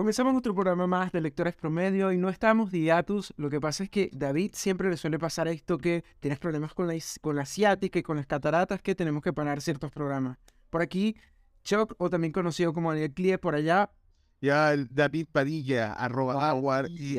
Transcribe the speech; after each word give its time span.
Comenzamos 0.00 0.34
otro 0.34 0.54
programa 0.54 0.86
más 0.86 1.12
de 1.12 1.20
Lectores 1.20 1.54
Promedio 1.54 2.10
y 2.10 2.16
no 2.16 2.30
estamos 2.30 2.70
de 2.70 2.80
hiatus. 2.80 3.34
Lo 3.36 3.50
que 3.50 3.60
pasa 3.60 3.84
es 3.84 3.90
que 3.90 4.08
David 4.14 4.52
siempre 4.54 4.88
le 4.88 4.96
suele 4.96 5.18
pasar 5.18 5.46
esto 5.46 5.76
que 5.76 6.04
tienes 6.20 6.38
problemas 6.38 6.72
con 6.72 6.86
la, 6.86 6.94
con 7.20 7.36
la 7.36 7.42
asiática 7.42 7.98
y 7.98 8.02
con 8.02 8.16
las 8.16 8.26
cataratas 8.26 8.80
que 8.80 8.94
tenemos 8.94 9.22
que 9.22 9.34
parar 9.34 9.60
ciertos 9.60 9.92
programas. 9.92 10.38
Por 10.70 10.80
aquí, 10.80 11.16
Chuck, 11.64 11.96
o 11.98 12.08
también 12.08 12.32
conocido 12.32 12.72
como 12.72 12.92
Daniel 12.92 13.12
Clie, 13.12 13.36
por 13.36 13.54
allá. 13.54 13.90
Ya 14.40 14.72
el 14.72 14.88
David 14.90 15.26
Padilla, 15.30 15.92
arroba 15.92 16.88
y 16.88 17.18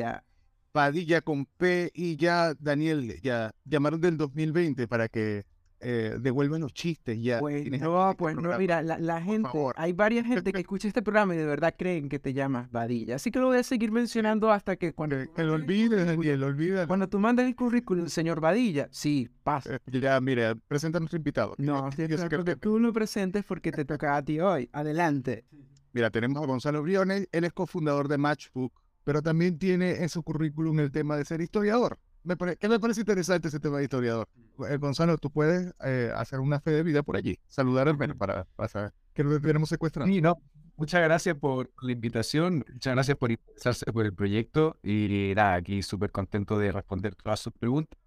Padilla 0.72 1.20
con 1.20 1.46
P 1.46 1.92
y 1.94 2.16
ya 2.16 2.52
Daniel, 2.58 3.20
ya 3.22 3.54
llamaron 3.64 4.00
del 4.00 4.16
2020 4.16 4.88
para 4.88 5.06
que 5.06 5.44
eh, 5.82 6.16
devuelvan 6.20 6.60
los 6.60 6.72
chistes 6.72 7.20
ya. 7.20 7.40
Pues 7.40 7.68
no, 7.70 8.14
pues 8.16 8.36
no, 8.36 8.56
mira, 8.56 8.82
la, 8.82 9.20
gente, 9.20 9.50
hay 9.76 9.92
varias 9.92 10.26
gente 10.26 10.52
que 10.52 10.60
escucha 10.60 10.88
este 10.88 11.02
programa 11.02 11.34
y 11.34 11.38
de 11.38 11.46
verdad 11.46 11.74
creen 11.76 12.08
que 12.08 12.18
te 12.18 12.32
llamas 12.32 12.70
Vadilla. 12.70 13.16
Así 13.16 13.30
que 13.30 13.38
lo 13.38 13.46
voy 13.46 13.58
a 13.58 13.62
seguir 13.62 13.90
mencionando 13.90 14.50
hasta 14.50 14.76
que 14.76 14.92
cuando... 14.92 15.16
Que 15.34 15.42
lo 15.42 15.54
olvides, 15.54 16.06
Daniel, 16.06 16.44
olvídalo. 16.44 16.86
Cuando 16.86 17.08
tú 17.08 17.18
mandas 17.18 17.46
el 17.46 17.56
currículum, 17.56 18.06
señor 18.08 18.40
Vadilla, 18.40 18.88
sí, 18.90 19.28
pasa. 19.42 19.74
Eh, 19.74 20.00
ya, 20.00 20.20
mira, 20.20 20.54
presenta 20.68 20.98
a 20.98 21.00
nuestro 21.00 21.16
invitado. 21.16 21.54
No, 21.58 21.90
que, 21.90 22.08
que, 22.08 22.56
tú 22.56 22.78
lo 22.78 22.92
presentes 22.92 23.44
porque 23.44 23.72
te 23.72 23.84
toca 23.84 24.16
a 24.16 24.22
ti 24.24 24.38
hoy. 24.40 24.68
Adelante. 24.72 25.44
Mira, 25.92 26.10
tenemos 26.10 26.42
a 26.42 26.46
Gonzalo 26.46 26.82
Briones, 26.82 27.28
él 27.32 27.44
es 27.44 27.52
cofundador 27.52 28.08
de 28.08 28.18
Matchbook, 28.18 28.72
pero 29.04 29.20
también 29.20 29.58
tiene 29.58 30.02
en 30.02 30.08
su 30.08 30.22
currículum 30.22 30.78
el 30.80 30.92
tema 30.92 31.16
de 31.16 31.24
ser 31.24 31.40
historiador 31.40 31.98
me 32.24 32.36
¿qué 32.56 32.68
me 32.68 32.78
parece 32.78 33.00
interesante 33.00 33.48
ese 33.48 33.60
tema 33.60 33.78
de 33.78 33.84
historiador? 33.84 34.28
Eh, 34.68 34.76
Gonzalo, 34.76 35.18
tú 35.18 35.30
puedes 35.30 35.72
eh, 35.84 36.12
hacer 36.14 36.40
una 36.40 36.60
fe 36.60 36.70
de 36.70 36.82
vida 36.82 37.02
por 37.02 37.16
allí, 37.16 37.38
saludar 37.46 37.88
al 37.88 37.96
menos 37.96 38.16
para, 38.16 38.44
para 38.56 38.68
saber 38.68 38.92
que 39.12 39.24
lo 39.24 39.40
tenemos 39.40 39.68
secuestrado. 39.68 40.10
Sí, 40.10 40.20
no. 40.20 40.40
Muchas 40.76 41.02
gracias 41.02 41.36
por 41.36 41.70
la 41.82 41.92
invitación, 41.92 42.64
muchas 42.72 42.94
gracias 42.94 43.16
por 43.16 43.30
interesarse 43.30 43.92
por 43.92 44.06
el 44.06 44.14
proyecto 44.14 44.78
y 44.82 45.32
nada, 45.36 45.54
aquí 45.54 45.82
súper 45.82 46.10
contento 46.10 46.58
de 46.58 46.72
responder 46.72 47.14
todas 47.14 47.40
sus 47.40 47.52
preguntas 47.52 47.98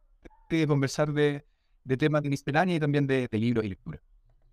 y 0.49 0.57
de 0.57 0.67
conversar 0.67 1.13
de, 1.13 1.45
de 1.83 1.97
temas 1.97 2.23
de 2.23 2.29
miscelánea 2.29 2.75
y 2.75 2.79
también 2.79 3.05
de, 3.05 3.27
de 3.31 3.37
libros 3.37 3.65
y 3.65 3.69
lectura. 3.69 4.01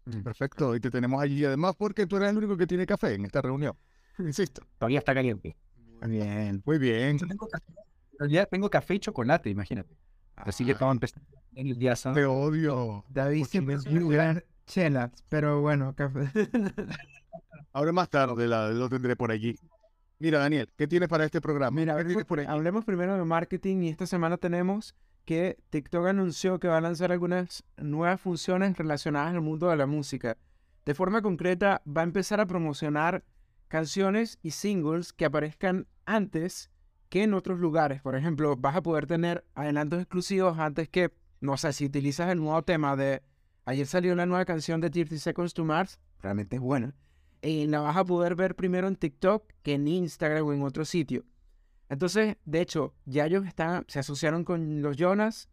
Mm, 0.05 0.21
perfecto, 0.23 0.77
y 0.77 0.81
te 0.81 0.91
tenemos 0.91 1.23
allí 1.23 1.45
además 1.45 1.75
porque 1.77 2.07
tú 2.07 2.17
eres 2.17 2.31
el 2.31 2.37
único 2.37 2.57
que 2.57 2.67
tiene 2.67 2.87
café 2.87 3.15
en 3.15 3.25
esta 3.25 3.41
reunión. 3.41 3.77
Insisto. 4.19 4.63
Todavía 4.79 4.99
está 4.99 5.15
caliente. 5.15 5.57
Muy 6.03 6.11
bien, 6.11 6.63
muy 6.65 6.79
bien 6.79 7.19
realidad 7.19 7.27
tengo 7.29 7.49
café 7.49 7.73
y 8.21 8.99
chocolate, 8.99 9.51
imagínate. 9.51 9.97
Así 10.37 10.65
que 10.65 10.73
estamos 10.73 10.95
empezando 10.95 11.29
en 11.55 11.67
el 11.69 11.79
día 11.79 11.95
Te 11.95 12.25
odio. 12.25 13.05
David 13.09 13.45
siempre 13.45 13.77
es 13.77 13.87
muy 13.87 14.15
gran 14.15 14.43
chelas, 14.67 15.11
pero 15.29 15.61
bueno, 15.61 15.95
café. 15.95 16.31
Ahora 17.73 17.93
más 17.93 18.09
tarde 18.09 18.47
lo 18.49 18.89
tendré 18.89 19.17
por 19.17 19.31
allí. 19.31 19.57
Mira, 20.19 20.39
Daniel, 20.39 20.69
¿qué 20.77 20.87
tienes 20.87 21.09
para 21.09 21.25
este 21.25 21.41
programa? 21.41 21.75
Mira, 21.75 21.97
hablemos 22.49 22.85
primero 22.85 23.17
de 23.17 23.25
marketing 23.25 23.83
y 23.83 23.89
esta 23.89 24.07
semana 24.07 24.37
tenemos 24.37 24.95
que 25.25 25.59
TikTok 25.71 26.07
anunció 26.07 26.59
que 26.59 26.69
va 26.69 26.79
a 26.79 26.81
lanzar 26.81 27.13
algunas 27.13 27.65
nuevas 27.77 28.21
funciones 28.21 28.77
relacionadas 28.77 29.35
al 29.35 29.41
mundo 29.41 29.69
de 29.69 29.77
la 29.77 29.87
música. 29.87 30.37
De 30.85 30.95
forma 30.95 31.23
concreta, 31.23 31.83
va 31.87 32.03
a 32.03 32.05
empezar 32.05 32.41
a 32.41 32.47
promocionar 32.47 33.25
canciones 33.69 34.39
y 34.43 34.51
singles 34.51 35.13
que 35.13 35.25
aparezcan 35.25 35.87
antes 36.07 36.71
que 37.13 37.25
en 37.25 37.35
otros 37.35 37.59
lugares. 37.59 38.01
Por 38.01 38.17
ejemplo, 38.17 38.57
vas 38.57 38.75
a 38.75 38.83
poder 38.83 39.07
tener 39.07 39.45
adelantos 39.55 40.01
exclusivos 40.01 40.59
antes 40.59 40.89
que, 40.89 41.13
no 41.43 41.59
sé, 41.59 41.75
si 41.75 41.85
utilizas 41.85 42.31
el 42.31 42.39
nuevo 42.39 42.63
tema 42.63 42.97
de... 42.97 43.23
Ayer 43.67 43.87
salió 43.87 44.15
una 44.15 44.25
nueva 44.25 44.47
canción 44.47 44.81
de 44.81 44.89
30 44.89 45.19
Seconds 45.19 45.53
to 45.53 45.63
Mars, 45.63 46.01
realmente 46.23 46.57
es 46.57 46.63
buena. 46.63 46.95
Y 47.43 47.67
la 47.67 47.81
vas 47.81 47.99
a 47.99 48.05
poder 48.07 48.35
ver 48.35 48.57
primero 48.57 48.89
en 48.89 48.97
TikTok 48.97 49.45
que 49.63 49.75
en 49.75 49.89
Instagram 49.89 50.47
o 50.47 50.55
en 50.55 50.63
otro 50.63 50.87
sitio. 50.87 51.27
Entonces, 51.91 52.39
de 52.47 52.63
hecho, 52.63 52.95
ya 53.05 53.27
ellos 53.27 53.47
están, 53.47 53.85
se 53.89 53.99
asociaron 53.99 54.43
con 54.43 54.81
los 54.81 54.97
Jonas 54.97 55.51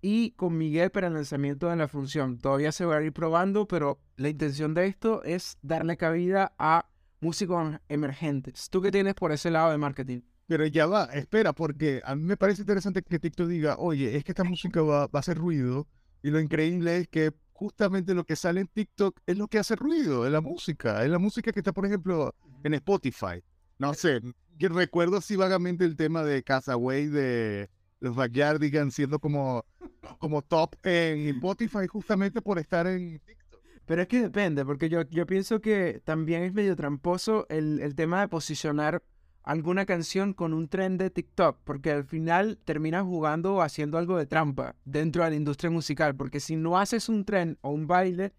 y 0.00 0.30
con 0.36 0.56
Miguel 0.56 0.92
para 0.92 1.08
el 1.08 1.14
lanzamiento 1.14 1.68
de 1.70 1.74
la 1.74 1.88
función. 1.88 2.38
Todavía 2.38 2.70
se 2.70 2.84
va 2.84 2.98
a 2.98 3.02
ir 3.02 3.12
probando, 3.12 3.66
pero 3.66 3.98
la 4.14 4.28
intención 4.28 4.74
de 4.74 4.86
esto 4.86 5.24
es 5.24 5.58
darle 5.60 5.96
cabida 5.96 6.54
a 6.56 6.88
músicos 7.18 7.80
emergentes. 7.88 8.70
¿Tú 8.70 8.80
qué 8.80 8.92
tienes 8.92 9.14
por 9.14 9.32
ese 9.32 9.50
lado 9.50 9.72
de 9.72 9.78
marketing? 9.78 10.20
Pero 10.50 10.66
ya 10.66 10.86
va, 10.86 11.04
espera, 11.14 11.52
porque 11.52 12.02
a 12.04 12.16
mí 12.16 12.24
me 12.24 12.36
parece 12.36 12.62
interesante 12.62 13.02
que 13.02 13.20
TikTok 13.20 13.46
diga, 13.46 13.76
oye, 13.78 14.16
es 14.16 14.24
que 14.24 14.32
esta 14.32 14.42
música 14.42 14.82
va, 14.82 15.06
va 15.06 15.10
a 15.12 15.20
hacer 15.20 15.38
ruido. 15.38 15.86
Y 16.24 16.30
lo 16.30 16.40
increíble 16.40 16.96
es 16.96 17.06
que 17.06 17.32
justamente 17.52 18.14
lo 18.14 18.24
que 18.24 18.34
sale 18.34 18.62
en 18.62 18.66
TikTok 18.66 19.20
es 19.26 19.38
lo 19.38 19.46
que 19.46 19.60
hace 19.60 19.76
ruido, 19.76 20.26
es 20.26 20.32
la 20.32 20.40
música. 20.40 21.04
Es 21.04 21.10
la 21.10 21.20
música 21.20 21.52
que 21.52 21.60
está, 21.60 21.72
por 21.72 21.86
ejemplo, 21.86 22.34
en 22.64 22.74
Spotify. 22.74 23.44
No 23.78 23.94
sé, 23.94 24.20
que 24.58 24.68
recuerdo 24.68 25.18
así 25.18 25.36
vagamente 25.36 25.84
el 25.84 25.94
tema 25.94 26.24
de 26.24 26.42
Casaway 26.42 27.06
de 27.06 27.70
los 28.00 28.16
Backyardigans 28.16 28.92
siendo 28.92 29.20
como, 29.20 29.64
como 30.18 30.42
top 30.42 30.74
en 30.82 31.28
Spotify 31.28 31.86
justamente 31.86 32.42
por 32.42 32.58
estar 32.58 32.88
en 32.88 33.20
TikTok. 33.20 33.62
Pero 33.86 34.02
es 34.02 34.08
que 34.08 34.20
depende, 34.20 34.64
porque 34.64 34.88
yo, 34.88 35.02
yo 35.10 35.26
pienso 35.26 35.60
que 35.60 36.02
también 36.04 36.42
es 36.42 36.52
medio 36.52 36.74
tramposo 36.74 37.46
el, 37.50 37.78
el 37.78 37.94
tema 37.94 38.20
de 38.22 38.26
posicionar 38.26 39.04
alguna 39.42 39.86
canción 39.86 40.32
con 40.32 40.52
un 40.52 40.68
tren 40.68 40.98
de 40.98 41.10
TikTok, 41.10 41.58
porque 41.64 41.90
al 41.90 42.04
final 42.04 42.58
terminas 42.64 43.04
jugando 43.04 43.54
o 43.56 43.62
haciendo 43.62 43.98
algo 43.98 44.16
de 44.16 44.26
trampa 44.26 44.76
dentro 44.84 45.24
de 45.24 45.30
la 45.30 45.36
industria 45.36 45.70
musical, 45.70 46.14
porque 46.14 46.40
si 46.40 46.56
no 46.56 46.78
haces 46.78 47.08
un 47.08 47.24
tren 47.24 47.58
o 47.62 47.70
un 47.70 47.86
baile, 47.86 48.32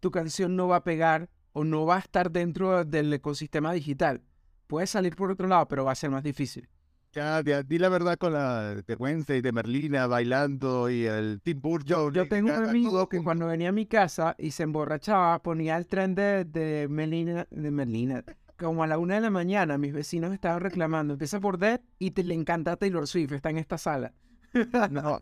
tu 0.00 0.10
canción 0.10 0.56
no 0.56 0.68
va 0.68 0.76
a 0.76 0.84
pegar 0.84 1.28
o 1.52 1.64
no 1.64 1.86
va 1.86 1.96
a 1.96 2.00
estar 2.00 2.30
dentro 2.30 2.84
del 2.84 3.12
ecosistema 3.12 3.72
digital. 3.72 4.22
Puede 4.66 4.86
salir 4.86 5.16
por 5.16 5.30
otro 5.30 5.48
lado, 5.48 5.66
pero 5.68 5.84
va 5.84 5.92
a 5.92 5.96
ser 5.96 6.10
más 6.10 6.22
difícil. 6.22 6.68
Ya, 7.12 7.42
di 7.42 7.78
la 7.78 7.88
verdad 7.88 8.16
con 8.18 8.34
la 8.34 8.76
de 8.86 8.94
Wednesday, 8.94 9.40
de 9.40 9.50
Merlina 9.50 10.06
bailando 10.06 10.88
y 10.88 11.06
el 11.06 11.40
Tim 11.42 11.60
Burton. 11.60 12.14
Yo, 12.14 12.28
tengo 12.28 12.56
un 12.56 12.68
amigo 12.68 13.08
que 13.08 13.20
cuando 13.20 13.48
venía 13.48 13.70
a 13.70 13.72
mi 13.72 13.86
casa 13.86 14.36
y 14.38 14.52
se 14.52 14.62
emborrachaba, 14.62 15.42
ponía 15.42 15.76
el 15.76 15.88
tren 15.88 16.14
de, 16.14 16.44
de 16.44 16.86
Merlina, 16.88 17.48
de 17.50 17.70
Merlina, 17.72 18.24
como 18.60 18.82
a 18.82 18.86
la 18.86 18.98
una 18.98 19.14
de 19.14 19.22
la 19.22 19.30
mañana, 19.30 19.78
mis 19.78 19.92
vecinos 19.92 20.32
estaban 20.32 20.60
reclamando, 20.60 21.14
empieza 21.14 21.40
por 21.40 21.58
Dead 21.58 21.80
y 21.98 22.10
te, 22.10 22.22
le 22.22 22.34
encanta 22.34 22.76
Taylor 22.76 23.06
Swift, 23.06 23.32
está 23.32 23.50
en 23.50 23.58
esta 23.58 23.78
sala. 23.78 24.12
no, 24.90 25.18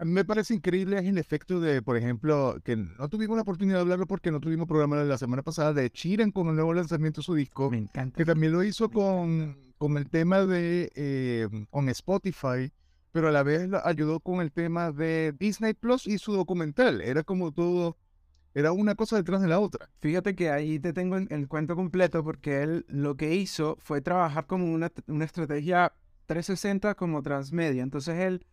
a 0.00 0.04
mí 0.04 0.12
me 0.12 0.24
parece 0.24 0.54
increíble 0.54 0.98
es 0.98 1.04
el 1.04 1.18
efecto 1.18 1.60
de, 1.60 1.82
por 1.82 1.96
ejemplo, 1.96 2.58
que 2.64 2.74
no 2.74 3.08
tuvimos 3.08 3.36
la 3.36 3.42
oportunidad 3.42 3.76
de 3.76 3.82
hablarlo 3.82 4.06
porque 4.06 4.30
no 4.30 4.40
tuvimos 4.40 4.66
programa 4.66 4.96
la 4.96 5.18
semana 5.18 5.42
pasada 5.42 5.72
de 5.72 5.90
Chiran 5.90 6.32
con 6.32 6.48
el 6.48 6.54
nuevo 6.54 6.74
lanzamiento 6.74 7.20
de 7.20 7.24
su 7.24 7.34
disco. 7.34 7.70
Me 7.70 7.78
encanta. 7.78 8.16
Que 8.16 8.24
también 8.24 8.52
lo 8.52 8.64
hizo 8.64 8.90
con, 8.90 9.56
con 9.78 9.96
el 9.96 10.08
tema 10.08 10.44
de 10.46 10.90
eh, 10.94 11.48
con 11.70 11.88
Spotify, 11.90 12.72
pero 13.12 13.28
a 13.28 13.30
la 13.30 13.42
vez 13.42 13.68
ayudó 13.84 14.20
con 14.20 14.40
el 14.40 14.50
tema 14.50 14.90
de 14.90 15.34
Disney 15.38 15.74
Plus 15.74 16.06
y 16.06 16.18
su 16.18 16.32
documental. 16.32 17.02
Era 17.02 17.22
como 17.22 17.52
todo 17.52 17.96
era 18.54 18.72
una 18.72 18.94
cosa 18.94 19.16
detrás 19.16 19.42
de 19.42 19.48
la 19.48 19.60
otra. 19.60 19.88
Fíjate 20.00 20.34
que 20.34 20.50
ahí 20.50 20.78
te 20.78 20.92
tengo 20.92 21.16
el, 21.16 21.48
cuento 21.48 21.76
completo 21.76 22.24
porque 22.24 22.62
él 22.62 22.84
lo 22.88 23.16
que 23.16 23.34
hizo 23.34 23.76
fue 23.80 24.00
trabajar 24.00 24.46
como 24.46 24.72
una, 24.72 24.90
una 25.06 25.24
estrategia 25.24 25.92
360 26.26 26.94
como 26.94 27.22
transmedia. 27.22 27.82
Entonces 27.82 28.18
él, 28.18 28.46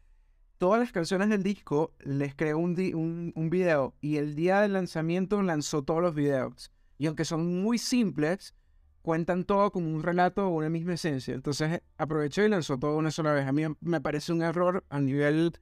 todas 0.58 0.80
las 0.80 0.91
canciones 0.91 1.30
del 1.30 1.44
disco, 1.44 1.94
les 2.00 2.35
creó 2.35 2.59
un, 2.59 2.75
un, 2.94 3.34
un 3.35 3.50
video 3.50 3.96
y 4.02 4.18
el 4.18 4.35
día 4.35 4.62
del 4.62 4.74
lanzamiento 4.74 5.41
lanzó 5.41 5.84
todos 5.84 6.02
los 6.02 6.14
videos. 6.14 6.72
Y 7.00 7.08
aunque 7.08 7.25
son 7.25 7.62
muy 7.62 7.78
simples, 7.78 8.56
cuentan 9.02 9.46
todo 9.46 9.72
como 9.72 9.88
un 9.88 10.03
relato 10.03 10.47
o 10.47 10.50
una 10.50 10.69
misma 10.69 10.94
esencia. 10.94 11.34
Entonces 11.34 11.81
aprovechó 11.97 12.44
y 12.44 12.50
lanzó 12.50 12.78
todo 12.78 12.97
una 12.97 13.09
sola 13.09 13.31
vez. 13.31 13.47
A 13.47 13.52
mí 13.52 13.64
me 13.79 14.02
parece 14.02 14.34
un 14.34 14.41
error 14.41 14.84
a 14.90 15.00
nivel 15.00 15.53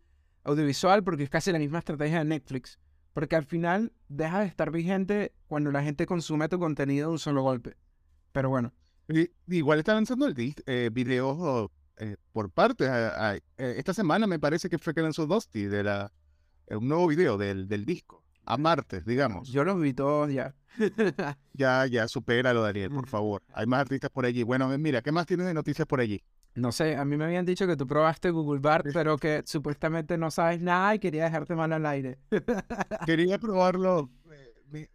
audiovisual 0.43 1.03
porque 1.03 1.23
es 1.23 1.29
casi 1.29 1.51
la 1.51 1.59
misma 1.59 1.79
estrategia 1.79 2.19
de 2.19 2.25
Netflix. 2.25 2.79
Porque 3.15 3.37
al 3.37 3.45
final 3.45 3.93
deja 4.09 4.41
de 4.41 4.45
estar 4.45 4.71
vigente 4.71 5.31
cuando 5.47 5.71
la 5.71 5.81
gente 5.81 6.05
consume 6.05 6.49
tu 6.49 6.59
contenido 6.59 7.07
de 7.07 7.13
un 7.13 7.19
solo 7.19 7.43
golpe. 7.43 7.77
Pero 8.33 8.49
bueno. 8.49 8.73
igual 9.47 9.79
está 9.79 9.93
lanzando 9.93 10.27
el 10.27 10.35
eh, 10.65 10.89
videos 10.91 11.71
eh, 11.95 12.17
por 12.33 12.51
partes. 12.51 12.89
Eh, 12.91 13.41
esta 13.77 13.93
semana 13.93 14.27
me 14.27 14.37
parece 14.37 14.67
que 14.67 14.77
fue 14.77 14.93
que 14.93 15.01
lanzó 15.01 15.27
Dusty 15.27 15.63
de 15.63 15.83
la, 15.83 16.11
eh, 16.67 16.75
un 16.75 16.89
nuevo 16.89 17.07
video 17.07 17.37
del, 17.37 17.69
del 17.69 17.85
disco. 17.85 18.21
A 18.43 18.57
martes, 18.57 19.05
digamos. 19.05 19.47
Yo 19.47 19.63
los 19.63 19.79
vi 19.79 19.93
todos 19.93 20.29
ya. 20.29 20.53
ya, 21.53 21.85
ya, 21.85 22.09
supéralo, 22.09 22.63
Daniel, 22.63 22.91
por 22.91 23.07
favor. 23.07 23.43
Hay 23.53 23.65
más 23.65 23.79
artistas 23.79 24.11
por 24.11 24.25
allí. 24.25 24.43
Bueno, 24.43 24.67
mira, 24.77 25.01
¿qué 25.01 25.13
más 25.13 25.25
tienes 25.25 25.47
de 25.47 25.53
noticias 25.53 25.87
por 25.87 26.01
allí? 26.01 26.21
No 26.55 26.71
sé, 26.71 26.95
a 26.95 27.03
mí 27.03 27.17
me 27.17 27.25
habían 27.25 27.45
dicho 27.45 27.67
que 27.67 27.75
tú 27.75 27.85
probaste 27.85 28.29
Google 28.31 28.61
Bart, 28.61 28.85
pero 28.93 29.17
que 29.17 29.43
supuestamente 29.45 30.17
no 30.17 30.31
sabes 30.31 30.61
nada 30.61 30.95
y 30.95 30.99
quería 30.99 31.25
dejarte 31.25 31.53
mal 31.55 31.73
al 31.73 31.85
aire. 31.85 32.17
Quería 33.05 33.37
probarlo. 33.37 34.09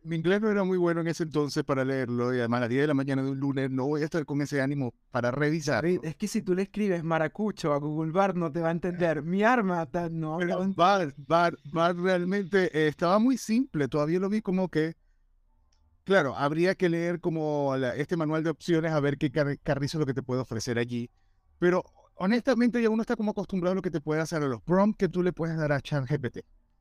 Mi, 0.03 0.17
inglés 0.17 0.41
no 0.41 0.51
era 0.51 0.65
muy 0.65 0.77
bueno 0.79 1.01
en 1.01 1.09
ese 1.09 1.23
entonces 1.23 1.63
para 1.65 1.85
leerlo 1.85 2.35
y 2.35 2.39
además 2.39 2.59
a 2.59 2.61
las 2.63 2.69
10 2.71 2.83
de 2.83 2.87
la 2.89 2.95
mañana 2.95 3.23
de 3.23 3.31
un 3.31 3.39
lunes 3.39 3.71
no 3.71 3.87
voy 3.87 4.03
a 4.03 4.05
estar 4.05 4.25
con 4.27 4.43
ese 4.43 4.61
ánimo 4.61 4.93
para 5.11 5.31
revisar. 5.31 5.87
Es 5.87 6.17
que 6.17 6.29
si 6.29 6.43
tú 6.43 6.55
le 6.55 6.63
escribes 6.63 7.05
maracucho 7.05 7.73
a 7.73 7.79
Google 7.79 8.11
Bart 8.13 8.37
no 8.37 8.51
te 8.51 8.61
va 8.61 8.69
a 8.69 8.73
entender. 8.73 9.23
Mi 9.23 9.43
arma, 9.43 9.89
no. 10.11 10.39
Bart, 10.77 11.15
Bart, 11.17 11.59
Bart 11.65 11.99
realmente 11.99 12.65
eh, 12.79 12.89
estaba 12.89 13.19
muy 13.19 13.39
simple. 13.39 13.87
Todavía 13.89 14.19
lo 14.19 14.29
vi 14.29 14.43
como 14.43 14.69
que 14.69 14.97
Claro, 16.05 16.35
habría 16.35 16.75
que 16.75 16.89
leer 16.89 17.21
como 17.21 17.77
la- 17.77 17.95
este 17.95 18.17
manual 18.17 18.43
de 18.43 18.51
opciones 18.51 18.93
a 18.93 19.01
ver 19.01 19.17
qué 19.17 19.31
car- 19.31 19.59
carrizo 19.63 19.97
es 19.99 20.01
lo 20.01 20.07
que 20.07 20.15
te 20.15 20.23
puede 20.23 20.41
ofrecer 20.41 20.79
allí. 20.79 21.09
Pero 21.61 21.85
honestamente 22.17 22.83
ya 22.83 22.91
uno 22.91 23.03
está 23.03 23.15
como 23.15 23.31
acostumbrado 23.31 23.73
a 23.73 23.77
lo 23.77 23.83
que 23.83 23.91
te 23.91 24.01
puede 24.01 24.21
hacer 24.21 24.43
a 24.43 24.49
los 24.49 24.63
prompts 24.63 24.99
que 24.99 25.09
tú 25.09 25.23
le 25.23 25.33
puedes 25.33 25.57
dar 25.57 25.71
a 25.71 25.81
ChatGPT. 25.81 26.39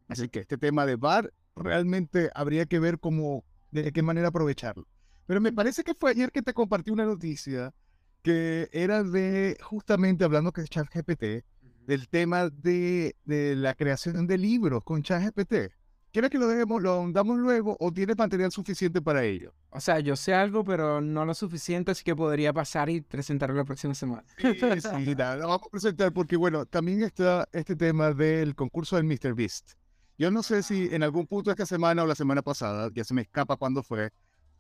Así 0.07 0.29
que 0.29 0.39
este 0.39 0.57
tema 0.57 0.87
de 0.87 0.95
VAR 0.95 1.31
realmente 1.55 2.31
habría 2.33 2.65
que 2.65 2.79
ver 2.79 2.99
cómo, 2.99 3.43
de 3.69 3.91
qué 3.91 4.01
manera 4.01 4.29
aprovecharlo. 4.29 4.87
Pero 5.27 5.41
me 5.41 5.53
parece 5.53 5.83
que 5.83 5.93
fue 5.93 6.11
ayer 6.11 6.31
que 6.31 6.41
te 6.41 6.53
compartí 6.53 6.89
una 6.89 7.05
noticia 7.05 7.75
que 8.23 8.69
era 8.71 9.03
de, 9.03 9.57
justamente 9.61 10.23
hablando 10.23 10.51
que 10.51 10.61
es 10.61 10.69
ChatGPT, 10.69 11.45
del 11.85 12.07
tema 12.07 12.49
de, 12.49 13.15
de 13.25 13.55
la 13.55 13.75
creación 13.75 14.27
de 14.27 14.37
libros 14.37 14.83
con 14.83 15.03
ChatGPT. 15.03 15.73
¿Quieres 16.11 16.31
que 16.31 16.39
lo 16.39 16.47
dejemos, 16.47 16.81
lo 16.81 16.91
ahondamos 16.91 17.37
luego 17.37 17.77
o 17.79 17.91
tienes 17.91 18.17
material 18.17 18.51
suficiente 18.51 18.99
para 18.99 19.23
ello? 19.23 19.53
O 19.69 19.79
sea, 19.79 19.99
yo 19.99 20.15
sé 20.15 20.33
algo, 20.33 20.63
pero 20.63 21.01
no 21.01 21.23
lo 21.23 21.35
suficiente, 21.35 21.91
así 21.91 22.03
que 22.03 22.15
podría 22.15 22.51
pasar 22.51 22.89
y 22.89 23.01
presentarlo 23.01 23.55
la 23.55 23.63
próxima 23.63 23.93
semana. 23.93 24.23
Sí, 24.37 24.55
sí, 24.55 25.15
nada, 25.15 25.35
lo 25.35 25.47
vamos 25.49 25.67
a 25.67 25.69
presentar 25.69 26.11
porque, 26.11 26.35
bueno, 26.35 26.65
también 26.65 27.03
está 27.03 27.47
este 27.51 27.75
tema 27.75 28.11
del 28.11 28.55
concurso 28.55 28.95
del 28.95 29.05
Mr. 29.05 29.35
Beast. 29.35 29.73
Yo 30.17 30.31
no 30.31 30.41
sé 30.41 30.63
si 30.63 30.89
en 30.91 31.03
algún 31.03 31.27
punto 31.27 31.51
esta 31.51 31.67
semana 31.67 32.03
o 32.03 32.07
la 32.07 32.15
semana 32.15 32.41
pasada, 32.41 32.89
ya 32.93 33.03
se 33.03 33.13
me 33.13 33.21
escapa 33.21 33.55
cuándo 33.55 33.83
fue, 33.83 34.09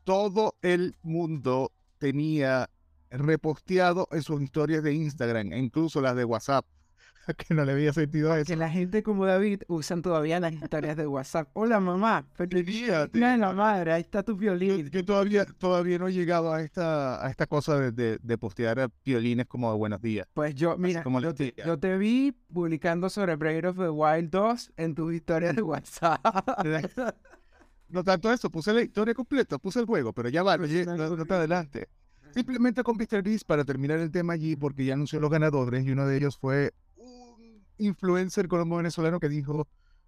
todo 0.03 0.55
el 0.61 0.95
mundo 1.01 1.71
tenía 1.97 2.69
reposteado 3.09 4.07
en 4.11 4.21
sus 4.21 4.39
historias 4.41 4.83
de 4.83 4.93
Instagram, 4.93 5.51
e 5.51 5.57
incluso 5.57 5.99
las 5.99 6.15
de 6.15 6.25
WhatsApp, 6.25 6.63
que 7.37 7.53
no 7.53 7.65
le 7.65 7.71
había 7.73 7.93
sentido 7.93 8.31
a 8.31 8.35
Que 8.35 8.41
eso. 8.41 8.55
la 8.55 8.69
gente 8.69 9.03
como 9.03 9.25
David 9.25 9.61
usan 9.67 10.01
todavía 10.01 10.39
las 10.39 10.53
historias 10.53 10.97
de 10.97 11.07
WhatsApp. 11.07 11.49
Hola 11.53 11.79
mamá, 11.79 12.25
feliz 12.33 12.65
Tenía, 12.65 13.07
día 13.07 13.31
de 13.31 13.37
la 13.37 13.53
madre, 13.53 13.91
ahí 13.93 14.01
está 14.01 14.23
tu 14.23 14.35
violín. 14.35 14.89
que 14.89 15.03
todavía, 15.03 15.45
todavía 15.45 15.97
no 15.99 16.07
he 16.07 16.13
llegado 16.13 16.53
a 16.53 16.61
esta, 16.61 17.25
a 17.25 17.29
esta 17.29 17.47
cosa 17.47 17.77
de, 17.79 17.91
de, 17.91 18.19
de 18.21 18.37
postear 18.37 18.89
violines 19.05 19.45
como 19.47 19.71
de 19.71 19.77
buenos 19.77 20.01
días. 20.01 20.27
Pues 20.33 20.55
yo, 20.55 20.77
mira, 20.77 21.03
como 21.03 21.21
yo 21.21 21.33
te, 21.33 21.53
yo 21.65 21.77
vi 21.97 22.31
publicando 22.53 23.09
sobre 23.09 23.35
Breath 23.35 23.65
of 23.65 23.77
the 23.77 23.89
Wild 23.89 24.29
2 24.29 24.73
en 24.77 24.95
tus 24.95 25.13
historias 25.13 25.55
de 25.55 25.61
WhatsApp. 25.61 26.19
No 27.89 28.03
tanto 28.03 28.31
eso, 28.31 28.51
puse 28.51 28.71
la 28.71 28.83
historia 28.83 29.15
completa, 29.15 29.57
puse 29.57 29.79
el 29.79 29.87
juego, 29.87 30.13
pero 30.13 30.29
ya 30.29 30.43
va, 30.43 30.57
no, 30.57 30.67
no- 30.95 31.15
no 31.15 31.25
te 31.25 31.33
adelante. 31.33 31.89
Simplemente 32.35 32.83
con 32.83 32.95
MrBeast 32.97 33.47
para 33.47 33.65
terminar 33.65 33.97
el 33.97 34.11
tema 34.11 34.33
allí, 34.33 34.55
porque 34.55 34.85
ya 34.85 34.93
anunció 34.93 35.19
los 35.19 35.31
ganadores 35.31 35.83
y 35.83 35.89
uno 35.91 36.05
de 36.05 36.17
ellos 36.17 36.37
fue 36.37 36.71
influencer 37.79 38.47
colombo 38.47 38.77
venezolano 38.77 39.19
que 39.19 39.29
dijo 39.29 39.67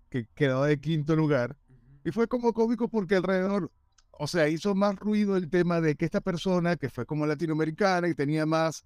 que 0.10 0.28
quedaba 0.36 0.68
de 0.68 0.80
quinto 0.80 1.16
lugar. 1.16 1.58
Y 2.04 2.12
fue 2.12 2.28
como 2.28 2.54
cómico 2.54 2.88
porque 2.90 3.16
alrededor, 3.16 3.72
o 4.12 4.28
sea, 4.28 4.48
hizo 4.48 4.76
más 4.76 4.96
ruido 5.00 5.38
el 5.38 5.50
tema 5.50 5.82
de 5.82 5.96
que 5.96 6.06
esta 6.06 6.22
persona, 6.22 6.76
que 6.78 6.90
fue 6.90 7.06
como 7.06 7.26
latinoamericana 7.26 8.08
y 8.08 8.16
tenía 8.16 8.46
más, 8.46 8.84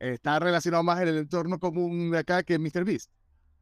eh, 0.00 0.12
estaba 0.14 0.38
relacionado 0.40 0.82
más 0.82 1.00
en 1.02 1.08
el 1.08 1.18
entorno 1.18 1.58
común 1.58 2.10
de 2.10 2.18
acá 2.18 2.42
que 2.42 2.58
MrBeast. 2.58 3.10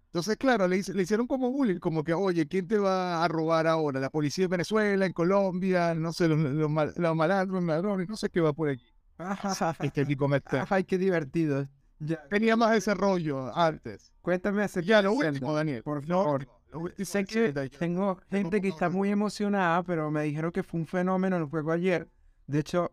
Entonces, 0.07 0.37
claro, 0.37 0.69
le, 0.69 0.83
le 0.83 1.03
hicieron 1.03 1.27
como 1.27 1.51
bullying, 1.51 1.79
como 1.79 2.05
que, 2.05 2.13
oye, 2.13 2.47
¿quién 2.47 2.69
te 2.69 2.79
va 2.79 3.25
a 3.25 3.29
robar 3.29 3.67
ahora? 3.67 3.99
¿La 3.99 4.11
policía 4.11 4.45
en 4.45 4.51
Venezuela, 4.51 5.07
en 5.07 5.13
Colombia? 5.15 5.95
No 5.95 6.13
sé, 6.13 6.29
los, 6.29 6.39
los, 6.39 6.71
mal- 6.71 6.93
los 6.97 7.17
malandros, 7.17 7.63
los 7.63 7.69
ladrones, 7.69 8.09
no 8.09 8.17
sé 8.17 8.29
qué 8.29 8.41
va 8.43 8.53
por 8.53 8.69
allí. 8.69 8.85
Este 9.81 10.05
tipo 10.07 10.29
me- 10.29 10.43
Ay, 10.69 10.85
qué 10.85 10.99
divertido. 10.99 11.67
Ya, 12.05 12.27
Tenía 12.29 12.57
más 12.57 12.73
desarrollo 12.73 13.57
antes. 13.57 14.13
cuéntame 14.23 14.63
acerca 14.63 14.87
Ya, 14.89 15.03
lo 15.03 15.13
último, 15.13 15.55
Daniel. 15.55 15.83
por 15.83 16.05
favor. 16.05 16.49
Sé 17.05 17.25
que 17.25 17.53
tengo 17.79 18.19
gente 18.31 18.61
que 18.61 18.69
está 18.69 18.89
muy 18.89 19.11
emocionada, 19.11 19.83
pero 19.83 20.11
me 20.11 20.23
dijeron 20.25 20.51
que 20.51 20.63
fue 20.63 20.81
un 20.81 20.87
fenómeno 20.87 21.37
el 21.37 21.45
juego 21.45 21.71
ayer. 21.71 22.09
De 22.47 22.61
hecho, 22.61 22.91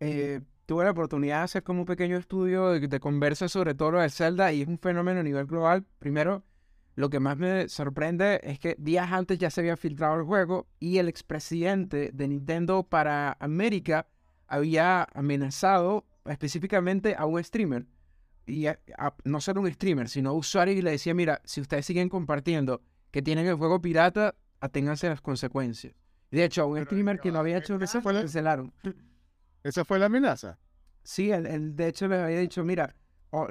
eh, 0.00 0.40
tuve 0.66 0.84
la 0.84 0.90
oportunidad 0.90 1.38
de 1.38 1.44
hacer 1.44 1.62
como 1.62 1.80
un 1.80 1.86
pequeño 1.86 2.16
estudio 2.18 2.70
de, 2.72 2.88
de 2.88 3.00
conversa 3.00 3.48
sobre 3.48 3.74
todo 3.74 3.92
lo 3.92 4.00
de 4.00 4.10
Zelda 4.10 4.52
y 4.52 4.62
es 4.62 4.68
un 4.68 4.78
fenómeno 4.78 5.20
a 5.20 5.22
nivel 5.22 5.46
global. 5.46 5.84
Primero, 5.98 6.42
lo 6.94 7.08
que 7.10 7.20
más 7.20 7.38
me 7.38 7.68
sorprende 7.68 8.40
es 8.42 8.58
que 8.58 8.74
días 8.78 9.10
antes 9.12 9.38
ya 9.38 9.50
se 9.50 9.60
había 9.60 9.76
filtrado 9.76 10.16
el 10.16 10.24
juego 10.24 10.66
y 10.78 10.98
el 10.98 11.08
expresidente 11.08 12.10
de 12.12 12.28
Nintendo 12.28 12.82
para 12.82 13.36
América 13.40 14.08
había 14.46 15.04
amenazado 15.14 16.04
específicamente 16.26 17.14
a 17.16 17.24
un 17.24 17.42
streamer. 17.42 17.86
Y 18.46 18.66
a- 18.66 18.78
a- 18.98 19.14
no 19.24 19.40
solo 19.40 19.60
un 19.60 19.70
streamer, 19.72 20.08
sino 20.08 20.34
usuarios 20.34 20.76
y 20.76 20.82
le 20.82 20.90
decía, 20.92 21.14
mira, 21.14 21.40
si 21.44 21.60
ustedes 21.60 21.86
siguen 21.86 22.08
compartiendo 22.08 22.82
que 23.10 23.22
tienen 23.22 23.46
el 23.46 23.54
juego 23.54 23.80
pirata, 23.80 24.34
aténganse 24.60 25.06
a 25.06 25.10
las 25.10 25.20
consecuencias. 25.20 25.94
De 26.30 26.44
hecho, 26.44 26.62
a 26.62 26.66
un 26.66 26.74
Pero, 26.74 26.86
streamer 26.86 27.20
que 27.20 27.30
no 27.30 27.38
había 27.38 27.58
¿esa 27.58 27.74
hecho 27.74 27.84
eso, 27.84 28.00
fue 28.02 28.12
la- 28.14 28.20
cancelaron. 28.20 28.72
Esa 29.62 29.84
fue 29.84 29.98
la 29.98 30.06
amenaza. 30.06 30.58
Sí, 31.04 31.30
él, 31.30 31.46
él, 31.46 31.76
de 31.76 31.88
hecho 31.88 32.08
les 32.08 32.20
había 32.20 32.38
dicho, 32.38 32.64
mira, 32.64 32.96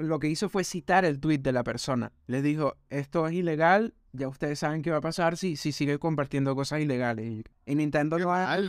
lo 0.00 0.18
que 0.18 0.28
hizo 0.28 0.48
fue 0.48 0.62
citar 0.64 1.04
el 1.04 1.18
tweet 1.20 1.38
de 1.38 1.52
la 1.52 1.64
persona. 1.64 2.12
Les 2.26 2.42
dijo, 2.42 2.76
esto 2.90 3.26
es 3.26 3.32
ilegal, 3.34 3.94
ya 4.12 4.28
ustedes 4.28 4.58
saben 4.58 4.82
qué 4.82 4.90
va 4.90 4.98
a 4.98 5.00
pasar 5.02 5.36
si, 5.36 5.56
si 5.56 5.72
sigue 5.72 5.98
compartiendo 5.98 6.54
cosas 6.54 6.80
ilegales. 6.80 7.44
Y, 7.66 7.74
Nintendo 7.74 8.16
Qué 8.16 8.24
no 8.24 8.34
es 8.36 8.46
mal, 8.46 8.68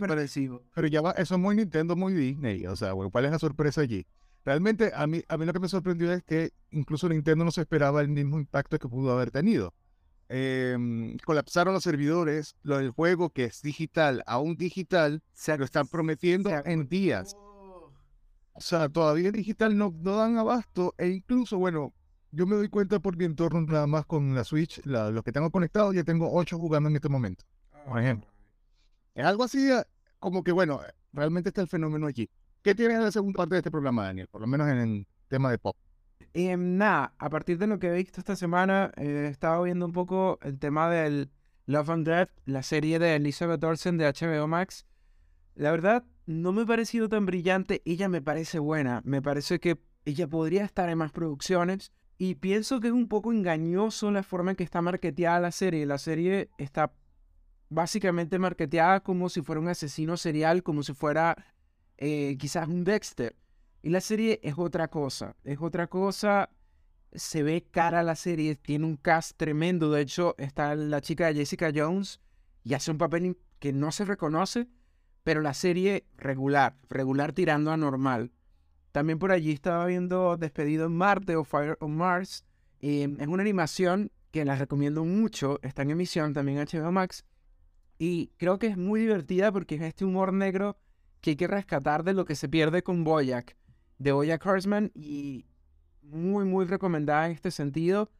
pero- 0.73 0.87
ya 0.87 1.01
va, 1.01 1.11
eso 1.11 1.35
es 1.35 1.41
muy 1.41 1.55
Nintendo, 1.55 1.95
muy 1.95 2.13
Disney. 2.13 2.65
O 2.65 2.75
sea, 2.75 2.93
bueno, 2.93 3.09
¿cuál 3.11 3.25
es 3.25 3.31
la 3.31 3.39
sorpresa 3.39 3.81
allí? 3.81 4.05
Realmente 4.45 4.91
a 4.93 5.07
mí, 5.07 5.23
a 5.27 5.37
mí 5.37 5.45
lo 5.45 5.53
que 5.53 5.59
me 5.59 5.69
sorprendió 5.69 6.11
es 6.11 6.21
que 6.23 6.51
incluso 6.71 7.07
Nintendo 7.07 7.45
no 7.45 7.51
se 7.51 7.61
esperaba 7.61 8.01
el 8.01 8.09
mismo 8.09 8.37
impacto 8.39 8.77
que 8.77 8.87
pudo 8.89 9.11
haber 9.13 9.31
tenido. 9.31 9.73
Em, 10.29 11.17
colapsaron 11.25 11.73
los 11.73 11.83
servidores, 11.83 12.55
lo 12.63 12.77
del 12.77 12.91
juego 12.91 13.29
que 13.29 13.45
es 13.45 13.61
digital, 13.61 14.23
aún 14.25 14.55
digital, 14.55 15.21
Se 15.33 15.57
lo 15.57 15.63
están 15.65 15.87
prometiendo 15.87 16.49
en 16.65 16.87
días. 16.89 17.35
O 18.55 18.61
sea, 18.61 18.87
todavía 18.89 19.27
en 19.29 19.33
digital 19.35 19.77
no, 19.77 19.93
no 20.01 20.15
dan 20.17 20.37
abasto 20.37 20.93
e 20.97 21.07
incluso, 21.09 21.57
bueno, 21.57 21.93
yo 22.31 22.45
me 22.45 22.55
doy 22.55 22.69
cuenta 22.69 22.99
por 22.99 23.15
mi 23.17 23.25
entorno 23.25 23.61
nada 23.61 23.87
más 23.87 24.05
con 24.05 24.33
la 24.35 24.43
Switch, 24.43 24.81
la- 24.85 25.09
los 25.11 25.23
que 25.23 25.31
tengo 25.31 25.49
conectados, 25.51 25.93
ya 25.95 26.03
tengo 26.03 26.31
ocho 26.33 26.57
jugando 26.59 26.89
en 26.89 26.95
este 26.95 27.09
momento. 27.09 27.45
por 27.87 27.99
ejemplo. 27.99 28.29
Es 29.13 29.25
algo 29.25 29.43
así 29.43 29.69
eh, 29.71 29.83
como 30.19 30.43
que, 30.43 30.51
bueno, 30.51 30.79
realmente 31.11 31.49
está 31.49 31.61
el 31.61 31.67
fenómeno 31.67 32.07
allí. 32.07 32.29
¿Qué 32.63 32.73
tienes 32.73 32.95
en 32.95 33.03
la 33.03 33.11
segunda 33.11 33.35
parte 33.35 33.55
de 33.55 33.59
este 33.59 33.71
programa, 33.71 34.05
Daniel? 34.05 34.29
Por 34.29 34.39
lo 34.39 34.47
menos 34.47 34.69
en 34.69 34.77
el 34.77 35.07
tema 35.27 35.51
de 35.51 35.57
pop. 35.57 35.75
Em, 36.33 36.77
nada, 36.77 37.13
a 37.19 37.29
partir 37.29 37.57
de 37.57 37.67
lo 37.67 37.77
que 37.77 37.87
he 37.87 37.93
visto 37.93 38.21
esta 38.21 38.37
semana, 38.37 38.89
eh, 38.95 39.25
he 39.25 39.27
estado 39.27 39.63
viendo 39.63 39.85
un 39.85 39.91
poco 39.91 40.39
el 40.41 40.57
tema 40.57 40.89
del 40.89 41.29
Love 41.65 41.89
and 41.89 42.07
Death, 42.07 42.29
la 42.45 42.63
serie 42.63 42.99
de 42.99 43.17
Elizabeth 43.17 43.61
Olsen 43.65 43.97
de 43.97 44.05
HBO 44.05 44.47
Max. 44.47 44.85
La 45.55 45.71
verdad, 45.71 46.05
no 46.25 46.53
me 46.53 46.61
ha 46.61 46.65
parecido 46.65 47.09
tan 47.09 47.25
brillante. 47.25 47.81
Ella 47.83 48.07
me 48.07 48.21
parece 48.21 48.59
buena. 48.59 49.01
Me 49.03 49.21
parece 49.21 49.59
que 49.59 49.77
ella 50.05 50.27
podría 50.29 50.63
estar 50.63 50.87
en 50.87 50.99
más 50.99 51.11
producciones. 51.11 51.91
Y 52.17 52.35
pienso 52.35 52.79
que 52.79 52.87
es 52.87 52.93
un 52.93 53.09
poco 53.09 53.33
engañoso 53.33 54.09
la 54.09 54.23
forma 54.23 54.51
en 54.51 54.55
que 54.55 54.63
está 54.63 54.81
marketeada 54.81 55.41
la 55.41 55.51
serie. 55.51 55.85
La 55.85 55.97
serie 55.97 56.49
está 56.57 56.93
básicamente 57.67 58.39
marketeada 58.39 59.01
como 59.01 59.27
si 59.27 59.41
fuera 59.41 59.59
un 59.59 59.67
asesino 59.67 60.15
serial, 60.15 60.63
como 60.63 60.83
si 60.83 60.93
fuera 60.93 61.35
eh, 62.05 62.35
quizás 62.37 62.67
un 62.67 62.83
Dexter. 62.83 63.33
Y 63.81 63.89
la 63.89 64.01
serie 64.01 64.41
es 64.43 64.55
otra 64.57 64.89
cosa, 64.89 65.37
es 65.45 65.61
otra 65.61 65.87
cosa. 65.87 66.49
Se 67.13 67.43
ve 67.43 67.65
cara 67.71 68.03
la 68.03 68.15
serie, 68.17 68.55
tiene 68.55 68.85
un 68.85 68.97
cast 68.97 69.37
tremendo. 69.37 69.89
De 69.89 70.01
hecho, 70.01 70.35
está 70.37 70.75
la 70.75 70.99
chica 70.99 71.27
de 71.27 71.35
Jessica 71.35 71.71
Jones 71.73 72.19
y 72.65 72.73
hace 72.73 72.91
un 72.91 72.97
papel 72.97 73.37
que 73.59 73.71
no 73.71 73.93
se 73.93 74.03
reconoce, 74.03 74.67
pero 75.23 75.39
la 75.39 75.53
serie 75.53 76.05
regular, 76.17 76.75
regular 76.89 77.31
tirando 77.31 77.71
a 77.71 77.77
normal. 77.77 78.33
También 78.91 79.17
por 79.17 79.31
allí 79.31 79.53
estaba 79.53 79.85
viendo 79.85 80.35
Despedido 80.35 80.87
en 80.87 80.97
Marte 80.97 81.37
o 81.37 81.45
Fire 81.45 81.77
on 81.79 81.95
Mars. 81.95 82.43
eh, 82.81 83.07
es 83.17 83.27
una 83.27 83.43
animación 83.43 84.11
que 84.31 84.43
la 84.43 84.57
recomiendo 84.57 85.05
mucho, 85.05 85.57
está 85.61 85.83
en 85.83 85.91
emisión 85.91 86.33
también 86.33 86.57
HBO 86.57 86.91
Max. 86.91 87.23
Y 87.97 88.31
creo 88.35 88.59
que 88.59 88.67
es 88.67 88.75
muy 88.75 88.99
divertida 88.99 89.53
porque 89.53 89.75
es 89.75 89.81
este 89.83 90.03
humor 90.03 90.33
negro 90.33 90.75
que 91.23 91.29
hay 91.31 91.35
que 91.37 91.47
rescatar 91.47 92.03
de 92.03 92.13
lo 92.13 92.25
que 92.25 92.35
se 92.35 92.49
pierde 92.49 92.83
con 92.83 93.05
Boyack, 93.05 93.55
de 93.97 94.11
Boyack 94.11 94.45
Horseman, 94.45 94.91
y 94.93 95.45
muy, 96.01 96.43
muy 96.43 96.65
recomendada 96.65 97.25
en 97.27 97.31
este 97.31 97.49
sentido. 97.49 98.11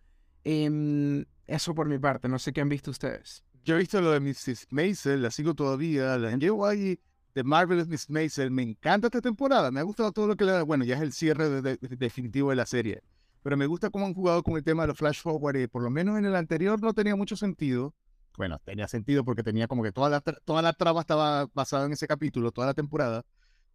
Em, 0.45 1.25
eso 1.45 1.75
por 1.75 1.87
mi 1.87 1.99
parte, 1.99 2.29
no 2.29 2.39
sé 2.39 2.53
qué 2.53 2.61
han 2.61 2.69
visto 2.69 2.91
ustedes. 2.91 3.43
Yo 3.65 3.75
he 3.75 3.79
visto 3.79 3.99
lo 4.01 4.11
de 4.11 4.21
Mrs. 4.21 4.67
Maisel, 4.71 5.21
la 5.21 5.31
sigo 5.31 5.53
todavía, 5.53 6.17
la 6.17 6.35
llevo 6.37 6.65
ahí 6.65 6.97
de 7.35 7.43
Marvelous 7.43 7.87
Miss 7.89 8.09
Maisel. 8.09 8.51
Me 8.51 8.63
encanta 8.63 9.07
esta 9.07 9.19
temporada, 9.21 9.69
me 9.69 9.81
ha 9.81 9.83
gustado 9.83 10.13
todo 10.13 10.27
lo 10.27 10.35
que 10.37 10.45
le 10.45 10.53
da. 10.53 10.63
Bueno, 10.63 10.85
ya 10.85 10.95
es 10.95 11.01
el 11.01 11.11
cierre 11.11 11.49
de- 11.49 11.61
de- 11.61 11.77
de- 11.77 11.95
definitivo 11.97 12.51
de 12.51 12.55
la 12.55 12.65
serie. 12.65 13.01
Pero 13.41 13.57
me 13.57 13.65
gusta 13.65 13.89
cómo 13.89 14.05
han 14.05 14.13
jugado 14.13 14.43
con 14.43 14.55
el 14.55 14.63
tema 14.63 14.83
de 14.83 14.87
los 14.87 14.97
flash 14.97 15.21
forward. 15.21 15.57
y 15.57 15.67
por 15.67 15.81
lo 15.83 15.89
menos 15.89 16.17
en 16.17 16.23
el 16.25 16.35
anterior 16.37 16.81
no 16.81 16.93
tenía 16.93 17.17
mucho 17.17 17.35
sentido. 17.35 17.93
Bueno, 18.37 18.59
tenía 18.63 18.87
sentido 18.87 19.23
porque 19.23 19.43
tenía 19.43 19.67
como 19.67 19.83
que 19.83 19.91
toda 19.91 20.09
la, 20.09 20.21
toda 20.21 20.61
la 20.61 20.73
trama 20.73 21.01
estaba 21.01 21.47
basada 21.53 21.85
en 21.85 21.93
ese 21.93 22.07
capítulo, 22.07 22.51
toda 22.51 22.67
la 22.67 22.73
temporada. 22.73 23.23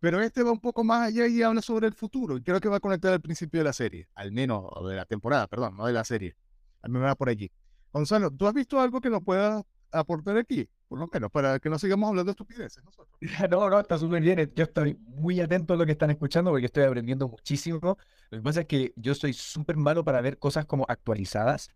Pero 0.01 0.21
este 0.21 0.43
va 0.43 0.53
un 0.53 0.61
poco 0.61 0.85
más 0.85 1.09
allá 1.09 1.27
y 1.27 1.43
habla 1.43 1.61
sobre 1.61 1.89
el 1.89 1.95
futuro. 1.95 2.37
Y 2.37 2.43
creo 2.43 2.61
que 2.61 2.69
va 2.69 2.77
a 2.77 2.81
conectar 2.81 3.13
al 3.13 3.21
principio 3.21 3.61
de 3.61 3.65
la 3.65 3.73
serie. 3.73 4.09
Al 4.15 4.33
menos, 4.33 4.65
de 4.89 4.95
la 4.95 5.05
temporada, 5.05 5.47
perdón, 5.49 5.77
no 5.77 5.87
de 5.87 5.93
la 5.93 6.05
serie. 6.05 6.37
Al 6.83 6.91
menos 6.91 7.09
va 7.09 7.15
por 7.17 7.29
allí. 7.29 7.51
Gonzalo, 7.93 8.31
¿tú 8.31 8.47
has 8.47 8.55
visto 8.55 8.81
algo 8.81 9.01
que 9.01 9.11
nos 9.11 9.23
pueda 9.23 9.63
aportar 9.91 10.37
aquí? 10.37 10.69
Por 10.89 11.01
lo 11.01 11.09
menos, 11.13 11.31
para 11.31 11.59
que 11.59 11.69
no 11.69 11.79
sigamos 11.79 12.09
hablando 12.09 12.31
de 12.31 12.33
estupideces 12.33 12.83
nosotros. 12.85 13.19
No, 13.51 13.69
no, 13.69 13.81
está 13.81 13.99
súper 13.99 14.23
bien. 14.23 14.53
Yo 14.55 14.65
estoy 14.65 14.95
muy 15.01 15.41
atento 15.41 15.75
a 15.75 15.77
lo 15.77 15.85
que 15.85 15.93
están 15.93 16.11
escuchando 16.11 16.51
porque 16.51 16.67
estoy 16.67 16.85
aprendiendo 16.85 17.29
muchísimo. 17.29 17.99
Lo 18.31 18.39
que 18.39 18.43
pasa 18.43 18.61
es 18.61 18.67
que 18.67 18.93
yo 18.97 19.15
soy 19.15 19.33
súper 19.33 19.77
malo 19.77 20.05
para 20.05 20.21
ver 20.21 20.39
cosas 20.39 20.65
como 20.65 20.87
actualizadas. 20.89 21.71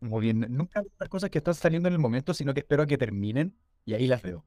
Como 0.00 0.18
bien, 0.20 0.46
nunca 0.50 0.80
veo 0.82 0.90
las 0.98 1.08
cosas 1.08 1.30
que 1.30 1.38
están 1.38 1.54
saliendo 1.54 1.88
en 1.88 1.94
el 1.94 2.00
momento, 2.00 2.34
sino 2.34 2.52
que 2.54 2.60
espero 2.60 2.82
a 2.82 2.86
que 2.86 2.98
terminen 2.98 3.54
y 3.84 3.94
ahí 3.94 4.06
las 4.06 4.22
veo. 4.22 4.44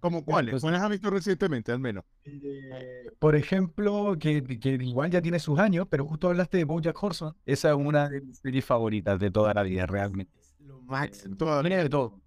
¿Cómo 0.00 0.24
cuáles? 0.24 0.48
entonces- 0.50 0.62
¿Cuáles 0.62 0.80
has 0.82 0.90
visto 0.90 1.10
recientemente, 1.10 1.72
al 1.72 1.80
menos? 1.80 2.04
Eh, 2.24 3.06
Por 3.18 3.34
ejemplo, 3.34 4.16
que, 4.20 4.42
que 4.60 4.70
igual 4.74 5.10
ya 5.10 5.22
tiene 5.22 5.38
sus 5.38 5.58
años, 5.58 5.86
pero 5.90 6.04
justo 6.06 6.28
hablaste 6.28 6.58
de 6.58 6.64
BoJack 6.64 7.02
Horseman. 7.02 7.34
Esa 7.46 7.70
es 7.70 7.76
una 7.76 8.08
de 8.08 8.20
mis 8.20 8.38
series 8.38 8.64
favoritas 8.64 9.18
de 9.18 9.30
toda 9.30 9.54
la 9.54 9.62
vida, 9.62 9.86
realmente. 9.86 10.32
Lo 10.60 10.80
máximo. 10.82 11.36
Tiene 11.62 11.78
de 11.78 11.88
todo. 11.88 12.20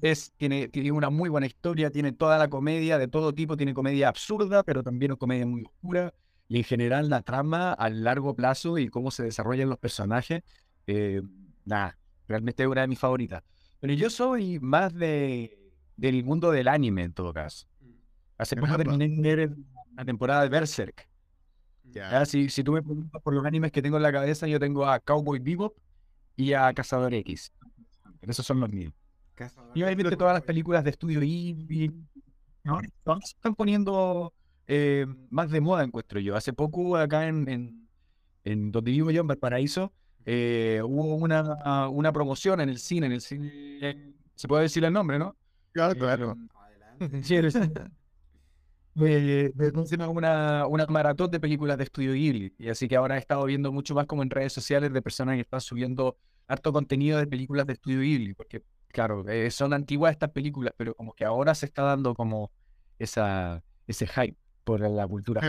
Es, 0.00 0.32
tiene, 0.36 0.68
tiene 0.68 0.92
una 0.92 1.10
muy 1.10 1.28
buena 1.28 1.46
historia, 1.46 1.90
tiene 1.90 2.12
toda 2.12 2.38
la 2.38 2.48
comedia 2.48 2.96
de 2.96 3.08
todo 3.08 3.34
tipo, 3.34 3.56
tiene 3.56 3.74
comedia 3.74 4.08
absurda, 4.08 4.62
pero 4.62 4.82
también 4.82 5.16
comedia 5.16 5.44
muy 5.44 5.64
oscura. 5.64 6.14
Y 6.48 6.58
en 6.58 6.64
general 6.64 7.10
la 7.10 7.22
trama 7.22 7.72
a 7.72 7.90
largo 7.90 8.34
plazo 8.34 8.78
y 8.78 8.88
cómo 8.88 9.10
se 9.10 9.24
desarrollan 9.24 9.68
los 9.68 9.78
personajes, 9.78 10.42
eh, 10.86 11.22
nada, 11.64 11.98
realmente 12.28 12.62
es 12.62 12.68
una 12.68 12.82
de 12.82 12.88
mis 12.88 12.98
favoritas. 12.98 13.42
Pero 13.80 13.92
yo 13.94 14.10
soy 14.10 14.58
más 14.60 14.94
de, 14.94 15.58
del 15.96 16.24
mundo 16.24 16.50
del 16.50 16.68
anime 16.68 17.04
en 17.04 17.12
todo 17.12 17.32
caso. 17.32 17.66
Hace 18.38 18.56
poco 18.56 18.76
terminé 18.76 19.48
la 19.96 20.04
temporada 20.04 20.42
de 20.42 20.48
Berserk. 20.48 21.08
Ya, 21.84 22.24
Si, 22.24 22.48
si 22.48 22.62
tú 22.62 22.72
me 22.72 22.82
preguntas 22.82 23.20
por 23.22 23.34
los 23.34 23.44
animes 23.44 23.72
que 23.72 23.82
tengo 23.82 23.96
en 23.96 24.02
la 24.02 24.12
cabeza, 24.12 24.46
yo 24.46 24.60
tengo 24.60 24.86
a 24.86 25.00
Cowboy 25.00 25.38
Bebop 25.40 25.76
y 26.36 26.52
a 26.52 26.72
Cazador 26.72 27.12
X. 27.14 27.52
Esos 28.22 28.46
son 28.46 28.60
los 28.60 28.70
míos. 28.70 28.92
Y 29.74 29.82
obviamente 29.82 30.16
todas 30.16 30.34
las 30.34 30.42
películas 30.42 30.84
de 30.84 30.90
estudio. 30.90 31.20
Ahora 32.64 32.88
todas 33.02 33.30
se 33.30 33.36
están 33.36 33.54
poniendo 33.54 34.34
eh, 34.66 35.06
más 35.30 35.50
de 35.50 35.60
moda, 35.60 35.82
encuentro 35.82 36.20
yo. 36.20 36.36
Hace 36.36 36.52
poco 36.52 36.96
acá 36.96 37.26
en, 37.26 37.48
en, 37.48 37.88
en 38.44 38.70
donde 38.70 38.90
vivo 38.90 39.10
yo, 39.10 39.22
en 39.22 39.26
Valparaíso, 39.26 39.92
eh, 40.32 40.80
hubo 40.84 41.14
una, 41.16 41.88
una 41.88 42.12
promoción 42.12 42.60
en 42.60 42.68
el 42.68 42.78
cine, 42.78 43.06
en 43.06 43.12
el 43.12 43.20
cine, 43.20 44.14
se 44.34 44.48
puede 44.48 44.62
decir 44.64 44.84
el 44.84 44.92
nombre, 44.92 45.18
¿no? 45.18 45.36
Claro, 45.72 45.94
claro. 45.96 46.36
Adelante. 46.54 47.90
Eh, 49.00 49.50
de- 49.54 49.72
¿cómo 49.72 49.86
se 49.86 49.96
llama? 49.96 50.08
una, 50.10 50.66
una 50.66 50.86
maratón 50.86 51.30
de 51.30 51.40
películas 51.40 51.78
de 51.78 51.84
estudio 51.84 52.12
Ghibli. 52.12 52.54
Y 52.58 52.68
así 52.68 52.88
que 52.88 52.96
ahora 52.96 53.16
he 53.16 53.18
estado 53.18 53.44
viendo 53.44 53.72
mucho 53.72 53.94
más 53.94 54.06
como 54.06 54.22
en 54.22 54.30
redes 54.30 54.52
sociales 54.52 54.92
de 54.92 55.02
personas 55.02 55.36
que 55.36 55.42
están 55.42 55.60
subiendo 55.60 56.16
harto 56.46 56.72
contenido 56.72 57.18
de 57.18 57.26
películas 57.26 57.66
de 57.66 57.74
estudio 57.74 58.00
Ghibli. 58.00 58.34
Porque, 58.34 58.62
claro, 58.88 59.26
eh, 59.28 59.50
son 59.50 59.72
antiguas 59.72 60.12
estas 60.12 60.30
películas, 60.30 60.74
pero 60.76 60.94
como 60.94 61.12
que 61.14 61.24
ahora 61.24 61.54
se 61.54 61.66
está 61.66 61.82
dando 61.82 62.14
como 62.14 62.50
esa, 62.98 63.62
ese 63.86 64.06
hype 64.06 64.36
por 64.64 64.80
la 64.80 65.06
cultura. 65.06 65.40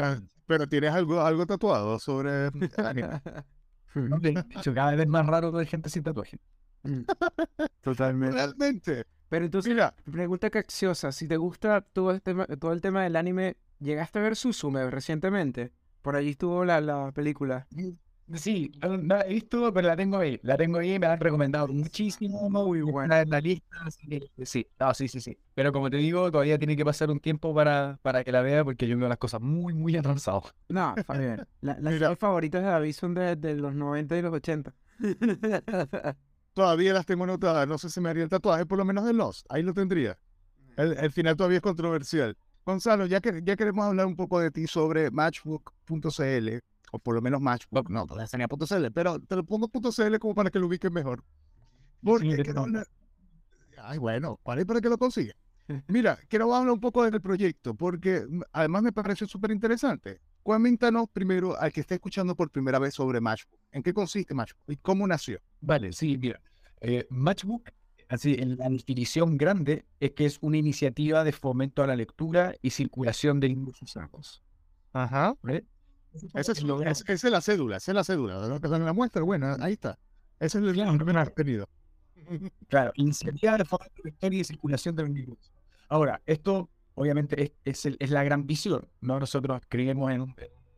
Pero 0.45 0.67
tienes 0.67 0.91
algo, 0.91 1.21
algo 1.21 1.45
tatuado 1.45 1.99
sobre 1.99 2.49
anime. 2.77 3.21
De 3.95 4.43
hecho, 4.55 4.73
cada 4.73 4.95
vez 4.95 5.07
más 5.07 5.25
raro 5.25 5.51
ver 5.51 5.67
gente 5.67 5.89
sin 5.89 6.03
tatuaje. 6.03 6.39
Mm. 6.83 7.01
Totalmente. 7.81 8.35
Realmente. 8.35 9.05
Pero 9.29 9.45
entonces, 9.45 9.71
Mira, 9.73 9.95
pregunta 10.11 10.49
capciosa, 10.49 11.11
si 11.11 11.27
te 11.27 11.37
gusta 11.37 11.81
todo, 11.81 12.11
este, 12.11 12.31
tema- 12.31 12.47
todo 12.47 12.73
el 12.73 12.81
tema 12.81 13.03
del 13.03 13.15
anime, 13.15 13.55
¿llegaste 13.79 14.19
a 14.19 14.21
ver 14.23 14.35
Suzume 14.35 14.89
recientemente? 14.89 15.71
Por 16.01 16.15
allí 16.15 16.31
estuvo 16.31 16.65
la, 16.65 16.81
la 16.81 17.11
película. 17.13 17.67
Sí, 18.35 18.71
la 18.81 19.21
he 19.21 19.29
visto, 19.33 19.73
pero 19.73 19.87
la 19.87 19.95
tengo 19.95 20.17
ahí. 20.17 20.39
La 20.43 20.55
tengo 20.57 20.77
ahí, 20.79 20.91
me 20.99 21.07
la 21.07 21.13
han 21.13 21.19
recomendado 21.19 21.67
muchísimo. 21.67 22.49
Muy 22.49 22.81
buena. 22.81 23.21
en 23.21 23.29
la 23.29 23.41
lista. 23.41 23.77
así 23.81 24.07
que 24.07 24.45
sí, 24.45 24.67
no, 24.79 24.93
sí, 24.93 25.07
sí, 25.07 25.19
sí. 25.19 25.37
Pero 25.53 25.71
como 25.71 25.89
te 25.89 25.97
digo, 25.97 26.31
todavía 26.31 26.57
tiene 26.57 26.75
que 26.77 26.85
pasar 26.85 27.09
un 27.11 27.19
tiempo 27.19 27.53
para, 27.53 27.99
para 28.01 28.23
que 28.23 28.31
la 28.31 28.41
vea, 28.41 28.63
porque 28.63 28.87
yo 28.87 28.97
veo 28.97 29.09
las 29.09 29.17
cosas 29.17 29.41
muy, 29.41 29.73
muy 29.73 29.95
avanzado. 29.97 30.43
No. 30.69 30.95
La- 31.61 31.77
las 31.79 31.93
series 31.93 32.17
favoritas 32.19 32.61
de 32.61 32.67
David 32.69 32.93
son 32.93 33.13
de, 33.13 33.35
de 33.35 33.55
los 33.55 33.73
90 33.73 34.17
y 34.17 34.21
los 34.21 34.33
80. 34.33 34.73
todavía 36.53 36.93
las 36.93 37.05
tengo 37.05 37.23
anotadas. 37.23 37.67
No 37.67 37.77
sé 37.77 37.89
si 37.89 37.99
me 38.01 38.09
haría 38.09 38.23
el 38.23 38.29
tatuaje, 38.29 38.65
por 38.65 38.77
lo 38.77 38.85
menos 38.85 39.05
de 39.05 39.13
Lost. 39.13 39.45
Ahí 39.49 39.63
lo 39.63 39.73
tendría. 39.73 40.17
El, 40.77 40.97
el 40.97 41.11
final 41.11 41.35
todavía 41.35 41.57
es 41.57 41.63
controversial. 41.63 42.37
Gonzalo, 42.65 43.05
ya 43.07 43.21
que 43.21 43.41
ya 43.43 43.55
queremos 43.55 43.85
hablar 43.85 44.05
un 44.05 44.15
poco 44.15 44.39
de 44.39 44.51
ti 44.51 44.67
sobre 44.67 45.11
Matchbook.cl, 45.11 46.59
o 46.91 46.99
por 46.99 47.15
lo 47.15 47.21
menos 47.21 47.41
Matchbook, 47.41 47.89
no, 47.89 48.05
todavía 48.05 48.27
tenía 48.27 48.47
.cl, 48.47 48.91
pero 48.93 49.19
te 49.19 49.35
lo 49.35 49.43
pongo 49.45 49.69
.cl 49.69 50.19
como 50.19 50.35
para 50.35 50.49
que 50.51 50.59
lo 50.59 50.67
ubiques 50.67 50.91
mejor. 50.91 51.23
Porque 52.03 52.43
Sí, 52.43 52.51
no. 52.53 52.65
Ay, 53.77 53.97
bueno, 53.97 54.39
para 54.43 54.63
para 54.65 54.81
que 54.81 54.89
lo 54.89 54.97
consiga. 54.97 55.33
Mira, 55.87 56.17
quiero 56.27 56.53
hablar 56.53 56.71
un 56.73 56.79
poco 56.79 57.03
del 57.09 57.21
proyecto, 57.21 57.73
porque 57.75 58.25
además 58.51 58.83
me 58.83 58.91
pareció 58.91 59.27
súper 59.27 59.51
interesante. 59.51 60.19
Cuéntanos 60.43 61.07
primero 61.11 61.57
al 61.59 61.71
que 61.71 61.81
esté 61.81 61.95
escuchando 61.95 62.35
por 62.35 62.49
primera 62.51 62.79
vez 62.79 62.93
sobre 62.95 63.21
Matchbook. 63.21 63.59
¿En 63.71 63.83
qué 63.83 63.93
consiste 63.93 64.33
Matchbook 64.33 64.71
y 64.71 64.77
cómo 64.77 65.07
nació? 65.07 65.39
Vale, 65.61 65.93
sí, 65.93 66.17
mira. 66.17 66.41
eh, 66.81 67.05
Matchbook, 67.09 67.69
así 68.09 68.35
en 68.39 68.57
la 68.57 68.69
definición 68.69 69.37
grande, 69.37 69.85
es 69.99 70.11
que 70.11 70.25
es 70.25 70.39
una 70.41 70.57
iniciativa 70.57 71.23
de 71.23 71.31
fomento 71.31 71.83
a 71.83 71.87
la 71.87 71.95
lectura 71.95 72.55
y 72.61 72.71
circulación 72.71 73.39
de 73.39 73.49
libros 73.49 73.81
usados. 73.81 74.43
Ajá. 74.93 75.35
¿vale? 75.41 75.65
Esa 76.33 76.51
es, 76.51 76.63
Lo- 76.63 76.81
es- 76.81 77.03
es 77.07 77.23
la 77.23 77.41
cédula, 77.41 77.77
esa 77.77 77.91
es 77.91 77.95
la 77.95 78.03
cédula. 78.03 78.47
lo 78.47 78.59
que 78.59 78.67
en 78.67 78.85
la 78.85 78.93
muestra, 78.93 79.21
bueno, 79.23 79.55
ahí 79.59 79.73
está. 79.73 79.97
Ese 80.39 80.57
es 80.59 80.63
el 80.65 80.73
Claro, 80.73 80.97
contenido. 81.25 81.69
Claro, 82.67 82.91
iniciativa 82.95 83.57
de 83.57 83.65
fomento 83.65 84.01
de 84.03 84.35
y 84.35 84.43
circulación 84.43 84.95
de 84.95 85.03
los 85.03 85.11
libros. 85.11 85.51
Ahora, 85.89 86.21
esto 86.25 86.69
obviamente 86.95 87.41
es, 87.43 87.51
es, 87.63 87.85
el- 87.85 87.97
es 87.99 88.09
la 88.11 88.23
gran 88.23 88.45
visión, 88.45 88.87
¿no? 89.01 89.19
Nosotros 89.19 89.61
creemos 89.67 90.11
en 90.11 90.21
un, 90.21 90.35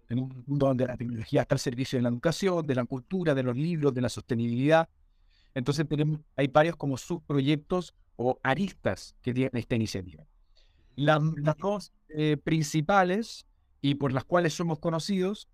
en 0.10 0.20
un 0.20 0.44
mundo 0.48 0.68
donde 0.68 0.86
la 0.88 0.98
tecnología 0.98 1.42
está 1.42 1.56
al 1.56 1.60
servicio 1.60 1.98
de 1.98 2.04
la 2.04 2.10
educación, 2.10 2.66
de 2.66 2.76
la 2.76 2.86
cultura, 2.86 3.34
de 3.36 3.44
los 3.44 3.56
libros, 3.56 3.94
de 3.94 4.02
la 4.02 4.10
sostenibilidad. 4.10 4.88
Entonces 5.54 5.88
tenemos, 5.88 6.20
hay 6.36 6.48
varios 6.48 6.76
como 6.76 6.98
subproyectos 6.98 7.94
o 8.16 8.40
aristas 8.44 9.16
que 9.22 9.34
tiene 9.34 9.52
esta 9.54 9.76
iniciativa. 9.76 10.24
La- 10.96 11.20
las 11.38 11.58
dos 11.58 11.92
eh, 12.10 12.38
principales 12.38 13.46
y 13.84 13.96
por 13.96 14.14
las 14.14 14.24
cuales 14.24 14.54
somos 14.54 14.80
conocidos 14.80 15.50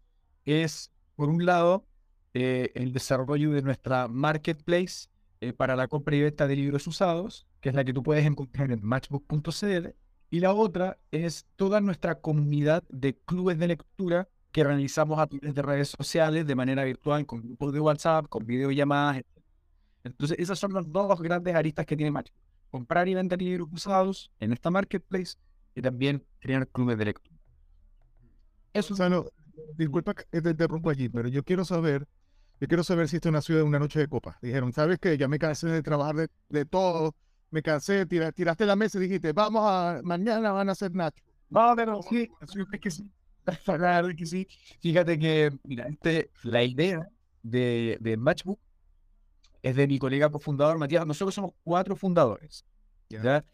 es, 0.45 0.91
por 1.15 1.29
un 1.29 1.48
lado, 1.48 1.88
eh, 2.36 2.71
el 2.75 2.93
desarrollo 2.93 3.50
de 3.50 3.63
nuestra 3.63 4.07
marketplace 4.07 5.09
eh, 5.41 5.51
para 5.51 5.75
la 5.75 5.88
compra 5.88 6.15
y 6.15 6.21
venta 6.21 6.48
de 6.48 6.55
libros 6.55 6.86
usados, 6.86 7.48
que 7.59 7.69
es 7.69 7.75
la 7.75 7.83
que 7.83 7.91
tú 7.91 8.03
puedes 8.03 8.24
encontrar 8.27 8.71
en 8.71 8.86
matchbook.cl. 8.86 9.88
Y 10.29 10.39
la 10.41 10.53
otra 10.53 11.00
es 11.09 11.48
toda 11.55 11.81
nuestra 11.81 12.19
comunidad 12.21 12.83
de 12.89 13.17
clubes 13.17 13.57
de 13.57 13.69
lectura 13.69 14.29
que 14.51 14.63
realizamos 14.63 15.17
a 15.17 15.25
través 15.25 15.55
de 15.55 15.62
redes 15.63 15.89
sociales 15.98 16.45
de 16.45 16.53
manera 16.53 16.83
virtual, 16.83 17.25
con 17.25 17.41
grupos 17.41 17.74
de 17.74 17.79
WhatsApp, 17.79 18.27
con 18.29 18.45
videollamadas. 18.45 19.17
etc. 19.17 19.27
Entonces, 20.03 20.38
esas 20.38 20.59
son 20.59 20.74
las 20.74 20.88
dos 20.91 21.19
grandes 21.19 21.55
aristas 21.55 21.88
que 21.88 21.98
tiene 21.98 22.12
Matchbook. 22.12 22.38
Comprar 22.69 23.07
y 23.07 23.15
vender 23.15 23.41
libros 23.41 23.69
usados 23.71 24.31
en 24.39 24.53
esta 24.53 24.69
marketplace 24.69 25.38
y 25.74 25.81
también 25.81 26.24
crear 26.39 26.67
clubes 26.67 26.95
de 27.00 27.05
lectura. 27.05 27.38
Eso 28.74 28.94
es 28.94 29.00
Gonzalo, 29.00 29.32
disculpa 29.76 30.14
que 30.14 30.42
te 30.42 30.50
interrumpo 30.52 30.90
allí, 30.90 31.10
pero 31.10 31.28
yo 31.30 31.44
quiero 31.44 31.66
saber, 31.66 32.08
yo 32.60 32.68
quiero 32.68 32.84
saber 32.84 33.08
si 33.10 33.18
esto 33.18 33.32
nació 33.32 33.58
de 33.58 33.64
una 33.64 33.80
noche 33.80 34.00
de 34.00 34.08
copas. 34.08 34.38
Dijeron, 34.42 34.74
¿sabes 34.74 35.00
qué? 35.00 35.18
Ya 35.18 35.28
me 35.28 35.40
cansé 35.40 35.68
de 35.70 35.84
trabajar 35.84 36.16
de, 36.16 36.30
de 36.50 36.66
todo, 36.66 37.16
me 37.52 37.62
cansé, 37.62 38.06
tira- 38.06 38.32
tiraste 38.32 38.66
la 38.66 38.76
mesa 38.76 38.98
y 39.00 39.02
dijiste, 39.04 39.34
vamos 39.34 39.64
a, 39.66 40.02
mañana 40.04 40.52
van 40.52 40.70
a 40.70 40.74
hacer 40.74 40.94
Nacho. 40.94 41.24
No, 41.50 41.74
pero 41.76 42.02
sí, 42.04 42.30
es 42.42 42.80
que 42.82 42.92
sí. 42.92 43.10
Claro 43.66 44.10
que 44.16 44.26
sí. 44.28 44.48
Fíjate 44.80 45.18
que, 45.18 45.52
mira, 45.64 45.88
este, 45.88 46.30
la 46.44 46.64
idea 46.64 47.08
de, 47.42 47.98
de 48.00 48.16
Matchbook 48.18 48.60
es 49.62 49.76
de 49.76 49.88
mi 49.88 50.00
colega 50.00 50.30
cofundador 50.30 50.78
Matías. 50.78 51.06
Nosotros 51.06 51.36
somos 51.36 51.52
cuatro 51.64 51.96
fundadores. 51.96 52.66
Ya. 53.10 53.22
¿ya? 53.24 53.46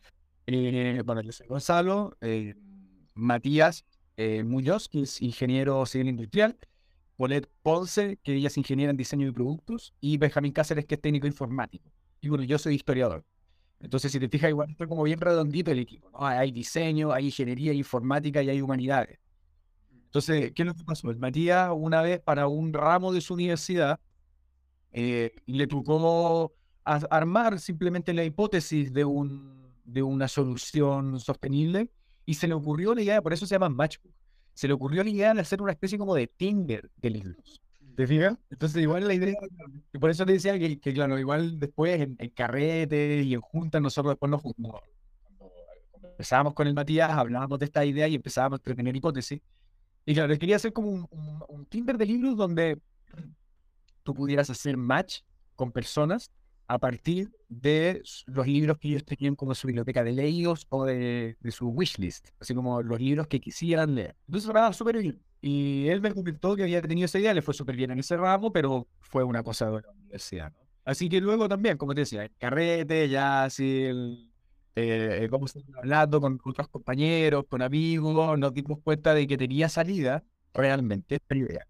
Eh, 0.47 1.01
bueno, 1.05 1.21
yo 1.21 1.31
soy 1.31 1.47
Gonzalo, 1.47 2.17
eh, 2.21 2.55
Matías 3.15 3.85
eh, 4.17 4.43
Muñoz, 4.43 4.87
que 4.87 5.01
es 5.01 5.21
ingeniero 5.21 5.85
civil 5.85 6.07
industrial, 6.09 6.57
Polet 7.17 7.49
Ponce, 7.61 8.17
que 8.23 8.35
ella 8.35 8.47
es 8.47 8.57
ingeniera 8.57 8.91
en 8.91 8.97
diseño 8.97 9.27
de 9.27 9.33
productos, 9.33 9.93
y 10.01 10.17
Benjamín 10.17 10.51
Cáceres, 10.51 10.85
que 10.85 10.95
es 10.95 11.01
técnico 11.01 11.27
informático. 11.27 11.89
Y 12.21 12.29
bueno, 12.29 12.43
yo 12.43 12.57
soy 12.57 12.75
historiador. 12.75 13.23
Entonces, 13.79 14.11
si 14.11 14.19
te 14.19 14.29
fijas, 14.29 14.49
igual 14.49 14.69
está 14.71 14.87
como 14.87 15.03
bien 15.03 15.19
redondito 15.19 15.71
el 15.71 15.79
equipo. 15.79 16.09
¿no? 16.11 16.25
Hay 16.25 16.51
diseño, 16.51 17.11
hay 17.11 17.25
ingeniería, 17.25 17.71
hay 17.71 17.77
informática 17.77 18.41
y 18.41 18.49
hay 18.49 18.61
humanidades. 18.61 19.19
Entonces, 19.91 20.53
¿qué 20.53 20.63
es 20.63 20.65
lo 20.65 20.73
que 20.73 20.83
pasó? 20.83 21.09
El 21.11 21.19
Matías, 21.19 21.71
una 21.75 22.01
vez 22.01 22.21
para 22.21 22.47
un 22.47 22.73
ramo 22.73 23.11
de 23.11 23.21
su 23.21 23.33
universidad, 23.33 23.99
eh, 24.91 25.35
le 25.45 25.67
tocó 25.67 26.53
armar 26.83 27.59
simplemente 27.59 28.13
la 28.13 28.23
hipótesis 28.23 28.93
de, 28.93 29.03
un, 29.03 29.73
de 29.83 30.03
una 30.03 30.27
solución 30.27 31.19
sostenible 31.19 31.89
y 32.25 32.33
se 32.33 32.47
le 32.47 32.53
ocurrió 32.53 32.95
la 32.95 33.01
idea, 33.01 33.21
por 33.21 33.33
eso 33.33 33.45
se 33.45 33.55
llama 33.55 33.69
Matchbook, 33.69 34.13
se 34.53 34.67
le 34.67 34.73
ocurrió 34.73 35.03
la 35.03 35.09
idea 35.09 35.33
de 35.33 35.41
hacer 35.41 35.61
una 35.61 35.71
especie 35.71 35.97
como 35.97 36.15
de 36.15 36.27
Tinder 36.27 36.89
de 36.97 37.09
libros. 37.09 37.61
¿Te 37.95 38.07
fijas? 38.07 38.37
Entonces, 38.49 38.81
igual 38.81 39.07
la 39.07 39.13
idea, 39.13 39.33
y 39.93 39.97
por 39.97 40.09
eso 40.09 40.25
te 40.25 40.33
decía 40.33 40.59
que, 40.59 40.79
que 40.79 40.93
claro, 40.93 41.17
igual 41.17 41.59
después 41.59 42.01
en, 42.01 42.17
en 42.19 43.23
y 43.23 43.33
en 43.33 43.41
juntas, 43.41 43.81
nosotros 43.81 44.13
después 44.13 44.29
nos 44.29 44.41
juntamos. 44.41 44.81
Empezábamos 46.03 46.53
con 46.53 46.67
el 46.67 46.73
Matías, 46.73 47.11
hablábamos 47.11 47.59
de 47.59 47.65
esta 47.65 47.85
idea 47.85 48.07
y 48.07 48.15
empezábamos 48.15 48.59
a 48.59 48.73
tener 48.75 48.95
hipótesis. 48.95 49.41
Y 50.05 50.13
claro, 50.13 50.27
les 50.27 50.39
quería 50.39 50.57
hacer 50.57 50.73
como 50.73 50.89
un, 50.89 51.07
un, 51.09 51.43
un 51.47 51.65
Tinder 51.65 51.97
de 51.97 52.05
libros 52.05 52.35
donde 52.35 52.79
tú 54.03 54.13
pudieras 54.13 54.49
hacer 54.49 54.77
match 54.77 55.21
con 55.55 55.71
personas 55.71 56.31
a 56.67 56.79
partir 56.79 57.31
de 57.47 58.01
los 58.25 58.47
libros 58.47 58.77
que 58.77 58.89
ellos 58.89 59.05
tenían 59.05 59.35
como 59.35 59.53
su 59.55 59.67
biblioteca 59.67 60.03
de 60.03 60.13
leídos 60.13 60.65
o 60.69 60.85
de, 60.85 61.37
de 61.39 61.51
su 61.51 61.69
wishlist, 61.69 62.29
así 62.39 62.55
como 62.55 62.81
los 62.81 62.99
libros 62.99 63.27
que 63.27 63.39
quisieran 63.39 63.95
leer. 63.95 64.15
Entonces, 64.27 64.49
era 64.49 64.73
súper 64.73 64.97
bien. 64.97 65.21
Y 65.41 65.87
él 65.89 66.01
me 66.01 66.13
comentó 66.13 66.55
que 66.55 66.63
había 66.63 66.81
tenido 66.81 67.05
esa 67.05 67.19
idea, 67.19 67.33
le 67.33 67.41
fue 67.41 67.53
súper 67.53 67.75
bien 67.75 67.91
en 67.91 67.99
ese 67.99 68.17
ramo, 68.17 68.51
pero 68.51 68.87
fue 68.99 69.23
una 69.23 69.43
cosa 69.43 69.67
de 69.69 69.81
la 69.81 69.91
universidad. 69.91 70.51
¿no? 70.51 70.57
Así 70.85 71.07
que 71.09 71.21
luego 71.21 71.47
también, 71.47 71.77
como 71.77 71.93
te 71.93 72.01
decía, 72.01 72.23
el 72.23 72.31
carrete, 72.37 73.09
ya 73.09 73.43
así, 73.43 73.83
el, 73.83 74.31
eh, 74.75 75.27
cómo 75.29 75.47
se 75.47 75.63
hablando 75.77 76.19
con 76.19 76.39
otros 76.43 76.67
compañeros, 76.67 77.45
con 77.49 77.61
amigos, 77.61 78.37
nos 78.37 78.53
dimos 78.53 78.79
cuenta 78.83 79.13
de 79.13 79.25
que 79.25 79.37
tenía 79.37 79.69
salida 79.69 80.23
realmente 80.53 81.19
previa. 81.19 81.67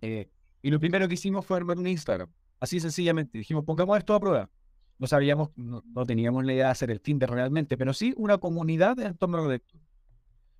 Eh, 0.00 0.28
y 0.62 0.70
lo 0.70 0.80
primero 0.80 1.06
que 1.08 1.14
hicimos 1.14 1.46
fue 1.46 1.56
armar 1.58 1.78
un 1.78 1.86
Instagram. 1.86 2.30
Así 2.60 2.78
sencillamente. 2.78 3.38
Dijimos, 3.38 3.64
pongamos 3.64 3.98
esto 3.98 4.14
a 4.14 4.20
prueba. 4.20 4.50
No 4.98 5.06
sabíamos, 5.06 5.48
no, 5.56 5.82
teníamos 6.06 6.44
la 6.44 6.52
idea 6.52 6.66
de 6.66 6.70
hacer 6.72 6.90
el 6.90 7.00
Tinder 7.00 7.30
realmente, 7.30 7.78
pero 7.78 7.94
sí 7.94 8.12
una 8.18 8.36
comunidad 8.36 8.98
en 9.00 9.16
torno 9.16 9.38
a 9.38 9.48
lectura. 9.48 9.82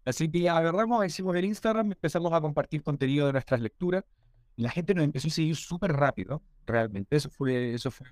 Así 0.06 0.30
que 0.30 0.48
agarramos, 0.48 1.04
hicimos 1.04 1.36
el 1.36 1.44
Instagram, 1.44 1.92
empezamos 1.92 2.32
a 2.32 2.40
compartir 2.40 2.82
contenido 2.82 3.26
de 3.26 3.34
nuestras 3.34 3.60
lecturas. 3.60 4.02
La 4.56 4.70
gente 4.70 4.94
nos 4.94 5.04
empezó 5.04 5.28
a 5.28 5.30
seguir 5.30 5.56
súper 5.56 5.92
rápido, 5.92 6.42
realmente. 6.66 7.16
Eso 7.16 7.28
fue, 7.28 7.74
eso 7.74 7.90
fue 7.90 8.06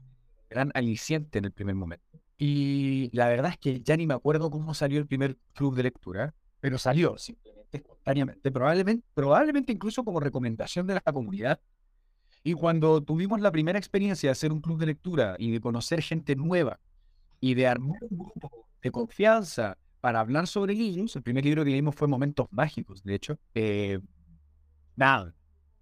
gran 0.51 0.71
aliciente 0.75 1.39
en 1.39 1.47
el 1.47 1.53
primer 1.53 1.75
momento. 1.75 2.21
Y 2.37 3.11
la 3.17 3.27
verdad 3.29 3.53
es 3.53 3.59
que 3.59 3.81
ya 3.81 3.97
ni 3.97 4.07
me 4.07 4.15
acuerdo 4.15 4.51
cómo 4.51 4.75
salió 4.75 4.99
el 4.99 5.07
primer 5.07 5.39
club 5.55 5.75
de 5.75 5.85
lectura, 5.85 6.35
pero 6.61 6.79
salió 6.79 7.17
simplemente 7.17 7.79
espontáneamente, 7.79 8.51
probablemente, 8.51 9.07
probablemente 9.15 9.73
incluso 9.73 10.05
como 10.05 10.21
recomendación 10.21 10.87
de 10.87 10.95
la 10.95 11.01
comunidad. 11.01 11.61
Y 12.49 12.55
cuando 12.55 13.03
tuvimos 13.03 13.43
la 13.43 13.53
primera 13.53 13.79
experiencia 13.79 14.29
de 14.29 14.33
hacer 14.33 14.53
un 14.55 14.63
club 14.63 14.79
de 14.79 14.87
lectura 14.87 15.37
y 15.39 15.51
de 15.51 15.61
conocer 15.61 16.01
gente 16.01 16.35
nueva 16.35 16.81
y 17.41 17.53
de 17.53 17.67
armar 17.67 17.99
un 18.09 18.21
grupo 18.21 18.67
de 18.81 18.91
confianza 18.91 19.77
para 20.01 20.21
hablar 20.21 20.47
sobre 20.47 20.73
libros, 20.73 21.15
el 21.15 21.23
primer 21.23 21.45
libro 21.45 21.63
que 21.63 21.73
leímos 21.73 21.95
fue 21.95 22.09
Momentos 22.09 22.47
Mágicos, 22.51 23.05
de 23.05 23.15
hecho, 23.15 23.39
eh, 23.55 23.99
nada, 24.97 25.35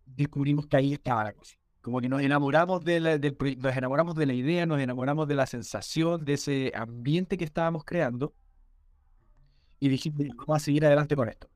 descubrimos 0.07 0.67
que 0.67 0.77
ahí 0.77 0.93
estaba 0.93 1.23
la 1.23 1.35
cosa. 1.35 1.55
Como 1.83 2.01
que 2.01 2.09
nos 2.09 2.21
enamoramos 2.21 2.85
de 2.85 2.99
la, 2.99 3.17
nos 3.17 3.77
enamoramos 3.77 4.17
de 4.17 4.27
la 4.27 4.35
idea, 4.35 4.67
nos 4.67 4.81
enamoramos 4.81 5.29
de 5.29 5.37
la 5.37 5.47
sensación, 5.47 6.25
de 6.25 6.33
ese 6.33 6.73
ambiente 6.75 7.37
que 7.39 7.45
estábamos 7.45 7.85
creando. 7.85 8.35
Y 9.79 9.89
dijimos, 9.89 10.27
vamos 10.37 10.57
a 10.57 10.65
seguir 10.65 10.85
adelante 10.85 11.15
con 11.15 11.29
esto. 11.29 11.49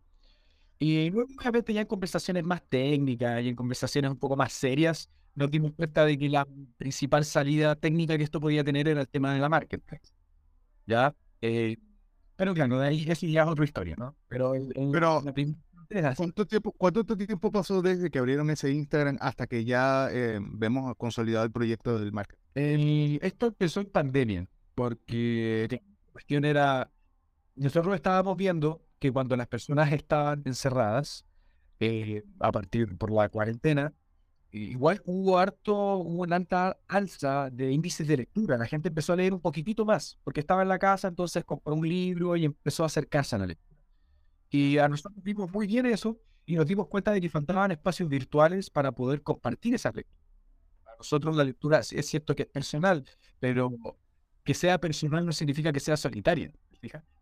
Y 0.80 1.10
luego, 1.10 1.28
obviamente, 1.38 1.72
ya 1.74 1.82
en 1.82 1.86
conversaciones 1.86 2.42
más 2.42 2.62
técnicas 2.68 3.42
y 3.42 3.48
en 3.50 3.54
conversaciones 3.54 4.10
un 4.10 4.16
poco 4.18 4.34
más 4.34 4.52
serias, 4.52 5.10
nos 5.34 5.50
dimos 5.50 5.72
cuenta 5.76 6.04
de 6.06 6.18
que 6.18 6.28
la 6.28 6.48
principal 6.78 7.24
salida 7.24 7.76
técnica 7.76 8.16
que 8.16 8.24
esto 8.24 8.40
podía 8.40 8.64
tener 8.64 8.88
era 8.88 9.02
el 9.02 9.08
tema 9.08 9.34
de 9.34 9.40
la 9.40 9.48
marketplace. 9.50 10.12
¿Ya? 10.86 11.14
Eh, 11.42 11.76
pero 12.34 12.54
claro, 12.54 12.78
de 12.78 12.88
ahí 12.88 13.04
es 13.08 13.20
ya 13.20 13.46
otra 13.46 13.64
historia, 13.64 13.94
¿no? 13.98 14.16
Pero, 14.28 14.54
el, 14.54 14.72
el, 14.74 14.90
Pero, 14.90 15.22
la. 15.22 16.14
¿Cuánto 16.14 16.46
tiempo, 16.46 16.72
¿Cuánto 16.72 17.04
tiempo 17.04 17.50
pasó 17.52 17.82
desde 17.82 18.10
que 18.10 18.18
abrieron 18.18 18.48
ese 18.48 18.72
Instagram 18.72 19.18
hasta 19.20 19.46
que 19.46 19.64
ya 19.64 20.08
eh, 20.10 20.38
vemos 20.40 20.94
consolidado 20.96 21.44
el 21.44 21.52
proyecto 21.52 21.98
del 21.98 22.12
market? 22.12 22.38
El- 22.54 23.18
esto 23.22 23.48
empezó 23.48 23.80
en 23.80 23.86
pandemia, 23.90 24.46
porque 24.74 25.66
la 25.70 26.12
cuestión 26.12 26.44
era, 26.44 26.90
nosotros 27.56 27.94
estábamos 27.94 28.36
viendo 28.36 28.80
que 29.00 29.10
cuando 29.10 29.36
las 29.36 29.48
personas 29.48 29.92
estaban 29.92 30.42
encerradas, 30.44 31.24
eh, 31.80 32.22
a 32.38 32.52
partir 32.52 32.96
por 32.98 33.10
la 33.10 33.28
cuarentena, 33.30 33.94
igual 34.52 35.00
hubo 35.06 35.38
harto, 35.38 35.96
hubo 35.96 36.22
una 36.22 36.36
alta 36.36 36.78
alza 36.86 37.48
de 37.50 37.72
índices 37.72 38.06
de 38.06 38.18
lectura. 38.18 38.58
La 38.58 38.66
gente 38.66 38.88
empezó 38.88 39.14
a 39.14 39.16
leer 39.16 39.32
un 39.32 39.40
poquitito 39.40 39.84
más, 39.84 40.18
porque 40.22 40.40
estaba 40.40 40.62
en 40.62 40.68
la 40.68 40.78
casa, 40.78 41.08
entonces 41.08 41.44
compró 41.44 41.74
un 41.74 41.88
libro 41.88 42.36
y 42.36 42.44
empezó 42.44 42.82
a 42.82 42.86
acercarse 42.86 43.36
a 43.36 43.38
la 43.38 43.46
lectura. 43.46 43.80
Y 44.50 44.78
a 44.78 44.88
nosotros 44.88 45.22
vimos 45.24 45.50
muy 45.50 45.66
bien 45.66 45.86
eso 45.86 46.18
y 46.44 46.56
nos 46.56 46.66
dimos 46.66 46.88
cuenta 46.88 47.12
de 47.12 47.20
que 47.20 47.30
faltaban 47.30 47.70
espacios 47.70 48.08
virtuales 48.08 48.68
para 48.68 48.92
poder 48.92 49.22
compartir 49.22 49.74
esas 49.74 49.94
lecturas. 49.94 50.20
Para 50.84 50.96
nosotros 50.98 51.36
la 51.36 51.44
lectura 51.44 51.78
es 51.78 52.06
cierto 52.06 52.34
que 52.34 52.42
es 52.42 52.48
personal, 52.48 53.04
pero 53.38 53.72
que 54.44 54.52
sea 54.52 54.78
personal 54.78 55.24
no 55.24 55.32
significa 55.32 55.72
que 55.72 55.80
sea 55.80 55.96
solitaria. 55.96 56.52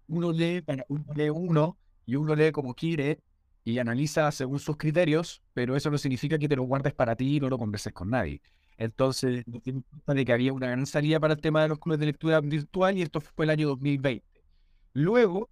Uno 0.09 0.33
lee, 0.33 0.65
uno 0.89 1.05
lee 1.15 1.31
uno 1.31 1.79
y 2.07 2.17
uno 2.17 2.35
lee 2.35 2.53
como 2.53 2.75
quiere 2.75 3.21
y 3.65 3.79
analiza 3.79 4.31
según 4.33 4.59
sus 4.59 4.77
criterios, 4.77 5.43
pero 5.53 5.77
eso 5.77 5.91
no 5.91 5.99
significa 5.99 6.39
que 6.39 6.49
te 6.49 6.57
lo 6.57 6.63
guardes 6.63 6.95
para 6.95 7.17
ti 7.17 7.37
y 7.37 7.41
no 7.41 7.49
lo 7.51 7.59
converses 7.59 7.93
con 7.93 8.11
nadie. 8.11 8.41
Entonces, 8.79 9.47
nos 9.47 9.63
dimos 9.63 9.85
cuenta 9.91 10.15
de 10.15 10.25
que 10.25 10.33
había 10.33 10.53
una 10.53 10.69
gran 10.69 10.87
salida 10.87 11.21
para 11.21 11.35
el 11.35 11.41
tema 11.41 11.63
de 11.63 11.69
los 11.69 11.79
clubes 11.79 12.01
de 12.01 12.07
lectura 12.07 12.41
virtual 12.41 12.97
y 12.97 13.03
esto 13.03 13.21
fue 13.21 13.45
el 13.45 13.51
año 13.51 13.69
2020. 13.69 14.25
Luego, 14.95 15.51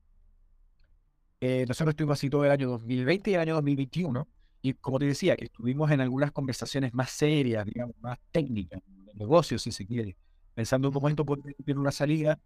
eh, 1.40 1.64
nosotros 1.68 1.92
estuvimos 1.92 2.18
así 2.18 2.30
todo 2.30 2.44
el 2.44 2.50
año 2.50 2.68
2020 2.70 3.30
y 3.30 3.34
el 3.34 3.40
año 3.40 3.54
2021. 3.54 4.28
Y 4.62 4.74
como 4.74 4.98
te 4.98 5.06
decía, 5.06 5.34
estuvimos 5.34 5.90
en 5.90 6.00
algunas 6.00 6.32
conversaciones 6.32 6.94
más 6.94 7.10
serias, 7.10 7.66
digamos, 7.66 7.94
más 8.00 8.18
técnicas, 8.32 8.80
de 8.86 9.14
negocios, 9.14 9.62
si 9.62 9.72
se 9.72 9.86
quiere, 9.86 10.16
pensando 10.54 10.88
en 10.88 10.94
cómo 10.94 11.08
esto 11.08 11.24
tener 11.64 11.78
una 11.78 11.92
salida, 11.92 12.40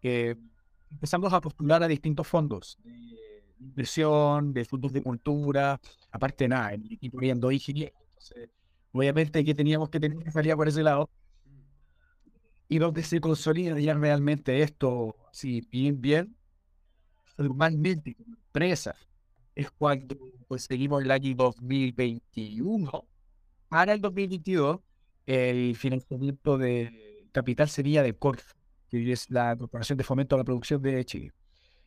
que 0.00 0.36
empezamos 0.92 1.32
a 1.32 1.40
postular 1.40 1.82
a 1.82 1.88
distintos 1.88 2.26
fondos 2.26 2.78
de 2.84 3.64
inversión, 3.64 4.52
de 4.52 4.64
fondos 4.64 4.92
de 4.92 5.02
cultura, 5.02 5.80
aparte 6.10 6.48
nada, 6.48 6.74
el 6.74 6.92
equipo 6.92 7.18
dos 7.36 7.52
ingenieros, 7.52 7.94
entonces, 8.08 8.50
obviamente 8.92 9.44
que 9.44 9.54
teníamos 9.54 9.88
que 9.88 9.98
tener 10.00 10.16
una 10.18 10.30
salida 10.30 10.56
por 10.56 10.68
ese 10.68 10.82
lado, 10.82 11.10
y 12.68 12.78
donde 12.78 13.02
se 13.02 13.20
consolida 13.20 13.78
ya 13.78 13.94
realmente 13.94 14.62
esto, 14.62 15.14
así, 15.30 15.66
bien, 15.70 16.00
bien, 16.00 16.36
formalmente 17.36 18.14
como 18.14 18.34
empresa, 18.34 18.94
es 19.54 19.70
cuando 19.70 20.16
conseguimos 20.48 21.02
el 21.02 21.10
año 21.10 21.34
2021, 21.36 23.06
para 23.68 23.92
el 23.92 24.00
2022, 24.00 24.80
el 25.26 25.76
financiamiento 25.76 26.58
de 26.58 27.28
capital 27.32 27.68
sería 27.68 28.02
de 28.02 28.14
Corfo, 28.14 28.54
que 29.00 29.12
es 29.12 29.30
la 29.30 29.56
Corporación 29.56 29.96
de 29.98 30.04
Fomento 30.04 30.36
a 30.36 30.38
la 30.38 30.44
Producción 30.44 30.82
de 30.82 31.04
Chile. 31.04 31.32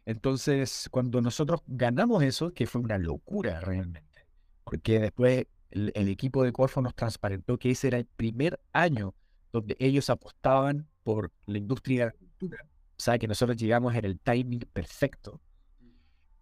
Entonces, 0.06 0.88
cuando 0.92 1.22
nosotros 1.22 1.62
ganamos 1.68 2.24
eso, 2.24 2.54
que 2.54 2.68
fue 2.68 2.82
una 2.82 2.98
locura 2.98 3.60
realmente, 3.62 4.28
porque 4.64 5.00
después 5.00 5.46
el, 5.72 5.92
el 5.96 6.10
equipo 6.10 6.44
de 6.44 6.52
Corfo 6.52 6.82
nos 6.82 6.96
transparentó 6.96 7.58
que 7.58 7.72
ese 7.72 7.88
era 7.88 7.98
el 7.98 8.06
primer 8.06 8.60
año 8.74 9.16
donde 9.52 9.76
ellos 9.80 10.10
apostaban 10.10 10.88
por 11.04 11.32
la 11.46 11.58
industria 11.58 12.00
de 12.00 12.06
la 12.06 12.12
cultura. 12.12 12.58
O 12.64 13.02
sea, 13.02 13.18
que 13.18 13.28
nosotros 13.28 13.58
llegamos 13.58 13.94
en 13.96 14.06
el 14.06 14.20
timing 14.20 14.60
perfecto. 14.74 15.42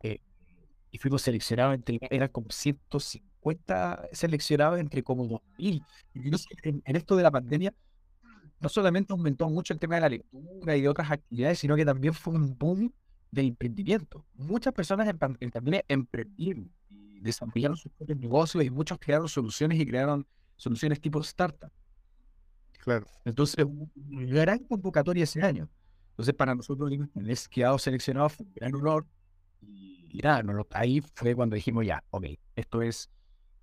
Eh, 0.01 0.19
y 0.91 0.97
fuimos 0.97 1.21
seleccionados 1.21 1.75
entre, 1.75 1.99
eran 2.09 2.29
como 2.29 2.47
150 2.49 4.09
seleccionados 4.11 4.79
entre 4.79 5.03
como 5.03 5.27
2000. 5.27 5.83
Y 6.13 6.19
no 6.29 6.37
sé, 6.37 6.47
en, 6.63 6.81
en 6.85 6.95
esto 6.95 7.15
de 7.15 7.23
la 7.23 7.31
pandemia, 7.31 7.73
no 8.63 8.69
solamente 8.69 9.11
aumentó 9.11 9.49
mucho 9.49 9.73
el 9.73 9.79
tema 9.79 9.95
de 9.95 10.01
la 10.01 10.09
lectura 10.09 10.77
y 10.77 10.81
de 10.81 10.87
otras 10.87 11.11
actividades, 11.11 11.59
sino 11.59 11.75
que 11.75 11.83
también 11.83 12.13
fue 12.13 12.33
un 12.33 12.57
boom 12.57 12.93
del 13.29 13.47
emprendimiento. 13.47 14.25
Muchas 14.35 14.73
personas 14.73 15.13
pandemia 15.17 15.83
emprendieron 15.89 16.71
y 16.89 17.19
desarrollaron 17.19 17.75
sus 17.75 17.91
propios 17.91 18.17
negocios 18.19 18.63
y 18.63 18.69
muchos 18.69 18.97
crearon 18.99 19.27
soluciones 19.27 19.77
y 19.81 19.85
crearon 19.85 20.25
soluciones 20.55 21.01
tipo 21.01 21.19
startup. 21.19 21.71
Claro. 22.79 23.05
Entonces, 23.25 23.65
una 23.65 24.25
gran 24.25 24.59
convocatoria 24.59 25.25
ese 25.25 25.41
año. 25.41 25.69
Entonces, 26.11 26.33
para 26.33 26.55
nosotros, 26.55 26.89
haber 27.15 27.37
quedado 27.49 27.77
seleccionado 27.77 28.29
fue 28.29 28.45
un 28.45 28.53
gran 28.53 28.75
honor. 28.75 29.05
Y, 29.61 30.19
nada, 30.23 30.41
no 30.41 30.65
ahí 30.71 31.01
fue 31.15 31.35
cuando 31.35 31.55
dijimos 31.55 31.85
ya, 31.85 32.01
ok, 32.11 32.27
esto 32.55 32.81
es, 32.81 33.09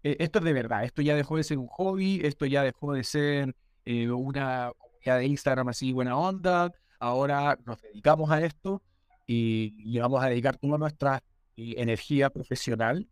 eh, 0.02 0.16
esto 0.18 0.40
es 0.40 0.44
de 0.44 0.52
verdad, 0.52 0.84
esto 0.84 1.00
ya 1.00 1.14
dejó 1.14 1.38
de 1.38 1.44
ser 1.44 1.56
un 1.56 1.68
hobby, 1.68 2.20
esto 2.22 2.44
ya 2.44 2.62
dejó 2.62 2.92
de 2.92 3.04
ser 3.04 3.54
eh, 3.84 4.10
una 4.10 4.72
de 5.04 5.26
Instagram 5.26 5.68
así 5.68 5.92
buena 5.92 6.16
onda, 6.16 6.72
ahora 6.98 7.58
nos 7.64 7.80
dedicamos 7.80 8.30
a 8.30 8.44
esto 8.44 8.82
y 9.26 9.74
le 9.90 10.00
vamos 10.00 10.22
a 10.22 10.28
dedicar 10.28 10.56
toda 10.56 10.76
nuestra 10.78 11.22
eh, 11.56 11.74
energía 11.78 12.30
profesional 12.30 13.08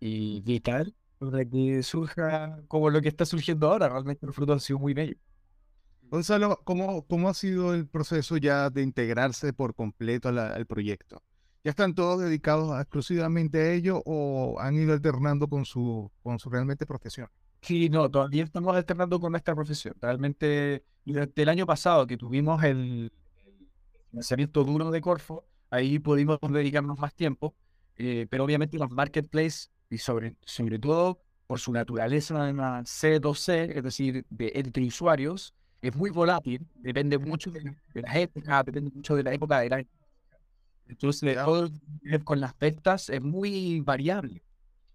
y 0.00 0.40
vital 0.42 0.94
para 1.18 1.44
que 1.44 1.82
surja 1.82 2.60
como 2.68 2.90
lo 2.90 3.00
que 3.00 3.08
está 3.08 3.24
surgiendo 3.24 3.68
ahora. 3.70 3.88
Realmente 3.88 4.26
los 4.26 4.34
frutos 4.34 4.54
han 4.54 4.60
sido 4.60 4.78
muy 4.78 4.94
bellos. 4.94 5.16
Gonzalo, 6.02 6.60
¿cómo, 6.64 7.06
¿cómo 7.06 7.28
ha 7.28 7.34
sido 7.34 7.74
el 7.74 7.88
proceso 7.88 8.36
ya 8.36 8.70
de 8.70 8.82
integrarse 8.82 9.52
por 9.52 9.74
completo 9.74 10.30
la- 10.30 10.48
al 10.48 10.66
proyecto? 10.66 11.22
¿Ya 11.64 11.70
están 11.70 11.94
todos 11.94 12.20
dedicados 12.20 12.78
exclusivamente 12.78 13.58
a 13.58 13.72
ello 13.72 14.02
o 14.04 14.60
han 14.60 14.74
ido 14.76 14.92
alternando 14.92 15.48
con 15.48 15.64
su, 15.64 16.12
con 16.22 16.38
su 16.38 16.50
realmente 16.50 16.84
profesión? 16.84 17.28
Sí, 17.64 17.88
no, 17.88 18.10
todavía 18.10 18.44
estamos 18.44 18.76
alternando 18.76 19.18
con 19.18 19.32
nuestra 19.32 19.54
profesión. 19.54 19.94
Realmente, 20.00 20.84
durante 21.04 21.42
el 21.42 21.48
año 21.48 21.64
pasado 21.66 22.06
que 22.06 22.16
tuvimos 22.18 22.62
el, 22.62 23.10
el 23.46 23.60
lanzamiento 24.12 24.64
duro 24.64 24.90
de 24.90 25.00
Corfo, 25.00 25.46
ahí 25.70 25.98
pudimos 25.98 26.38
dedicarnos 26.42 26.98
más 26.98 27.14
tiempo, 27.14 27.54
eh, 27.96 28.26
pero 28.30 28.44
obviamente 28.44 28.78
los 28.78 28.90
marketplaces, 28.90 29.70
y 29.90 29.98
sobre, 29.98 30.36
sobre 30.44 30.78
todo 30.78 31.20
por 31.46 31.58
su 31.60 31.72
naturaleza 31.72 32.84
C2C, 32.86 33.72
es 33.76 33.82
decir, 33.82 34.26
de 34.30 34.52
entre 34.56 34.84
usuarios, 34.86 35.54
es 35.80 35.94
muy 35.96 36.10
volátil, 36.10 36.66
depende 36.74 37.18
mucho 37.18 37.50
de, 37.50 37.60
de 37.94 38.02
las 38.02 38.16
épocas, 38.16 38.64
depende 38.66 38.90
mucho 38.94 39.16
de 39.16 39.22
la 39.22 39.32
época 39.34 39.60
del 39.60 39.72
año. 39.72 39.88
Entonces, 40.86 41.36
todo 41.36 41.70
con 42.24 42.40
las 42.40 42.56
ventas 42.58 43.08
es 43.10 43.22
muy 43.22 43.80
variable. 43.80 44.42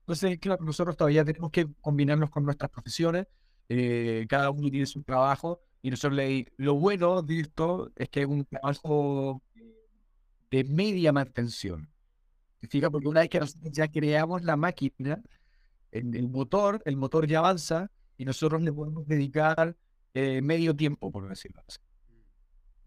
Entonces, 0.09 0.39
claro, 0.39 0.65
nosotros 0.65 0.97
todavía 0.97 1.23
tenemos 1.23 1.51
que 1.51 1.67
combinarnos 1.81 2.31
con 2.31 2.43
nuestras 2.43 2.71
profesiones, 2.71 3.27
eh, 3.67 4.25
cada 4.27 4.49
uno 4.49 4.67
tiene 4.67 4.87
su 4.87 5.03
trabajo, 5.03 5.61
y 5.83 5.91
nosotros 5.91 6.17
le, 6.17 6.51
lo 6.57 6.73
bueno 6.73 7.21
de 7.21 7.41
esto 7.41 7.91
es 7.95 8.09
que 8.09 8.21
es 8.21 8.25
un 8.25 8.43
trabajo 8.43 9.43
de 10.49 10.63
media 10.63 11.13
mantención. 11.13 11.87
¿Te 12.59 12.89
Porque 12.89 13.07
una 13.07 13.19
vez 13.19 13.29
que 13.29 13.39
nosotros 13.39 13.71
ya 13.71 13.87
creamos 13.87 14.41
la 14.43 14.55
máquina, 14.55 15.21
el, 15.91 16.15
el 16.15 16.27
motor, 16.27 16.81
el 16.85 16.97
motor 16.97 17.27
ya 17.27 17.37
avanza 17.37 17.91
y 18.17 18.25
nosotros 18.25 18.63
le 18.63 18.73
podemos 18.73 19.05
dedicar 19.05 19.77
eh, 20.15 20.41
medio 20.41 20.75
tiempo, 20.75 21.11
por 21.11 21.29
decirlo 21.29 21.61
así. 21.67 21.77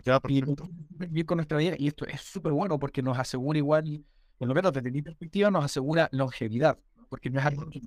Ya, 0.05 0.21
y 0.29 1.23
con 1.23 1.37
nuestra 1.37 1.59
vida, 1.59 1.77
y 1.79 1.87
esto 1.87 2.05
es 2.05 2.21
súper 2.21 2.51
bueno 2.51 2.81
porque 2.81 3.01
nos 3.01 3.17
asegura 3.17 3.59
igual, 3.59 4.05
por 4.39 4.49
lo 4.49 4.55
menos 4.55 4.73
desde 4.73 4.91
mi 4.91 5.03
perspectiva, 5.03 5.53
nos 5.53 5.65
asegura 5.65 6.09
longevidad, 6.11 6.77
porque 7.13 7.29
no 7.29 7.41
es 7.41 7.45
algo 7.45 7.69
que, 7.69 7.83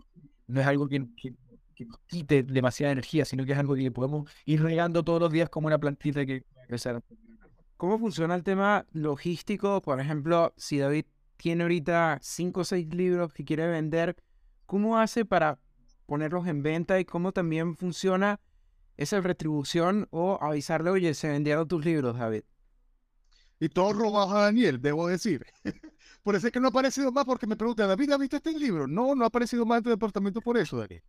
no 0.46 0.62
es 0.62 0.68
algo 0.68 0.88
que, 0.88 1.00
nos 1.00 1.98
quite 2.06 2.44
demasiada 2.44 2.92
energía, 2.92 3.26
sino 3.26 3.44
que 3.44 3.54
es 3.54 3.58
algo 3.58 3.74
que 3.74 3.90
podemos 3.90 4.30
ir 4.46 4.62
regando 4.62 5.04
todos 5.04 5.20
los 5.20 5.32
días 5.32 5.50
como 5.50 5.66
una 5.66 5.80
plantita 5.80 6.28
que 6.28 6.44
crecer. 6.68 7.02
¿Cómo 7.76 7.98
funciona 7.98 8.36
el 8.36 8.44
tema 8.44 8.86
logístico? 8.92 9.82
Por 9.82 10.00
ejemplo, 10.00 10.54
si 10.58 10.78
David 10.78 11.06
tiene 11.38 11.64
ahorita 11.64 12.20
cinco 12.22 12.62
o 12.62 12.64
seis 12.64 12.88
libros 12.94 13.34
que 13.34 13.44
quiere 13.44 13.66
vender, 13.66 14.16
¿cómo 14.68 15.00
hace 15.00 15.26
para 15.26 15.58
ponerlos 16.06 16.46
en 16.46 16.62
venta 16.62 17.00
y 17.00 17.06
cómo 17.06 17.32
también 17.32 17.76
funciona 17.76 18.40
esa 18.96 19.22
retribución 19.22 20.08
o 20.12 20.38
avisarle, 20.40 20.92
oye, 20.92 21.16
se 21.16 21.30
vendieron 21.30 21.68
tus 21.68 21.84
libros, 21.84 22.16
David. 22.16 22.44
Y 23.60 23.70
todo 23.70 23.92
robado 23.92 24.38
a 24.38 24.44
Daniel, 24.44 24.80
debo 24.80 25.08
decir. 25.08 25.48
por 26.26 26.36
eso 26.36 26.48
es 26.48 26.54
que 26.54 26.60
no 26.60 26.66
ha 26.66 26.70
aparecido 26.70 27.12
más, 27.12 27.24
porque 27.24 27.46
me 27.46 27.56
pregunta, 27.56 27.86
David, 27.86 28.10
¿has 28.10 28.18
visto 28.18 28.38
este 28.38 28.58
libro? 28.58 28.88
No, 28.88 29.14
no 29.14 29.26
ha 29.26 29.28
aparecido 29.28 29.64
más 29.64 29.78
en 29.78 29.84
tu 29.84 29.90
departamento 29.92 30.42
por 30.42 30.58
eso, 30.58 30.76
Daniel. 30.76 31.04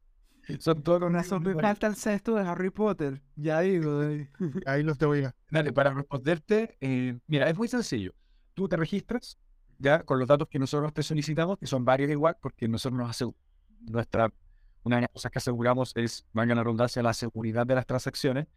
Son 0.59 0.83
todos 0.83 1.01
una 1.01 1.25
falta 1.25 1.87
el 1.87 1.97
cesto 1.97 2.35
de 2.35 2.43
Harry 2.43 2.69
Potter. 2.69 3.23
Ya 3.35 3.61
digo. 3.61 4.03
Ahí 4.67 4.83
los 4.83 4.99
te 4.99 5.07
voy 5.07 5.25
a. 5.25 5.35
Dale, 5.51 5.73
para 5.73 5.95
responderte, 5.95 6.77
eh, 6.83 7.19
mira, 7.29 7.49
es 7.49 7.57
muy 7.57 7.67
sencillo. 7.67 8.13
Tú 8.53 8.69
te 8.69 8.77
registras 8.77 9.39
ya 9.79 10.03
con 10.03 10.19
los 10.19 10.29
datos 10.29 10.49
que 10.49 10.59
nosotros 10.59 10.93
te 10.93 11.03
solicitamos, 11.03 11.57
que 11.57 11.67
son 11.67 11.87
varios 11.87 12.11
igual, 12.11 12.37
porque 12.39 12.69
nosotros 12.69 12.99
nos 12.99 13.09
hace 13.09 13.25
nuestra 13.91 14.31
una 14.83 14.97
de 14.97 15.03
las 15.03 15.11
cosas 15.13 15.33
que 15.33 15.39
aseguramos 15.39 15.93
es, 15.97 16.27
valga 16.35 16.55
la 16.55 16.63
redundancia, 16.63 17.03
la 17.03 17.15
seguridad 17.15 17.67
de 17.67 17.75
las 17.75 17.87
transacciones. 17.87 18.49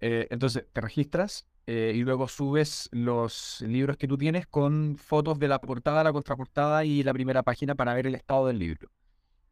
Eh, 0.00 0.28
entonces, 0.30 0.64
te 0.72 0.80
registras 0.80 1.46
eh, 1.66 1.92
y 1.94 2.02
luego 2.02 2.28
subes 2.28 2.88
los 2.92 3.60
libros 3.66 3.96
que 3.96 4.06
tú 4.06 4.16
tienes 4.16 4.46
con 4.46 4.96
fotos 4.96 5.38
de 5.38 5.48
la 5.48 5.60
portada, 5.60 6.04
la 6.04 6.12
contraportada 6.12 6.84
y 6.84 7.02
la 7.02 7.12
primera 7.12 7.42
página 7.42 7.74
para 7.74 7.92
ver 7.94 8.06
el 8.06 8.14
estado 8.14 8.46
del 8.46 8.58
libro. 8.58 8.88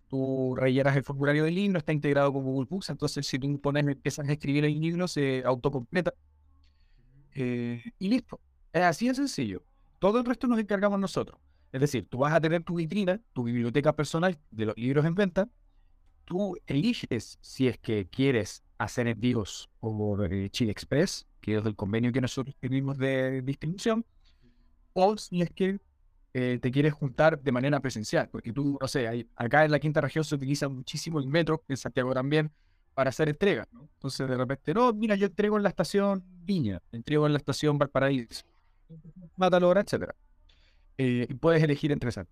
Tú 0.09 0.55
rellenas 0.57 0.97
el 0.97 1.03
formulario 1.03 1.45
del 1.45 1.57
libro, 1.57 1.79
está 1.79 1.93
integrado 1.93 2.33
con 2.33 2.45
Google 2.45 2.69
Books, 2.71 2.91
entonces 2.91 3.27
si 3.27 3.39
tú 3.39 3.61
pones, 3.61 3.85
empiezas 3.87 4.29
a 4.29 4.33
escribir 4.33 4.65
el 4.65 4.81
libro, 4.81 5.09
se 5.09 5.43
autocompleta. 5.45 6.15
Eh, 7.33 7.83
y 7.99 8.09
listo. 8.09 8.41
Es 8.73 8.83
así 8.83 9.09
de 9.09 9.15
sencillo. 9.15 9.65
Todo 9.99 10.21
el 10.21 10.25
resto 10.25 10.47
nos 10.47 10.61
encargamos 10.61 11.01
nosotros. 11.01 11.41
Es 11.73 11.81
decir, 11.81 12.07
tú 12.09 12.19
vas 12.19 12.33
a 12.33 12.41
tener 12.41 12.63
tu 12.63 12.77
vitrina, 12.77 13.21
tu 13.33 13.43
biblioteca 13.43 13.93
personal 13.93 14.39
de 14.53 14.67
los 14.67 14.77
libros 14.77 15.05
en 15.05 15.17
venta, 15.17 15.49
tú 16.25 16.57
eliges 16.67 17.39
si 17.41 17.67
es 17.67 17.79
que 17.79 18.07
quieres 18.07 18.63
hacer 18.79 19.09
envíos 19.09 19.69
por 19.81 20.33
eh, 20.33 20.51
Chile 20.51 20.71
Express, 20.71 21.27
que 21.45 21.59
es 21.59 21.67
el 21.67 21.77
convenio 21.77 22.11
que 22.11 22.23
nosotros 22.23 22.57
tenemos 22.59 22.97
de 22.97 23.43
distribución, 23.43 24.05
o 24.95 25.17
si 25.19 25.43
es 25.43 25.51
que 25.51 25.79
eh, 26.33 26.59
te 26.61 26.71
quieres 26.71 26.95
juntar 26.95 27.39
de 27.41 27.53
manera 27.53 27.81
presencial, 27.81 28.31
porque 28.31 28.53
tú, 28.53 28.79
no 28.81 28.89
sé, 28.89 29.29
acá 29.37 29.65
en 29.65 29.71
la 29.71 29.79
quinta 29.79 30.01
región 30.01 30.25
se 30.25 30.35
utiliza 30.35 30.69
muchísimo 30.69 31.19
el 31.19 31.27
metro, 31.27 31.63
en 31.69 31.77
Santiago 31.77 32.15
también, 32.15 32.51
para 32.95 33.11
hacer 33.11 33.29
entregas, 33.29 33.69
¿no? 33.73 33.83
Entonces 33.83 34.27
de 34.27 34.37
repente, 34.37 34.73
no, 34.73 34.93
mira, 34.95 35.17
yo 35.17 35.27
entrego 35.27 35.59
en 35.59 35.65
la 35.65 35.69
estación 35.69 36.25
Viña, 36.45 36.81
entrego 36.93 37.27
en 37.27 37.33
la 37.33 37.39
estación 37.39 37.77
Valparaíso, 37.77 38.45
Matalora, 39.37 39.83
etc. 39.83 40.13
Eh, 40.97 41.27
y 41.29 41.35
puedes 41.35 41.63
elegir 41.63 41.93
entre 41.93 42.09
esas. 42.09 42.27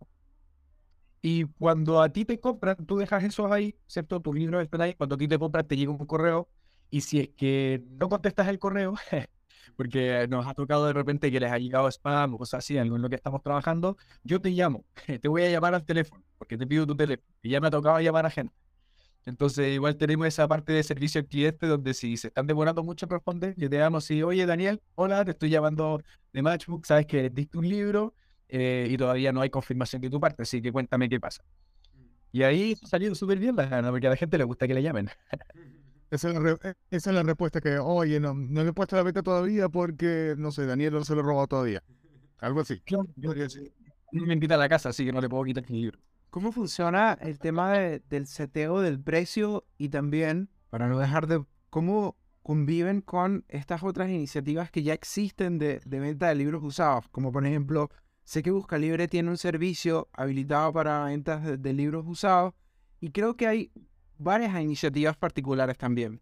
Y 1.20 1.44
cuando 1.44 2.00
a 2.00 2.08
ti 2.08 2.24
te 2.24 2.40
compran, 2.40 2.76
tú 2.86 2.96
dejas 2.96 3.22
eso 3.24 3.52
ahí, 3.52 3.76
¿cierto? 3.86 4.20
Tu 4.20 4.32
libro 4.32 4.60
está 4.60 4.82
ahí. 4.82 4.94
Cuando 4.94 5.14
a 5.14 5.18
ti 5.18 5.28
te 5.28 5.38
compran, 5.38 5.66
te 5.66 5.76
llega 5.76 5.92
un 5.92 5.98
correo. 6.06 6.48
Y 6.92 7.00
si 7.00 7.20
es 7.20 7.30
que 7.30 7.82
no 7.98 8.10
contestas 8.10 8.48
el 8.48 8.58
correo, 8.58 8.92
porque 9.78 10.26
nos 10.28 10.46
ha 10.46 10.52
tocado 10.52 10.86
de 10.86 10.92
repente 10.92 11.32
que 11.32 11.40
les 11.40 11.50
ha 11.50 11.56
llegado 11.56 11.88
spam 11.88 12.34
o 12.34 12.38
cosas 12.38 12.58
así, 12.58 12.76
en 12.76 13.00
lo 13.00 13.08
que 13.08 13.16
estamos 13.16 13.42
trabajando, 13.42 13.96
yo 14.22 14.42
te 14.42 14.50
llamo. 14.50 14.84
Te 15.22 15.26
voy 15.26 15.42
a 15.42 15.50
llamar 15.50 15.74
al 15.74 15.86
teléfono, 15.86 16.22
porque 16.36 16.58
te 16.58 16.66
pido 16.66 16.86
tu 16.86 16.94
teléfono. 16.94 17.26
Y 17.40 17.48
ya 17.48 17.60
me 17.62 17.68
ha 17.68 17.70
tocado 17.70 17.98
llamar 17.98 18.26
a 18.26 18.30
gente. 18.30 18.54
Entonces, 19.24 19.72
igual 19.72 19.96
tenemos 19.96 20.26
esa 20.26 20.46
parte 20.46 20.74
de 20.74 20.82
servicio 20.82 21.22
al 21.22 21.26
cliente 21.26 21.66
donde 21.66 21.94
si 21.94 22.14
se 22.18 22.28
están 22.28 22.46
demorando 22.46 22.82
mucho 22.82 23.06
en 23.06 23.10
responder, 23.10 23.54
yo 23.56 23.70
te 23.70 23.78
llamo 23.78 23.96
así, 23.96 24.22
oye 24.22 24.44
Daniel, 24.44 24.82
hola, 24.94 25.24
te 25.24 25.30
estoy 25.30 25.48
llamando 25.48 26.02
de 26.32 26.42
Matchbook, 26.42 26.84
sabes 26.84 27.06
que 27.06 27.30
diste 27.30 27.56
un 27.56 27.68
libro, 27.68 28.14
eh, 28.48 28.86
y 28.90 28.98
todavía 28.98 29.32
no 29.32 29.40
hay 29.40 29.48
confirmación 29.48 30.02
de 30.02 30.10
tu 30.10 30.20
parte, 30.20 30.42
así 30.42 30.60
que 30.60 30.70
cuéntame 30.70 31.08
qué 31.08 31.18
pasa. 31.18 31.42
Y 32.32 32.42
ahí 32.42 32.76
ha 32.82 32.86
salido 32.86 33.14
súper 33.14 33.38
bien 33.38 33.56
la 33.56 33.90
porque 33.90 34.08
a 34.08 34.10
la 34.10 34.16
gente 34.16 34.36
le 34.36 34.44
gusta 34.44 34.66
que 34.66 34.74
le 34.74 34.82
llamen. 34.82 35.08
Esa 36.12 36.28
es, 36.28 36.34
la 36.34 36.50
eh, 36.50 36.74
esa 36.90 37.10
es 37.10 37.16
la 37.16 37.22
respuesta 37.22 37.60
que, 37.60 37.78
oye, 37.78 38.20
no, 38.20 38.34
no 38.34 38.62
le 38.62 38.70
he 38.70 38.72
puesto 38.72 38.96
la 38.96 39.02
beta 39.02 39.22
todavía 39.22 39.68
porque, 39.68 40.34
no 40.36 40.52
sé, 40.52 40.66
Daniel 40.66 40.92
no 40.92 41.04
se 41.04 41.14
lo 41.14 41.22
ha 41.22 41.24
robado 41.24 41.46
todavía. 41.46 41.82
Algo 42.38 42.60
así. 42.60 42.80
Claro, 42.80 43.06
no 44.12 44.26
me 44.26 44.34
invita 44.34 44.56
a 44.56 44.58
la 44.58 44.68
casa, 44.68 44.90
así 44.90 45.04
que 45.06 45.12
no 45.12 45.20
le 45.20 45.28
puedo 45.28 45.44
quitar 45.44 45.64
el 45.66 45.72
libro. 45.72 45.98
¿Cómo 46.30 46.52
funciona 46.52 47.16
el 47.20 47.38
tema 47.38 47.72
del 47.72 48.26
seteo 48.26 48.80
del 48.80 49.00
precio 49.00 49.64
y 49.78 49.88
también, 49.88 50.50
para 50.70 50.86
no 50.86 50.98
dejar 50.98 51.26
de, 51.26 51.44
cómo 51.70 52.16
conviven 52.42 53.00
con 53.00 53.44
estas 53.48 53.82
otras 53.82 54.10
iniciativas 54.10 54.70
que 54.70 54.82
ya 54.82 54.92
existen 54.92 55.58
de, 55.58 55.80
de 55.84 56.00
venta 56.00 56.28
de 56.28 56.34
libros 56.34 56.62
usados? 56.62 57.08
Como 57.10 57.32
por 57.32 57.46
ejemplo 57.46 57.90
Sé 58.24 58.42
que 58.42 58.50
Buscalibre 58.50 59.08
tiene 59.08 59.30
un 59.30 59.36
servicio 59.36 60.08
habilitado 60.12 60.72
para 60.72 61.04
ventas 61.04 61.60
de, 61.60 61.72
libros 61.72 62.06
usados 62.06 62.54
y 63.00 63.10
creo 63.10 63.36
que 63.36 63.46
hay 63.46 63.72
varias 64.22 64.60
iniciativas 64.60 65.16
particulares 65.16 65.76
también. 65.76 66.20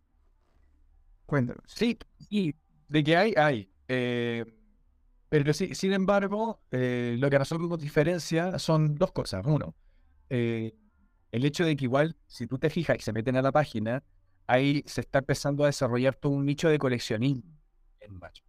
Cuéntanos. 1.27 1.63
Sí, 1.67 1.99
y 2.29 2.55
de 2.89 3.05
que 3.05 3.17
hay, 3.17 3.35
hay. 3.37 3.71
Eh, 3.89 4.45
pero 5.29 5.53
sí, 5.53 5.75
sin 5.75 5.93
embargo, 5.93 6.61
eh, 6.71 7.17
lo 7.19 7.31
que 7.31 7.37
a 7.37 7.39
nosotros 7.41 7.69
nos 7.69 7.81
diferencia 7.81 8.59
son 8.59 8.97
dos 8.97 9.13
cosas. 9.13 9.45
Uno, 9.47 9.75
eh, 10.29 10.75
el 11.31 11.45
hecho 11.45 11.65
de 11.65 11.77
que 11.77 11.85
igual, 11.85 12.17
si 12.27 12.47
tú 12.47 12.59
te 12.59 12.71
fijas 12.71 12.97
y 12.99 13.01
se 13.01 13.13
meten 13.13 13.37
a 13.37 13.43
la 13.43 13.53
página, 13.53 14.03
ahí 14.47 14.83
se 14.87 15.03
está 15.03 15.21
empezando 15.21 15.63
a 15.65 15.67
desarrollar 15.67 16.17
todo 16.17 16.33
un 16.33 16.47
nicho 16.47 16.69
de 16.69 16.79
coleccionismo 16.79 17.45
en 18.01 18.19
Macho 18.19 18.43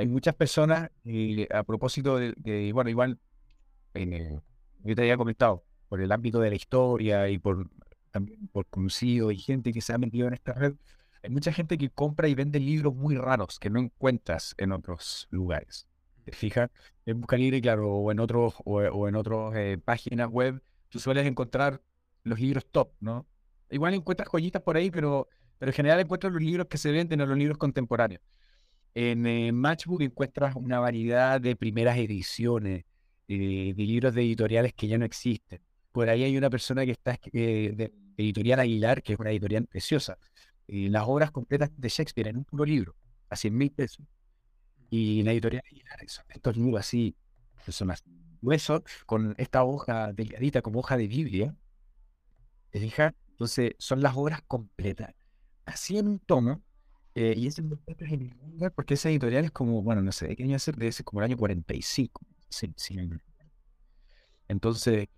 hay 0.00 0.06
muchas 0.06 0.34
personas, 0.34 0.90
y 1.04 1.46
a 1.52 1.62
propósito 1.62 2.16
de, 2.16 2.70
bueno, 2.72 2.88
igual, 2.88 3.18
yo 3.94 4.94
te 4.94 5.02
había 5.02 5.18
comentado, 5.18 5.62
por 5.90 6.00
el 6.00 6.10
ámbito 6.10 6.40
de 6.40 6.48
la 6.48 6.56
historia 6.56 7.28
y 7.28 7.38
por 7.38 7.68
también 8.10 8.48
por 8.48 8.66
conocido 8.66 9.30
y 9.30 9.38
gente 9.38 9.72
que 9.72 9.80
se 9.80 9.92
ha 9.92 9.98
metido 9.98 10.28
en 10.28 10.34
esta 10.34 10.52
red, 10.52 10.74
hay 11.22 11.30
mucha 11.30 11.52
gente 11.52 11.76
que 11.76 11.90
compra 11.90 12.28
y 12.28 12.34
vende 12.34 12.58
libros 12.60 12.94
muy 12.94 13.16
raros 13.16 13.58
que 13.58 13.70
no 13.70 13.78
encuentras 13.78 14.54
en 14.58 14.72
otros 14.72 15.28
lugares. 15.30 15.86
¿Te 16.24 16.32
fijas? 16.32 16.70
En 17.06 17.20
Buscalibre, 17.20 17.60
claro, 17.60 17.92
o 17.92 18.12
en 18.12 18.20
otros, 18.20 18.54
o, 18.64 19.08
en 19.08 19.16
otras 19.16 19.54
eh, 19.56 19.78
páginas 19.84 20.28
web, 20.28 20.62
tú 20.88 20.98
sueles 20.98 21.26
encontrar 21.26 21.82
los 22.24 22.40
libros 22.40 22.66
top, 22.70 22.92
¿no? 23.00 23.26
Igual 23.70 23.94
encuentras 23.94 24.28
joyitas 24.28 24.62
por 24.62 24.76
ahí, 24.76 24.90
pero, 24.90 25.28
pero 25.58 25.70
en 25.70 25.74
general 25.74 26.00
encuentras 26.00 26.32
los 26.32 26.42
libros 26.42 26.66
que 26.68 26.78
se 26.78 26.90
venden 26.90 27.20
o 27.20 27.26
los 27.26 27.38
libros 27.38 27.58
contemporáneos. 27.58 28.22
En 28.94 29.26
eh, 29.26 29.52
Matchbook 29.52 30.02
encuentras 30.02 30.56
una 30.56 30.80
variedad 30.80 31.40
de 31.40 31.54
primeras 31.54 31.96
ediciones, 31.98 32.84
eh, 33.28 33.72
de 33.76 33.82
libros 33.84 34.14
de 34.14 34.22
editoriales 34.22 34.72
que 34.74 34.88
ya 34.88 34.98
no 34.98 35.04
existen. 35.04 35.60
Por 35.92 36.08
ahí 36.08 36.24
hay 36.24 36.36
una 36.36 36.50
persona 36.50 36.84
que 36.84 36.92
está 36.92 37.18
eh, 37.32 37.72
de 37.74 37.92
Editorial 38.16 38.60
Aguilar, 38.60 39.02
que 39.02 39.14
es 39.14 39.18
una 39.18 39.30
editorial 39.30 39.66
preciosa. 39.66 40.18
las 40.66 41.04
obras 41.06 41.30
completas 41.30 41.70
de 41.76 41.88
Shakespeare 41.88 42.28
en 42.28 42.38
un 42.38 42.44
puro 42.44 42.64
libro, 42.64 42.94
a 43.28 43.36
100 43.36 43.56
mil 43.56 43.72
pesos. 43.72 44.04
Y 44.90 45.22
la 45.22 45.32
editorial 45.32 45.62
Aguilar, 45.66 45.98
estos 46.28 46.56
libros 46.56 46.80
así, 46.80 47.16
son 47.68 47.88
más 47.88 48.02
gruesos, 48.40 48.82
con 49.06 49.34
esta 49.38 49.64
hoja 49.64 50.12
delgadita 50.12 50.62
como 50.62 50.80
hoja 50.80 50.96
de 50.96 51.08
Biblia, 51.08 51.54
te 52.70 52.80
fijas 52.80 53.12
Entonces, 53.30 53.72
son 53.78 54.00
las 54.02 54.16
obras 54.16 54.42
completas, 54.46 55.14
así 55.64 55.98
en 55.98 56.08
un 56.08 56.18
tomo, 56.20 56.62
eh, 57.14 57.34
y 57.36 57.46
ese 57.48 57.62
es 57.62 58.70
porque 58.72 58.94
esa 58.94 59.10
editorial 59.10 59.44
es 59.44 59.50
como, 59.50 59.82
bueno, 59.82 60.02
no 60.02 60.12
sé, 60.12 60.28
¿de 60.28 60.36
qué 60.36 60.44
año 60.44 60.58
ser? 60.58 60.76
Debe 60.76 60.92
ser 60.92 61.04
como 61.04 61.20
el 61.20 61.24
año 61.24 61.36
45. 61.36 62.20
Sí, 62.48 62.72
sí. 62.76 62.96
Entonces, 64.48 65.08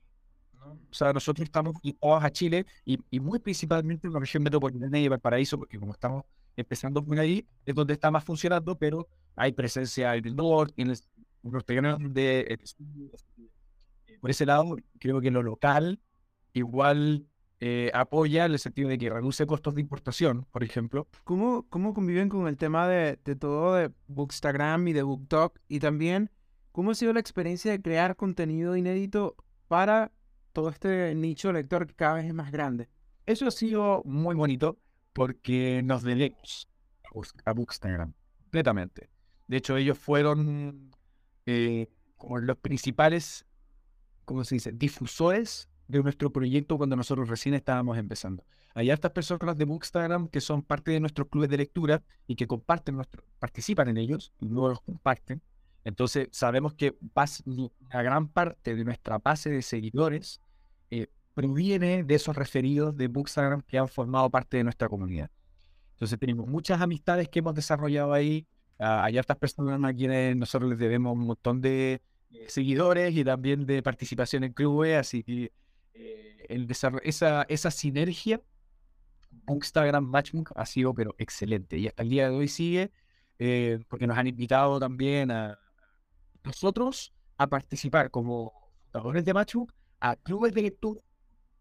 o 0.64 0.94
sea, 0.94 1.12
nosotros 1.12 1.44
estamos 1.44 1.74
a 2.02 2.30
Chile 2.30 2.66
y, 2.84 2.98
y, 3.10 3.20
muy 3.20 3.38
principalmente 3.38 4.06
en 4.06 4.12
la 4.12 4.20
región 4.20 4.42
metropolitana 4.42 4.98
y 4.98 5.08
Valparaíso, 5.08 5.58
porque 5.58 5.78
como 5.78 5.92
estamos 5.92 6.24
empezando 6.56 7.04
por 7.04 7.18
ahí, 7.18 7.46
es 7.64 7.74
donde 7.74 7.94
está 7.94 8.10
más 8.10 8.24
funcionando, 8.24 8.76
pero 8.76 9.08
hay 9.36 9.52
presencia 9.52 10.14
en 10.14 10.26
el 10.26 10.36
norte, 10.36 10.74
en 10.76 10.90
el 10.90 10.98
norte 11.42 11.80
de, 12.10 12.58
por 14.20 14.30
ese 14.30 14.46
lado, 14.46 14.76
creo 14.98 15.20
que 15.20 15.30
lo 15.30 15.42
local 15.42 15.98
igual 16.52 17.26
eh, 17.60 17.90
apoya 17.94 18.44
en 18.44 18.52
el 18.52 18.58
sentido 18.58 18.88
de 18.88 18.98
que 18.98 19.10
reduce 19.10 19.46
costos 19.46 19.74
de 19.74 19.80
importación, 19.80 20.46
por 20.50 20.62
ejemplo. 20.62 21.08
¿Cómo, 21.24 21.66
cómo 21.68 21.94
conviven 21.94 22.28
con 22.28 22.46
el 22.48 22.56
tema 22.56 22.88
de, 22.88 23.18
de 23.24 23.36
todo 23.36 23.74
de 23.74 23.90
Bookstagram 24.08 24.86
y 24.88 24.92
de 24.92 25.02
BookTok? 25.02 25.58
Y 25.68 25.80
también, 25.80 26.30
¿cómo 26.72 26.90
ha 26.90 26.94
sido 26.94 27.12
la 27.12 27.20
experiencia 27.20 27.72
de 27.72 27.80
crear 27.80 28.16
contenido 28.16 28.76
inédito 28.76 29.36
para 29.68 30.12
todo 30.52 30.68
este 30.68 31.14
nicho 31.14 31.48
de 31.48 31.54
lector 31.54 31.86
que 31.86 31.94
cada 31.94 32.14
vez 32.14 32.26
es 32.26 32.34
más 32.34 32.50
grande? 32.52 32.88
Eso 33.26 33.46
ha 33.46 33.50
sido 33.50 34.02
muy 34.04 34.34
bonito 34.34 34.78
porque 35.12 35.82
nos 35.84 36.02
debemos 36.02 36.68
a 37.44 37.52
Bookstagram, 37.52 38.14
completamente. 38.38 39.10
De 39.46 39.58
hecho, 39.58 39.76
ellos 39.76 39.98
fueron 39.98 40.90
eh, 41.46 41.88
como 42.16 42.38
los 42.38 42.56
principales, 42.56 43.44
¿cómo 44.24 44.44
se 44.44 44.54
dice?, 44.56 44.72
difusores 44.72 45.68
de 45.88 46.02
nuestro 46.02 46.32
proyecto 46.32 46.78
cuando 46.78 46.96
nosotros 46.96 47.28
recién 47.28 47.54
estábamos 47.54 47.98
empezando. 47.98 48.44
Hay 48.74 48.90
hartas 48.90 49.12
personas 49.12 49.58
de 49.58 49.64
Bookstagram 49.66 50.28
que 50.28 50.40
son 50.40 50.62
parte 50.62 50.92
de 50.92 51.00
nuestros 51.00 51.28
clubes 51.28 51.50
de 51.50 51.58
lectura 51.58 52.02
y 52.26 52.36
que 52.36 52.46
comparten 52.46 52.96
nuestro, 52.96 53.22
participan 53.38 53.88
en 53.88 53.98
ellos, 53.98 54.32
y 54.40 54.46
luego 54.46 54.70
los 54.70 54.80
comparten. 54.80 55.42
Entonces 55.84 56.28
sabemos 56.30 56.74
que 56.74 56.96
una 57.44 58.02
gran 58.02 58.28
parte 58.28 58.74
de 58.74 58.84
nuestra 58.84 59.18
base 59.18 59.50
de 59.50 59.62
seguidores 59.62 60.40
eh, 60.90 61.08
proviene 61.34 62.04
de 62.04 62.14
esos 62.14 62.36
referidos 62.36 62.96
de 62.96 63.08
Bookstagram 63.08 63.62
que 63.62 63.78
han 63.78 63.88
formado 63.88 64.30
parte 64.30 64.58
de 64.58 64.64
nuestra 64.64 64.88
comunidad. 64.88 65.30
Entonces 65.94 66.18
tenemos 66.18 66.46
muchas 66.46 66.80
amistades 66.80 67.28
que 67.28 67.40
hemos 67.40 67.54
desarrollado 67.54 68.12
ahí. 68.12 68.46
Uh, 68.78 68.84
hay 68.84 69.18
estas 69.18 69.36
personas 69.36 69.80
a 69.82 69.94
quienes 69.94 70.36
nosotros 70.36 70.70
les 70.70 70.78
debemos 70.78 71.12
un 71.12 71.26
montón 71.26 71.60
de 71.60 72.02
eh, 72.30 72.46
seguidores 72.48 73.14
y 73.14 73.24
también 73.24 73.66
de 73.66 73.82
participación 73.82 74.44
en 74.44 74.52
clubes, 74.52 74.96
así 74.96 75.22
que 75.22 75.52
eh, 75.94 76.46
el 76.48 76.68
esa, 77.04 77.44
esa 77.48 77.70
sinergia 77.70 78.40
Bookstagram 79.46 80.04
Matchbook 80.04 80.52
ha 80.54 80.66
sido 80.66 80.94
pero 80.94 81.14
excelente 81.18 81.78
y 81.78 81.88
hasta 81.88 82.02
el 82.02 82.08
día 82.08 82.28
de 82.28 82.36
hoy 82.36 82.48
sigue 82.48 82.92
eh, 83.38 83.80
porque 83.88 84.06
nos 84.06 84.16
han 84.16 84.26
invitado 84.26 84.78
también 84.78 85.30
a 85.30 85.58
nosotros 86.52 87.12
a 87.38 87.46
participar 87.46 88.10
como 88.10 88.52
fundadores 88.84 89.24
de 89.24 89.32
Matchbook 89.32 89.72
a 90.00 90.16
clubes 90.16 90.52
de 90.52 90.62
lectura 90.62 91.00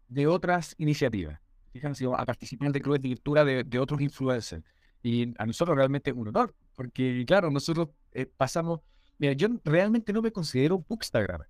de 0.08 0.26
otras 0.26 0.74
iniciativas. 0.78 1.40
Fíjense, 1.72 2.04
a 2.06 2.26
participar 2.26 2.70
de 2.70 2.80
clubes 2.80 3.00
de 3.00 3.08
lectura 3.08 3.44
de, 3.44 3.64
de, 3.64 3.78
otros 3.78 4.00
influencers. 4.02 4.62
Y 5.02 5.32
a 5.38 5.46
nosotros 5.46 5.74
realmente 5.76 6.10
es 6.10 6.16
un 6.16 6.28
honor, 6.28 6.54
porque 6.76 7.24
claro, 7.26 7.50
nosotros 7.50 7.88
eh, 8.12 8.26
pasamos... 8.26 8.80
Mira, 9.18 9.32
yo 9.32 9.48
realmente 9.64 10.12
no 10.12 10.20
me 10.20 10.30
considero 10.30 10.84
bookstagram. 10.86 11.42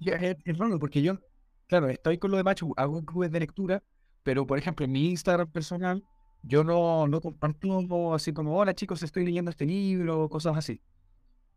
Es, 0.00 0.36
es 0.44 0.58
raro, 0.58 0.78
porque 0.78 1.02
yo, 1.02 1.18
claro, 1.66 1.88
estoy 1.88 2.18
con 2.18 2.30
lo 2.30 2.36
de 2.36 2.44
Macho, 2.44 2.68
hago 2.76 3.04
clubes 3.04 3.32
de 3.32 3.40
lectura, 3.40 3.82
pero 4.22 4.46
por 4.46 4.58
ejemplo 4.58 4.84
en 4.84 4.92
mi 4.92 5.10
Instagram 5.10 5.50
personal, 5.50 6.04
yo 6.42 6.62
no, 6.62 7.08
no 7.08 7.20
comparto 7.20 8.14
así 8.14 8.32
como, 8.32 8.56
hola 8.56 8.74
chicos, 8.74 9.02
estoy 9.02 9.24
leyendo 9.24 9.50
este 9.50 9.66
libro, 9.66 10.28
cosas 10.28 10.56
así. 10.56 10.80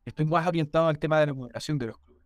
Estoy 0.06 0.26
más 0.26 0.48
orientado 0.48 0.88
al 0.88 1.00
tema 1.00 1.20
de 1.20 1.28
la 1.28 1.34
moderación 1.34 1.78
de 1.78 1.88
los 1.88 1.98
clubes. 1.98 2.24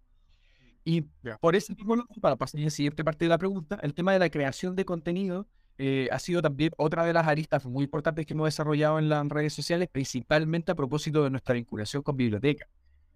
Y 0.84 1.02
por 1.40 1.56
ese 1.56 1.76
tipo, 1.76 1.96
para 2.22 2.36
pasar 2.36 2.60
a 2.62 2.66
la 2.66 2.70
siguiente 2.70 3.04
parte 3.04 3.26
de 3.26 3.30
la 3.30 3.38
pregunta, 3.38 3.80
el 3.82 3.94
tema 3.94 4.14
de 4.14 4.20
la 4.20 4.30
creación 4.30 4.76
de 4.76 4.86
contenido 4.86 5.48
eh, 5.78 6.10
ha 6.12 6.20
sido 6.20 6.42
también 6.42 6.72
otra 6.78 7.06
de 7.06 7.14
las 7.14 7.26
aristas 7.28 7.66
muy 7.66 7.86
importantes 7.86 8.26
que 8.26 8.34
hemos 8.34 8.48
desarrollado 8.48 9.00
en 9.00 9.08
las 9.08 9.28
redes 9.30 9.54
sociales, 9.54 9.88
principalmente 9.90 10.72
a 10.72 10.76
propósito 10.76 11.24
de 11.24 11.30
nuestra 11.30 11.56
vinculación 11.56 12.04
con 12.04 12.18
biblioteca. 12.18 12.68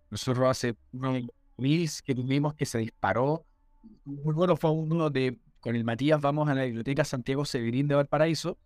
Nosotros 0.09 0.47
hace 0.47 0.75
unos 0.93 1.23
meses 1.57 2.01
que 2.01 2.15
tuvimos 2.15 2.53
que 2.53 2.65
se 2.65 2.77
disparó, 2.77 3.45
muy 4.05 4.33
bueno 4.33 4.55
fue 4.55 4.71
uno 4.71 5.09
de, 5.09 5.39
con 5.59 5.75
el 5.75 5.83
Matías 5.83 6.21
vamos 6.21 6.47
a 6.47 6.55
la 6.55 6.63
biblioteca 6.63 7.03
Santiago 7.03 7.43
Severín 7.43 7.87
de 7.87 7.95
Valparaíso, 7.95 8.57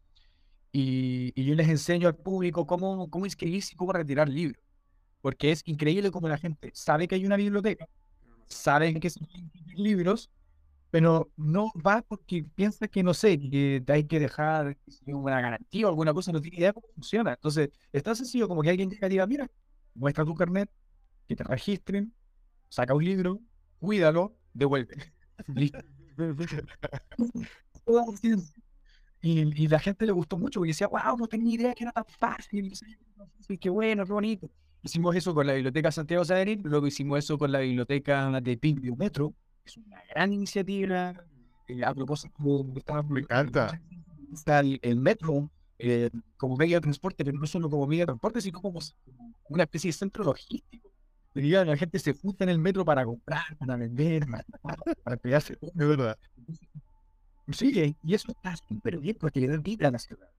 y, 0.71 1.31
y 1.33 1.45
yo 1.45 1.55
les 1.55 1.69
enseño 1.69 2.07
al 2.07 2.15
público 2.15 2.67
cómo, 2.67 3.09
cómo 3.09 3.25
inscribirse 3.25 3.73
y 3.73 3.77
cómo 3.77 3.93
retirar 3.93 4.29
libros. 4.29 4.61
Porque 5.21 5.51
es 5.51 5.63
increíble 5.65 6.11
cómo 6.11 6.27
la 6.27 6.37
gente 6.37 6.71
sabe 6.73 7.07
que 7.07 7.15
hay 7.15 7.25
una 7.25 7.37
biblioteca, 7.37 7.87
saben 8.47 8.99
que 8.99 9.09
son 9.09 9.27
libros, 9.75 10.29
pero 10.89 11.31
no 11.35 11.71
va 11.85 12.01
porque 12.01 12.43
piensa 12.55 12.87
que, 12.87 13.03
no 13.03 13.13
sé, 13.13 13.37
que 13.39 13.83
hay 13.87 14.05
que 14.05 14.19
dejar 14.19 14.77
una 15.05 15.41
garantía 15.41 15.87
o 15.87 15.89
alguna 15.89 16.13
cosa, 16.13 16.31
no 16.31 16.41
tiene 16.41 16.57
idea 16.57 16.73
cómo 16.73 16.87
funciona. 16.95 17.33
Entonces, 17.33 17.69
es 17.91 18.03
tan 18.03 18.15
sencillo 18.15 18.47
como 18.47 18.61
que 18.61 18.69
alguien 18.69 18.89
diga, 18.89 19.27
mira, 19.27 19.49
muestra 19.93 20.25
tu 20.25 20.33
carnet, 20.35 20.69
que 21.27 21.35
te 21.35 21.43
registren, 21.43 22.13
saca 22.69 22.93
un 22.93 23.03
libro, 23.03 23.41
cuídalo, 23.79 24.37
devuelve. 24.53 24.95
Listo. 25.47 25.79
y, 29.21 29.63
y, 29.63 29.67
la 29.67 29.79
gente 29.79 30.05
le 30.05 30.11
gustó 30.11 30.37
mucho 30.37 30.59
porque 30.59 30.69
decía, 30.69 30.87
wow, 30.87 31.17
no 31.17 31.27
tenía 31.27 31.53
idea 31.55 31.73
que 31.73 31.83
era 31.83 31.91
tan 31.91 32.05
fácil. 32.05 32.71
Y 33.49 33.57
qué 33.57 33.69
bueno, 33.69 34.05
qué 34.05 34.13
bonito. 34.13 34.49
Hicimos 34.83 35.15
eso 35.15 35.33
con 35.33 35.47
la 35.47 35.53
Biblioteca 35.53 35.91
Santiago 35.91 36.23
Saderín, 36.23 36.61
luego 36.63 36.87
hicimos 36.87 37.19
eso 37.19 37.37
con 37.37 37.51
la 37.51 37.59
Biblioteca 37.59 38.39
de 38.41 38.57
Pimbio 38.57 38.95
Metro, 38.95 39.33
que 39.63 39.69
es 39.69 39.77
una 39.77 40.01
gran 40.13 40.33
iniciativa. 40.33 41.13
Eh, 41.67 41.83
a 41.83 41.93
propósito, 41.93 42.33
me 43.09 43.21
encanta. 43.21 43.81
Está 44.31 44.59
el, 44.59 44.79
el 44.81 44.97
metro 44.97 45.49
eh, 45.79 46.09
como 46.37 46.55
medio 46.55 46.77
de 46.77 46.81
transporte, 46.81 47.23
pero 47.23 47.37
no 47.37 47.45
solo 47.45 47.69
como 47.69 47.85
medio 47.85 48.01
de 48.01 48.07
transporte, 48.07 48.41
sino 48.41 48.61
como 48.61 48.79
una 49.49 49.63
especie 49.63 49.89
de 49.89 49.93
centro 49.93 50.23
logístico. 50.23 50.91
La 51.33 51.77
gente 51.77 51.99
se 51.99 52.13
junta 52.13 52.45
en 52.45 52.49
el 52.49 52.57
metro 52.57 52.83
para 52.83 53.05
comprar, 53.05 53.55
para 53.59 53.75
vender, 53.75 54.25
para, 55.03 55.17
pegarse. 55.17 55.57
Es 55.61 55.75
verdad. 55.75 56.17
Sí, 57.51 57.95
y 58.03 58.13
eso 58.13 58.31
está 58.31 58.55
súper 58.57 58.97
bien 58.97 59.15
porque 59.19 59.39
le 59.39 59.47
da 59.47 59.57
vida 59.57 59.87
a 59.87 59.91
la 59.91 59.99
ciudad. 59.99 60.29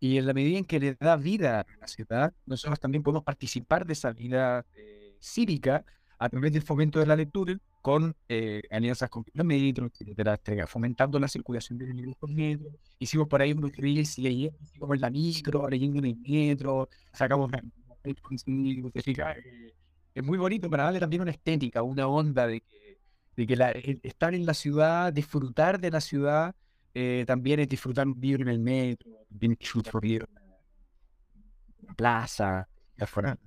Y 0.00 0.16
en 0.16 0.26
la 0.26 0.32
medida 0.32 0.58
en 0.58 0.64
que 0.64 0.80
le 0.80 0.94
da 0.94 1.16
vida 1.16 1.60
a 1.60 1.66
la 1.78 1.86
ciudad, 1.86 2.32
nosotros 2.46 2.80
también 2.80 3.02
podemos 3.02 3.22
participar 3.22 3.86
de 3.86 3.92
esa 3.92 4.12
vida 4.12 4.64
eh, 4.74 5.14
cívica 5.20 5.84
a 6.18 6.28
través 6.28 6.52
del 6.52 6.62
fomento 6.62 6.98
de 6.98 7.06
la 7.06 7.16
lectura 7.16 7.56
con 7.82 8.14
eh, 8.28 8.62
alianzas 8.70 9.10
con 9.10 9.24
los 9.32 9.46
metros, 9.46 9.90
etcétera, 9.98 10.66
fomentando 10.66 11.18
la 11.18 11.28
circulación 11.28 11.78
de 11.78 11.86
libros 11.86 12.16
por 12.16 12.30
metro. 12.30 12.68
Hicimos 12.98 13.28
por 13.28 13.40
ahí 13.40 13.52
unos 13.52 13.74
reels 13.76 14.18
leyendo 14.18 14.94
en 14.94 15.00
la 15.00 15.10
micro, 15.10 15.68
leyendo 15.68 15.98
en 15.98 16.06
el 16.06 16.16
metro, 16.16 16.88
sacamos 17.12 17.50
es 20.14 20.24
muy 20.24 20.38
bonito 20.38 20.70
para 20.70 20.84
darle 20.84 21.00
también 21.00 21.22
una 21.22 21.30
estética, 21.30 21.82
una 21.82 22.06
onda 22.06 22.46
de 22.46 22.62
que, 22.62 22.98
de 23.36 23.46
que 23.46 23.56
la, 23.56 23.70
estar 23.70 24.34
en 24.34 24.46
la 24.46 24.54
ciudad, 24.54 25.12
disfrutar 25.12 25.80
de 25.80 25.90
la 25.90 26.00
ciudad, 26.00 26.54
eh, 26.94 27.24
también 27.26 27.60
es 27.60 27.68
disfrutar 27.68 28.06
un 28.06 28.18
libro 28.20 28.42
en 28.42 28.48
el 28.48 28.58
metro, 28.58 29.10
también 29.28 29.56
disfrutar 29.58 29.96
un 29.96 30.08
libro 30.08 30.26
en 30.28 31.86
la 31.86 31.94
plaza, 31.94 32.68
afuera. 32.98 33.38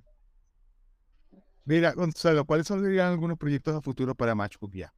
Mira, 1.64 1.92
Gonzalo, 1.92 2.44
¿cuáles 2.44 2.66
serían 2.66 3.12
algunos 3.12 3.38
proyectos 3.38 3.74
a 3.74 3.80
futuro 3.80 4.14
para 4.14 4.34
Matchbook 4.34 4.74
ya? 4.74 4.92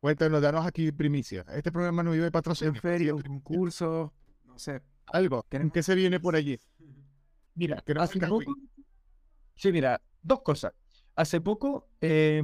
Cuéntanos, 0.00 0.42
danos 0.42 0.66
aquí 0.66 0.92
primicia. 0.92 1.44
Este 1.54 1.70
programa 1.70 2.02
no 2.02 2.10
vive 2.10 2.30
patrocinio. 2.30 2.80
feria, 2.80 3.14
un 3.14 3.22
concurso, 3.22 4.12
no 4.44 4.58
sé. 4.58 4.82
Algo. 5.06 5.46
¿Qué 5.48 5.82
se 5.82 5.94
viene 5.94 6.20
por 6.20 6.34
allí? 6.34 6.58
Mira, 7.54 7.82
hace 8.00 8.18
poco... 8.20 8.54
Sí, 9.56 9.70
mira, 9.70 10.00
dos 10.20 10.42
cosas. 10.42 10.72
Hace 11.14 11.40
poco, 11.40 11.88
eh, 12.00 12.42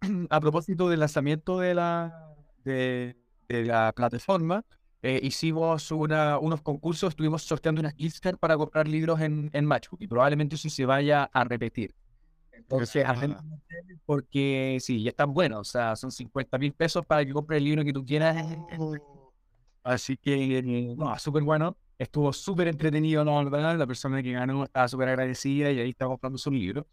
a 0.30 0.40
propósito 0.40 0.88
del 0.88 0.98
lanzamiento 1.00 1.60
de 1.60 1.74
la, 1.74 2.34
de, 2.64 3.16
de 3.48 3.64
la 3.64 3.92
plataforma, 3.92 4.64
eh, 5.02 5.20
hicimos 5.22 5.90
una, 5.90 6.38
unos 6.38 6.60
concursos, 6.60 7.10
estuvimos 7.10 7.42
sorteando 7.42 7.80
unas 7.80 7.94
gift 7.94 8.26
para 8.38 8.56
comprar 8.56 8.86
libros 8.86 9.20
en, 9.20 9.48
en 9.52 9.64
Matchbook 9.64 10.02
y 10.02 10.06
probablemente 10.06 10.56
eso 10.56 10.68
se 10.68 10.84
vaya 10.84 11.24
a 11.32 11.44
repetir. 11.44 11.94
Entonces, 12.52 13.06
porque 14.04 14.78
sí, 14.80 15.02
ya 15.02 15.10
están 15.10 15.32
buenos, 15.32 15.60
o 15.60 15.64
sea, 15.64 15.96
son 15.96 16.10
50 16.10 16.58
mil 16.58 16.72
pesos 16.72 17.06
para 17.06 17.24
que 17.24 17.32
compres 17.32 17.58
el 17.58 17.64
libro 17.64 17.84
que 17.84 17.92
tú 17.92 18.04
quieras. 18.04 18.44
Oh. 18.78 18.96
Así 19.84 20.16
que, 20.16 20.62
no, 20.96 21.18
súper 21.18 21.42
bueno. 21.42 21.76
Estuvo 21.96 22.32
súper 22.32 22.68
entretenido, 22.68 23.24
¿no? 23.24 23.42
La 23.42 23.86
persona 23.86 24.22
que 24.22 24.32
ganó 24.32 24.64
estaba 24.64 24.86
súper 24.86 25.08
agradecida 25.08 25.70
y 25.72 25.80
ahí 25.80 25.90
está 25.90 26.06
comprando 26.06 26.38
su 26.38 26.50
libro. 26.50 26.86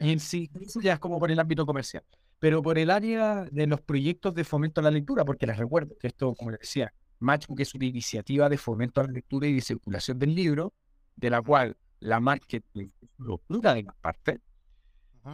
Y 0.00 0.12
en 0.12 0.20
sí, 0.20 0.50
eso 0.60 0.80
ya 0.80 0.94
es 0.94 0.98
como 0.98 1.18
por 1.18 1.30
el 1.30 1.38
ámbito 1.40 1.64
comercial. 1.64 2.04
Pero 2.38 2.62
por 2.62 2.78
el 2.78 2.90
área 2.90 3.44
de 3.50 3.66
los 3.66 3.80
proyectos 3.80 4.34
de 4.34 4.44
fomento 4.44 4.80
a 4.80 4.84
la 4.84 4.90
lectura, 4.90 5.24
porque 5.24 5.46
les 5.46 5.56
recuerdo 5.56 5.96
que 5.98 6.06
esto, 6.06 6.34
como 6.34 6.52
les 6.52 6.60
decía, 6.60 6.92
Matchbook 7.20 7.60
es 7.60 7.74
una 7.74 7.86
iniciativa 7.86 8.48
de 8.48 8.58
fomento 8.58 9.00
a 9.00 9.04
la 9.04 9.12
lectura 9.12 9.48
y 9.48 9.54
de 9.54 9.60
circulación 9.60 10.18
del 10.18 10.34
libro, 10.34 10.72
de 11.16 11.30
la 11.30 11.42
cual 11.42 11.76
la 12.00 12.20
marketing 12.20 12.88
lo 13.18 13.40
una 13.48 13.74
de 13.74 13.82
las 13.82 13.96
partes. 13.96 14.40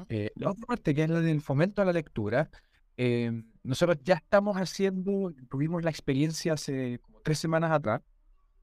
Eh, 0.09 0.31
la 0.37 0.51
otra 0.51 0.67
parte, 0.67 0.95
que 0.95 1.05
es 1.05 1.11
la 1.11 1.21
del 1.21 1.41
fomento 1.41 1.83
a 1.83 1.85
la 1.85 1.93
lectura, 1.93 2.51
eh, 2.97 3.43
nosotros 3.63 3.99
ya 4.03 4.15
estamos 4.15 4.57
haciendo, 4.57 5.33
tuvimos 5.51 5.83
la 5.85 5.91
experiencia 5.91 6.55
hace 6.55 6.99
como 7.01 7.21
tres 7.21 7.39
semanas 7.39 7.71
atrás, 7.71 8.01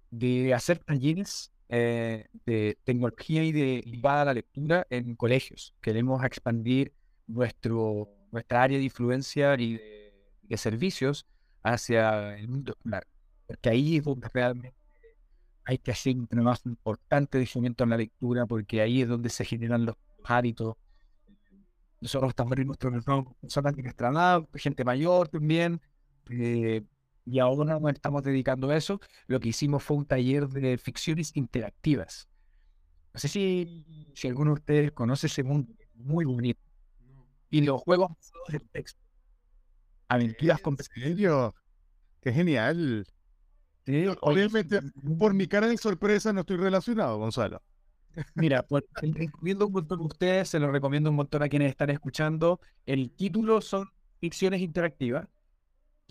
de 0.09 0.53
hacer 0.53 0.79
talleres 0.79 1.51
eh, 1.69 2.27
de 2.45 2.77
tecnología 2.83 3.43
y 3.43 3.51
de 3.51 3.81
ligada 3.85 4.23
a 4.23 4.25
la 4.25 4.33
lectura 4.33 4.85
en 4.89 5.15
colegios. 5.15 5.73
Queremos 5.81 6.23
expandir 6.25 6.93
nuestro, 7.27 8.09
nuestra 8.31 8.63
área 8.63 8.77
de 8.77 8.83
influencia 8.85 9.55
y 9.59 9.73
de, 9.73 10.57
servicios 10.57 11.25
hacia 11.63 12.37
el 12.37 12.49
mundo 12.49 12.73
escolar, 12.73 13.07
porque 13.47 13.69
ahí 13.69 13.97
es 13.97 14.03
donde 14.03 14.27
realmente 14.33 14.75
hay 15.63 15.77
que 15.77 15.91
hacer 15.91 16.17
un 16.17 16.27
trabajo 16.27 16.67
importante 16.67 17.37
de 17.37 17.45
fomento 17.45 17.85
a 17.85 17.87
la 17.87 17.95
lectura, 17.97 18.45
porque 18.45 18.81
ahí 18.81 19.01
es 19.01 19.07
donde 19.07 19.29
se 19.29 19.45
generan 19.45 19.85
los 19.85 19.95
hábitos. 20.25 20.75
Nosotros 22.01 22.29
estamos 22.29 22.57
en 22.57 22.67
nuestro 22.67 22.91
personas 23.39 23.75
de 23.75 24.59
gente 24.59 24.83
mayor 24.83 25.29
también, 25.29 25.79
eh, 26.29 26.83
y 27.25 27.39
ahora 27.39 27.79
nos 27.79 27.93
estamos 27.93 28.23
dedicando 28.23 28.69
a 28.69 28.75
eso. 28.75 28.99
Lo 29.27 29.39
que 29.39 29.49
hicimos 29.49 29.83
fue 29.83 29.97
un 29.97 30.05
taller 30.05 30.47
de 30.47 30.77
ficciones 30.77 31.31
interactivas. 31.35 32.27
No 33.13 33.19
sé 33.19 33.27
si, 33.27 34.11
si 34.15 34.27
alguno 34.27 34.51
de 34.51 34.59
ustedes 34.59 34.91
conoce 34.91 35.27
ese 35.27 35.43
mundo, 35.43 35.73
muy 35.93 36.25
bonito. 36.25 36.70
Y 37.51 37.61
los 37.61 37.81
juegos 37.81 38.11
de 38.47 38.59
texto. 38.59 38.99
Aventuras 40.07 40.59
con... 40.61 40.75
serio? 40.77 41.53
¡Qué 42.21 42.33
genial! 42.33 43.05
Obviamente, 44.21 44.79
por 45.17 45.33
mi 45.33 45.47
cara 45.47 45.67
de 45.67 45.77
sorpresa 45.77 46.31
no 46.33 46.41
estoy 46.41 46.57
relacionado, 46.57 47.17
Gonzalo. 47.17 47.61
Mira, 48.35 48.63
pues, 48.63 48.83
recomiendo 49.01 49.67
un 49.67 49.73
montón 49.73 49.99
a 49.99 50.03
ustedes, 50.03 50.49
se 50.49 50.59
lo 50.59 50.71
recomiendo 50.71 51.09
un 51.09 51.15
montón 51.15 51.43
a 51.43 51.49
quienes 51.49 51.69
están 51.69 51.89
escuchando. 51.89 52.59
El 52.85 53.11
título 53.11 53.61
son 53.61 53.89
ficciones 54.19 54.61
interactivas 54.61 55.27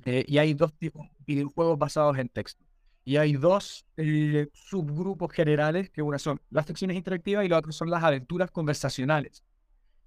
eh, 0.05 0.25
y 0.27 0.39
hay 0.39 0.55
dos 0.55 0.73
tipos 0.75 1.07
de 1.07 1.25
videojuegos 1.27 1.79
basados 1.79 2.19
en 2.19 2.29
texto. 2.29 2.65
Y 3.05 3.17
hay 3.17 3.33
dos 3.33 3.87
eh, 3.97 4.49
subgrupos 4.53 5.33
generales, 5.33 5.91
que 5.91 6.03
una 6.03 6.19
son 6.19 6.41
las 6.51 6.67
secciones 6.67 6.97
interactivas 6.97 7.45
y 7.45 7.49
la 7.49 7.59
otra 7.59 7.73
son 7.73 7.91
las 7.91 8.03
aventuras 8.03 8.51
conversacionales. 8.51 9.43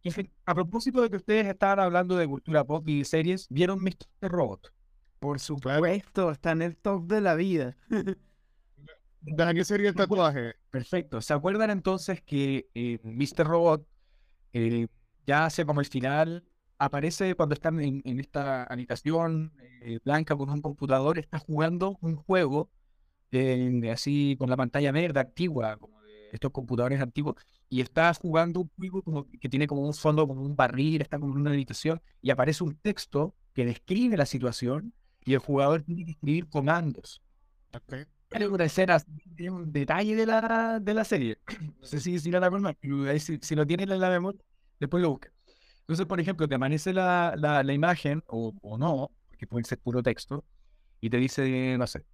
Y 0.03 0.11
a 0.45 0.53
propósito 0.53 1.01
de 1.01 1.09
que 1.09 1.15
ustedes 1.15 1.47
estaban 1.47 1.79
hablando 1.79 2.17
de 2.17 2.27
cultura 2.27 2.63
pop 2.63 2.87
y 2.87 3.05
series, 3.05 3.47
¿vieron 3.49 3.81
Mr. 3.81 4.29
Robot? 4.29 4.73
Por 5.19 5.39
supuesto, 5.39 6.31
está 6.31 6.51
en 6.51 6.61
el 6.61 6.75
top 6.75 7.07
de 7.07 7.21
la 7.21 7.35
vida. 7.35 7.77
¿De 9.21 9.53
qué 9.53 9.63
sería 9.63 9.89
el 9.89 9.95
tatuaje? 9.95 10.55
Perfecto. 10.69 11.21
¿Se 11.21 11.33
acuerdan 11.33 11.69
entonces 11.69 12.21
que 12.21 12.67
eh, 12.75 12.99
Mr. 13.03 13.47
Robot 13.47 13.87
ya 15.25 15.45
hace 15.45 15.65
como 15.65 15.79
el 15.79 15.87
final 15.87 16.43
aparece 16.77 17.35
cuando 17.35 17.53
están 17.53 17.79
en, 17.79 18.19
esta 18.19 18.63
habitación 18.63 19.53
eh, 19.81 19.99
blanca 20.03 20.35
con 20.35 20.49
un 20.49 20.61
computador, 20.61 21.17
está 21.19 21.39
jugando 21.39 21.97
un 22.01 22.15
juego 22.15 22.69
eh, 23.31 23.89
así 23.91 24.35
con 24.37 24.49
la 24.49 24.57
pantalla 24.57 24.91
verde 24.91 25.21
antigua, 25.21 25.77
como 25.77 25.92
de 25.92 25.92
estos 26.33 26.51
computadores 26.51 26.99
antiguos, 26.99 27.35
y 27.69 27.81
está 27.81 28.13
jugando 28.13 28.61
un 28.61 28.71
juego 28.75 29.01
como, 29.03 29.27
que 29.29 29.49
tiene 29.49 29.67
como 29.67 29.81
un 29.81 29.93
fondo, 29.93 30.27
como 30.27 30.41
un 30.41 30.55
barril, 30.55 31.01
está 31.01 31.19
como 31.19 31.33
en 31.33 31.41
una 31.41 31.51
habitación, 31.51 32.01
y 32.21 32.31
aparece 32.31 32.63
un 32.63 32.75
texto 32.75 33.35
que 33.53 33.65
describe 33.65 34.17
la 34.17 34.25
situación, 34.25 34.93
y 35.23 35.33
el 35.33 35.39
jugador 35.39 35.83
tiene 35.83 36.05
que 36.05 36.11
escribir 36.11 36.49
comandos. 36.49 37.21
Okay. 37.73 38.05
Hay 38.31 38.43
una 38.45 38.65
escena, 38.65 38.97
un 39.49 39.71
detalle 39.71 40.15
de 40.15 40.25
la, 40.25 40.79
de 40.81 40.93
la 40.93 41.03
serie. 41.03 41.37
No 41.79 41.85
sé 41.85 41.99
si, 41.99 42.19
si 42.19 42.31
la 42.31 42.75
si, 43.19 43.39
si 43.41 43.55
lo 43.55 43.65
tienen 43.65 43.91
en 43.91 43.99
la 43.99 44.09
memoria, 44.09 44.41
después 44.79 45.01
lo 45.01 45.11
busca. 45.11 45.31
Entonces, 45.81 46.05
por 46.05 46.19
ejemplo, 46.19 46.47
te 46.47 46.55
amanece 46.55 46.93
la, 46.93 47.35
la, 47.37 47.73
imagen, 47.73 48.23
o, 48.27 48.53
o, 48.61 48.77
no, 48.77 49.11
porque 49.29 49.45
puede 49.45 49.65
ser 49.65 49.79
puro 49.79 50.01
texto, 50.01 50.45
y 51.01 51.09
te 51.09 51.17
dice, 51.17 51.77
no 51.77 51.85
sé, 51.85 52.05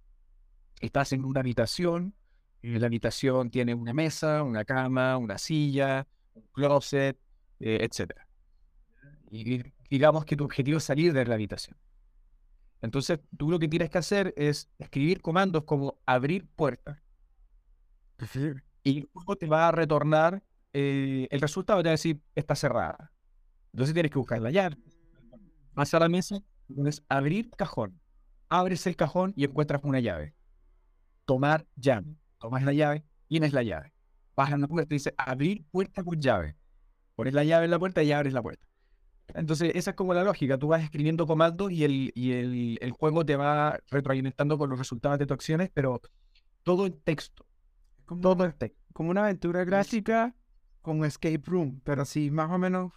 estás 0.80 1.12
en 1.12 1.24
una 1.24 1.40
habitación, 1.40 2.14
la 2.62 2.86
habitación 2.86 3.50
tiene 3.50 3.74
una 3.74 3.92
mesa, 3.92 4.42
una 4.42 4.64
cama, 4.64 5.16
una 5.16 5.38
silla, 5.38 6.06
un 6.34 6.44
closet, 6.52 7.18
eh, 7.60 7.78
etc. 7.82 8.12
Y 9.30 9.62
digamos 9.88 10.24
que 10.24 10.36
tu 10.36 10.44
objetivo 10.44 10.78
es 10.78 10.84
salir 10.84 11.12
de 11.12 11.24
la 11.24 11.34
habitación. 11.34 11.76
Entonces, 12.82 13.20
tú 13.36 13.50
lo 13.50 13.58
que 13.58 13.68
tienes 13.68 13.90
que 13.90 13.98
hacer 13.98 14.32
es 14.36 14.70
escribir 14.78 15.20
comandos 15.20 15.64
como 15.64 16.00
abrir 16.06 16.48
puerta. 16.48 17.02
Y 18.82 19.08
luego 19.14 19.36
te 19.36 19.46
va 19.46 19.68
a 19.68 19.72
retornar 19.72 20.42
eh, 20.72 21.28
el 21.30 21.40
resultado, 21.40 21.82
te 21.82 21.88
va 21.88 21.90
a 21.90 21.92
decir, 21.92 22.20
está 22.34 22.54
cerrada. 22.54 23.12
Entonces 23.72 23.94
tienes 23.94 24.10
que 24.10 24.18
buscar 24.18 24.40
la 24.40 24.50
llave. 24.50 24.76
Vas 25.74 25.92
a 25.94 25.98
la 25.98 26.08
mesa, 26.08 26.42
pones 26.74 27.02
abrir 27.08 27.50
cajón. 27.50 28.00
Abres 28.48 28.86
el 28.86 28.96
cajón 28.96 29.32
y 29.36 29.44
encuentras 29.44 29.82
una 29.84 30.00
llave. 30.00 30.34
Tomar 31.24 31.66
llave. 31.76 32.16
Tomas 32.40 32.64
la 32.64 32.72
llave, 32.72 33.04
tienes 33.28 33.52
la 33.52 33.62
llave. 33.62 33.92
Vas 34.34 34.52
a 34.52 34.56
la 34.56 34.66
puerta 34.66 34.92
y 34.92 34.96
dice 34.96 35.14
abrir 35.16 35.64
puerta 35.70 36.02
con 36.02 36.20
llave. 36.20 36.56
Pones 37.14 37.34
la 37.34 37.44
llave 37.44 37.66
en 37.66 37.70
la 37.70 37.78
puerta 37.78 38.02
y 38.02 38.10
abres 38.10 38.32
la 38.32 38.42
puerta. 38.42 38.66
Entonces, 39.34 39.70
esa 39.76 39.90
es 39.90 39.96
como 39.96 40.12
la 40.12 40.24
lógica. 40.24 40.58
Tú 40.58 40.66
vas 40.66 40.82
escribiendo 40.82 41.24
comandos 41.26 41.70
y 41.70 41.84
el, 41.84 42.10
y 42.16 42.32
el, 42.32 42.78
el 42.80 42.90
juego 42.90 43.24
te 43.24 43.36
va 43.36 43.78
retroalimentando 43.88 44.58
con 44.58 44.70
los 44.70 44.78
resultados 44.78 45.20
de 45.20 45.26
tus 45.26 45.36
acciones, 45.36 45.70
pero 45.72 46.00
todo 46.64 46.86
en 46.86 46.98
texto. 47.00 47.46
Como 48.06 48.20
todo 48.22 48.44
en 48.44 48.52
texto. 48.54 48.80
Como 48.92 49.10
una 49.10 49.22
aventura 49.22 49.62
gráfica 49.64 50.34
con 50.82 51.04
escape 51.04 51.42
room, 51.44 51.80
pero 51.84 52.04
sí, 52.04 52.32
más 52.32 52.50
o 52.50 52.58
menos 52.58 52.92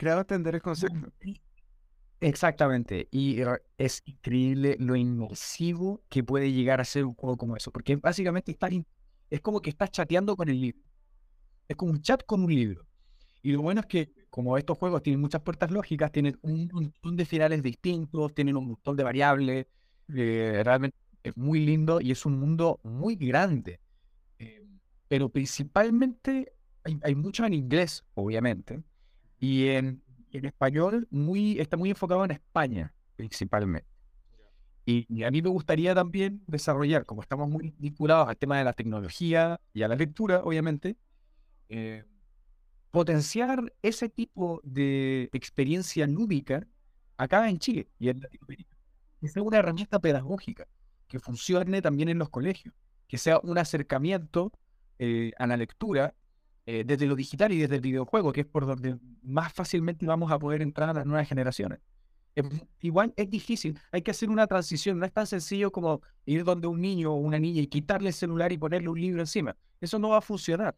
Creo 0.00 0.18
entender 0.18 0.54
el 0.54 0.62
concepto. 0.62 1.12
Exactamente. 2.20 3.08
Y 3.10 3.38
es 3.78 4.02
increíble 4.04 4.76
lo 4.78 4.94
inmersivo 4.94 6.02
que 6.08 6.22
puede 6.22 6.52
llegar 6.52 6.80
a 6.80 6.84
ser 6.84 7.04
un 7.06 7.14
juego 7.14 7.36
como 7.36 7.56
eso. 7.56 7.70
Porque 7.70 7.96
básicamente 7.96 8.56
es 9.30 9.40
como 9.40 9.60
que 9.60 9.70
estás 9.70 9.90
chateando 9.90 10.36
con 10.36 10.48
el 10.48 10.60
libro. 10.60 10.82
Es 11.68 11.76
como 11.76 11.92
un 11.92 12.02
chat 12.02 12.24
con 12.26 12.42
un 12.44 12.54
libro. 12.54 12.86
Y 13.42 13.52
lo 13.52 13.62
bueno 13.62 13.80
es 13.80 13.86
que, 13.86 14.12
como 14.28 14.58
estos 14.58 14.76
juegos 14.76 15.02
tienen 15.02 15.20
muchas 15.20 15.40
puertas 15.40 15.70
lógicas, 15.70 16.12
tienen 16.12 16.38
un 16.42 16.68
montón 16.72 17.16
de 17.16 17.24
finales 17.24 17.62
distintos, 17.62 18.34
tienen 18.34 18.56
un 18.56 18.68
montón 18.68 18.96
de 18.96 19.04
variables. 19.04 19.66
Eh, 20.14 20.62
realmente 20.64 20.96
es 21.22 21.36
muy 21.36 21.60
lindo 21.64 22.00
y 22.00 22.10
es 22.10 22.26
un 22.26 22.38
mundo 22.38 22.80
muy 22.82 23.16
grande. 23.16 23.80
Eh, 24.38 24.66
pero 25.08 25.30
principalmente 25.30 26.52
hay, 26.84 26.98
hay 27.02 27.14
mucho 27.14 27.46
en 27.46 27.54
inglés, 27.54 28.04
obviamente. 28.14 28.82
Y 29.38 29.68
en, 29.68 30.02
en 30.32 30.46
español 30.46 31.06
muy, 31.10 31.58
está 31.58 31.76
muy 31.76 31.90
enfocado 31.90 32.24
en 32.24 32.32
España, 32.32 32.92
principalmente. 33.16 33.88
Y, 34.86 35.22
a 35.22 35.30
mí 35.30 35.42
me 35.42 35.50
gustaría 35.50 35.94
también 35.94 36.42
desarrollar, 36.46 37.06
como 37.06 37.22
estamos 37.22 37.48
muy 37.48 37.72
vinculados 37.78 38.28
al 38.28 38.36
tema 38.36 38.58
de 38.58 38.64
la 38.64 38.72
tecnología 38.72 39.60
y 39.72 39.82
a 39.82 39.88
la 39.88 39.94
lectura, 39.94 40.42
obviamente, 40.42 40.96
eh, 41.68 42.04
potenciar 42.90 43.72
ese 43.82 44.08
tipo 44.08 44.60
de 44.64 45.28
experiencia 45.32 46.06
lúdica 46.06 46.66
acá 47.16 47.48
en 47.48 47.58
Chile 47.58 47.88
y 47.98 48.08
en 48.08 48.20
Latinoamérica. 48.20 48.76
Que 49.20 49.28
sea 49.28 49.42
una 49.42 49.58
herramienta 49.58 50.00
pedagógica 50.00 50.66
que 51.06 51.20
funcione 51.20 51.82
también 51.82 52.08
en 52.08 52.18
los 52.18 52.30
colegios, 52.30 52.74
que 53.06 53.18
sea 53.18 53.38
un 53.42 53.58
acercamiento 53.58 54.52
eh, 54.98 55.32
a 55.38 55.46
la 55.46 55.56
lectura 55.56 56.14
eh, 56.72 56.84
desde 56.86 57.04
lo 57.06 57.16
digital 57.16 57.50
y 57.50 57.58
desde 57.58 57.74
el 57.74 57.80
videojuego, 57.80 58.32
que 58.32 58.42
es 58.42 58.46
por 58.46 58.64
donde 58.64 58.96
más 59.22 59.52
fácilmente 59.52 60.06
vamos 60.06 60.30
a 60.30 60.38
poder 60.38 60.62
entrar 60.62 60.88
a 60.90 60.92
las 60.92 61.04
nuevas 61.04 61.28
generaciones. 61.28 61.80
igual 62.80 63.12
es 63.16 63.28
difícil, 63.28 63.76
hay 63.90 64.02
que 64.02 64.12
hacer 64.12 64.30
una 64.30 64.46
transición, 64.46 64.96
no 65.00 65.04
es 65.04 65.12
tan 65.12 65.26
sencillo 65.26 65.72
como 65.72 66.00
ir 66.26 66.44
donde 66.44 66.68
un 66.68 66.80
niño 66.80 67.10
o 67.12 67.16
una 67.16 67.40
niña 67.40 67.60
y 67.60 67.66
quitarle 67.66 68.10
el 68.10 68.14
celular 68.14 68.52
y 68.52 68.58
ponerle 68.58 68.88
un 68.88 69.00
libro 69.00 69.20
encima. 69.20 69.56
Eso 69.80 69.98
no 69.98 70.10
va 70.10 70.18
a 70.18 70.20
funcionar. 70.20 70.76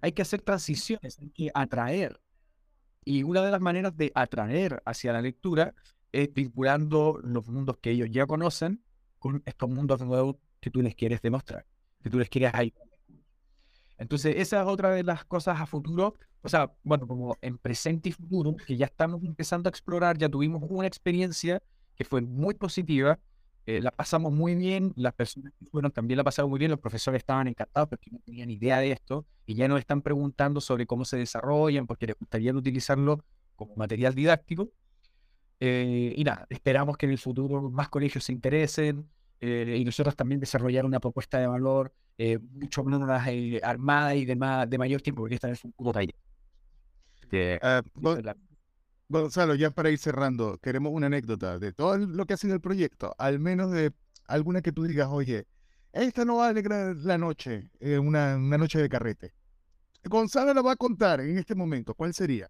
Hay 0.00 0.10
que 0.10 0.22
hacer 0.22 0.42
transiciones, 0.42 1.16
hay 1.20 1.30
que 1.30 1.52
atraer. 1.54 2.20
Y 3.04 3.22
una 3.22 3.42
de 3.42 3.52
las 3.52 3.60
maneras 3.60 3.96
de 3.96 4.10
atraer 4.16 4.82
hacia 4.84 5.12
la 5.12 5.22
lectura 5.22 5.72
es 6.10 6.34
vinculando 6.34 7.20
los 7.22 7.46
mundos 7.46 7.76
que 7.80 7.92
ellos 7.92 8.08
ya 8.10 8.26
conocen 8.26 8.82
con 9.20 9.40
estos 9.46 9.70
mundos 9.70 10.00
nuevos 10.00 10.34
que 10.58 10.70
tú 10.70 10.82
les 10.82 10.96
quieres 10.96 11.22
demostrar, 11.22 11.64
que 12.02 12.10
tú 12.10 12.18
les 12.18 12.28
quieres 12.28 12.52
ayudar 12.54 12.91
entonces, 14.02 14.34
esa 14.36 14.62
es 14.62 14.66
otra 14.66 14.90
de 14.90 15.04
las 15.04 15.24
cosas 15.24 15.60
a 15.60 15.66
futuro, 15.66 16.14
o 16.42 16.48
sea, 16.48 16.72
bueno, 16.82 17.06
como 17.06 17.38
en 17.40 17.56
presente 17.56 18.08
y 18.08 18.12
futuro, 18.12 18.56
que 18.56 18.76
ya 18.76 18.86
estamos 18.86 19.22
empezando 19.22 19.68
a 19.68 19.70
explorar, 19.70 20.18
ya 20.18 20.28
tuvimos 20.28 20.62
una 20.68 20.86
experiencia 20.86 21.62
que 21.94 22.04
fue 22.04 22.20
muy 22.20 22.54
positiva, 22.54 23.20
eh, 23.64 23.80
la 23.80 23.92
pasamos 23.92 24.32
muy 24.32 24.56
bien, 24.56 24.92
las 24.96 25.14
personas 25.14 25.52
que 25.56 25.66
fueron 25.66 25.92
también 25.92 26.18
la 26.18 26.24
pasaron 26.24 26.50
muy 26.50 26.58
bien, 26.58 26.72
los 26.72 26.80
profesores 26.80 27.20
estaban 27.20 27.46
encantados 27.46 27.88
porque 27.88 28.10
no 28.10 28.18
tenían 28.18 28.50
idea 28.50 28.80
de 28.80 28.90
esto 28.90 29.24
y 29.46 29.54
ya 29.54 29.68
nos 29.68 29.78
están 29.78 30.02
preguntando 30.02 30.60
sobre 30.60 30.84
cómo 30.84 31.04
se 31.04 31.16
desarrollan 31.16 31.86
porque 31.86 32.08
les 32.08 32.18
gustaría 32.18 32.52
utilizarlo 32.52 33.24
como 33.54 33.76
material 33.76 34.14
didáctico. 34.16 34.68
Eh, 35.60 36.12
y 36.16 36.24
nada, 36.24 36.46
esperamos 36.50 36.96
que 36.96 37.06
en 37.06 37.12
el 37.12 37.18
futuro 37.18 37.70
más 37.70 37.88
colegios 37.88 38.24
se 38.24 38.32
interesen, 38.32 39.08
eh, 39.42 39.76
y 39.78 39.84
nosotros 39.84 40.16
también 40.16 40.40
desarrollar 40.40 40.84
una 40.86 41.00
propuesta 41.00 41.38
de 41.38 41.46
valor 41.46 41.92
eh, 42.16 42.38
mucho 42.38 42.84
menos 42.84 43.02
eh, 43.26 43.60
armada 43.62 44.14
y 44.14 44.24
de, 44.24 44.36
más, 44.36 44.70
de 44.70 44.78
mayor 44.78 45.02
tiempo, 45.02 45.22
porque 45.22 45.34
esta 45.34 45.50
es 45.50 45.64
un 45.64 45.72
puro 45.72 45.92
taller. 45.92 46.14
Gon- 47.94 48.22
la- 48.24 48.36
Gonzalo, 49.08 49.54
ya 49.54 49.70
para 49.70 49.90
ir 49.90 49.98
cerrando, 49.98 50.58
queremos 50.58 50.92
una 50.92 51.06
anécdota 51.08 51.58
de 51.58 51.72
todo 51.72 51.98
lo 51.98 52.24
que 52.24 52.34
hacen 52.34 52.50
el 52.50 52.60
proyecto, 52.60 53.14
al 53.18 53.38
menos 53.38 53.70
de 53.72 53.92
alguna 54.26 54.62
que 54.62 54.72
tú 54.72 54.84
digas, 54.84 55.08
oye, 55.10 55.46
esta 55.92 56.24
no 56.24 56.36
va 56.36 56.46
a 56.46 56.48
alegrar 56.50 56.96
la 56.96 57.18
noche, 57.18 57.70
eh, 57.80 57.98
una, 57.98 58.36
una 58.36 58.56
noche 58.56 58.78
de 58.80 58.88
carrete. 58.88 59.34
Gonzalo 60.04 60.54
la 60.54 60.62
va 60.62 60.72
a 60.72 60.76
contar 60.76 61.20
en 61.20 61.36
este 61.36 61.54
momento. 61.54 61.94
¿Cuál 61.94 62.14
sería? 62.14 62.48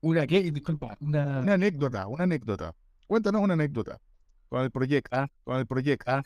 Una, 0.00 0.26
¿qué? 0.26 0.50
Disculpa, 0.50 0.96
una... 1.00 1.40
Una 1.40 1.54
anécdota, 1.54 2.06
una 2.08 2.24
anécdota. 2.24 2.74
Cuéntanos 3.06 3.40
una 3.42 3.54
anécdota 3.54 4.00
con 4.48 4.62
el 4.62 4.70
proyecto. 4.70 5.16
Ah. 5.16 5.28
Con 5.44 5.58
el 5.58 5.66
proyecto. 5.66 6.10
Ah. 6.10 6.22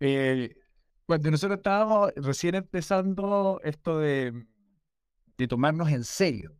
Eh, 0.00 0.54
cuando 1.06 1.30
nosotros 1.30 1.58
estábamos 1.58 2.12
recién 2.16 2.54
empezando 2.56 3.60
esto 3.62 3.98
de, 3.98 4.46
de 5.36 5.48
tomarnos 5.48 5.90
en 5.90 6.04
serio 6.04 6.56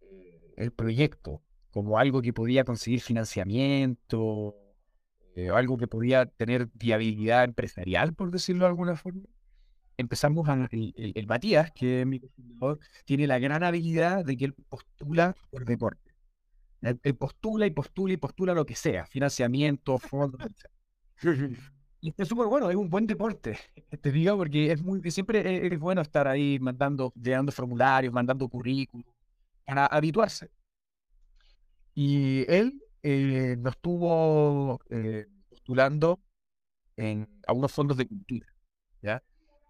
eh, 0.00 0.40
el 0.56 0.72
proyecto 0.72 1.42
como 1.70 1.98
algo 1.98 2.22
que 2.22 2.32
podía 2.32 2.64
conseguir 2.64 3.00
financiamiento, 3.02 4.56
eh, 5.34 5.50
algo 5.50 5.76
que 5.76 5.88
podía 5.88 6.26
tener 6.26 6.68
viabilidad 6.74 7.44
empresarial, 7.44 8.14
por 8.14 8.30
decirlo 8.30 8.64
de 8.64 8.70
alguna 8.70 8.96
forma, 8.96 9.22
empezamos 9.98 10.48
a... 10.48 10.68
El, 10.70 10.94
el- 10.96 11.12
el 11.16 11.26
Matías, 11.26 11.72
que 11.72 12.02
es 12.02 12.06
mi 12.06 12.20
tiene 13.04 13.26
la 13.26 13.38
gran 13.38 13.62
habilidad 13.64 14.24
de 14.24 14.36
que 14.36 14.46
él 14.46 14.54
postula 14.68 15.36
por 15.50 15.64
deporte. 15.66 16.05
Él, 16.82 17.00
él 17.02 17.16
postula 17.16 17.66
y 17.66 17.70
postula 17.70 18.12
y 18.14 18.16
postula 18.16 18.54
lo 18.54 18.66
que 18.66 18.74
sea, 18.74 19.06
financiamiento, 19.06 19.98
fondos, 19.98 20.40
etc. 20.42 21.56
Y 22.00 22.14
es 22.16 22.28
súper 22.28 22.46
bueno, 22.46 22.70
es 22.70 22.76
un 22.76 22.88
buen 22.88 23.06
deporte, 23.06 23.58
te 24.02 24.12
digo, 24.12 24.36
porque 24.36 24.70
es 24.70 24.82
muy, 24.82 25.10
siempre 25.10 25.66
es, 25.66 25.78
bueno 25.78 26.02
estar 26.02 26.28
ahí 26.28 26.58
mandando, 26.60 27.12
llenando 27.20 27.52
formularios, 27.52 28.12
mandando 28.12 28.48
currículum, 28.48 29.04
para 29.64 29.86
habituarse. 29.86 30.50
Y 31.94 32.44
él 32.52 32.80
eh, 33.02 33.56
nos 33.58 33.74
estuvo 33.74 34.78
eh, 34.90 35.26
postulando 35.48 36.20
en, 36.96 37.28
a 37.46 37.52
unos 37.52 37.72
fondos 37.72 37.96
de 37.96 38.06
cultura, 38.06 38.46
¿ya? 39.02 39.22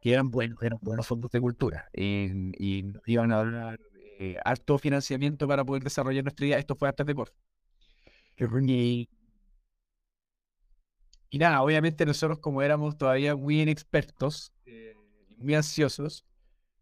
Que 0.02 0.12
eran 0.12 0.30
buenos, 0.30 0.60
eran 0.62 0.78
buenos 0.82 1.06
fondos 1.06 1.30
de 1.30 1.40
cultura. 1.40 1.88
Y, 1.94 2.30
y 2.58 2.82
nos 2.82 3.02
iban 3.06 3.32
a 3.32 3.44
dar 3.44 3.78
eh, 4.18 4.36
alto 4.44 4.78
financiamiento 4.78 5.46
para 5.48 5.64
poder 5.64 5.82
desarrollar 5.82 6.24
nuestra 6.24 6.46
idea. 6.46 6.58
Esto 6.58 6.74
fue 6.76 6.88
antes 6.88 7.06
de 7.06 7.14
por. 7.14 7.32
Y, 8.38 9.08
y 11.30 11.38
nada, 11.38 11.62
obviamente 11.62 12.04
nosotros 12.04 12.38
como 12.38 12.62
éramos 12.62 12.96
todavía 12.96 13.34
muy 13.36 13.62
inexpertos, 13.62 14.52
eh, 14.66 14.94
muy 15.38 15.54
ansiosos, 15.54 16.24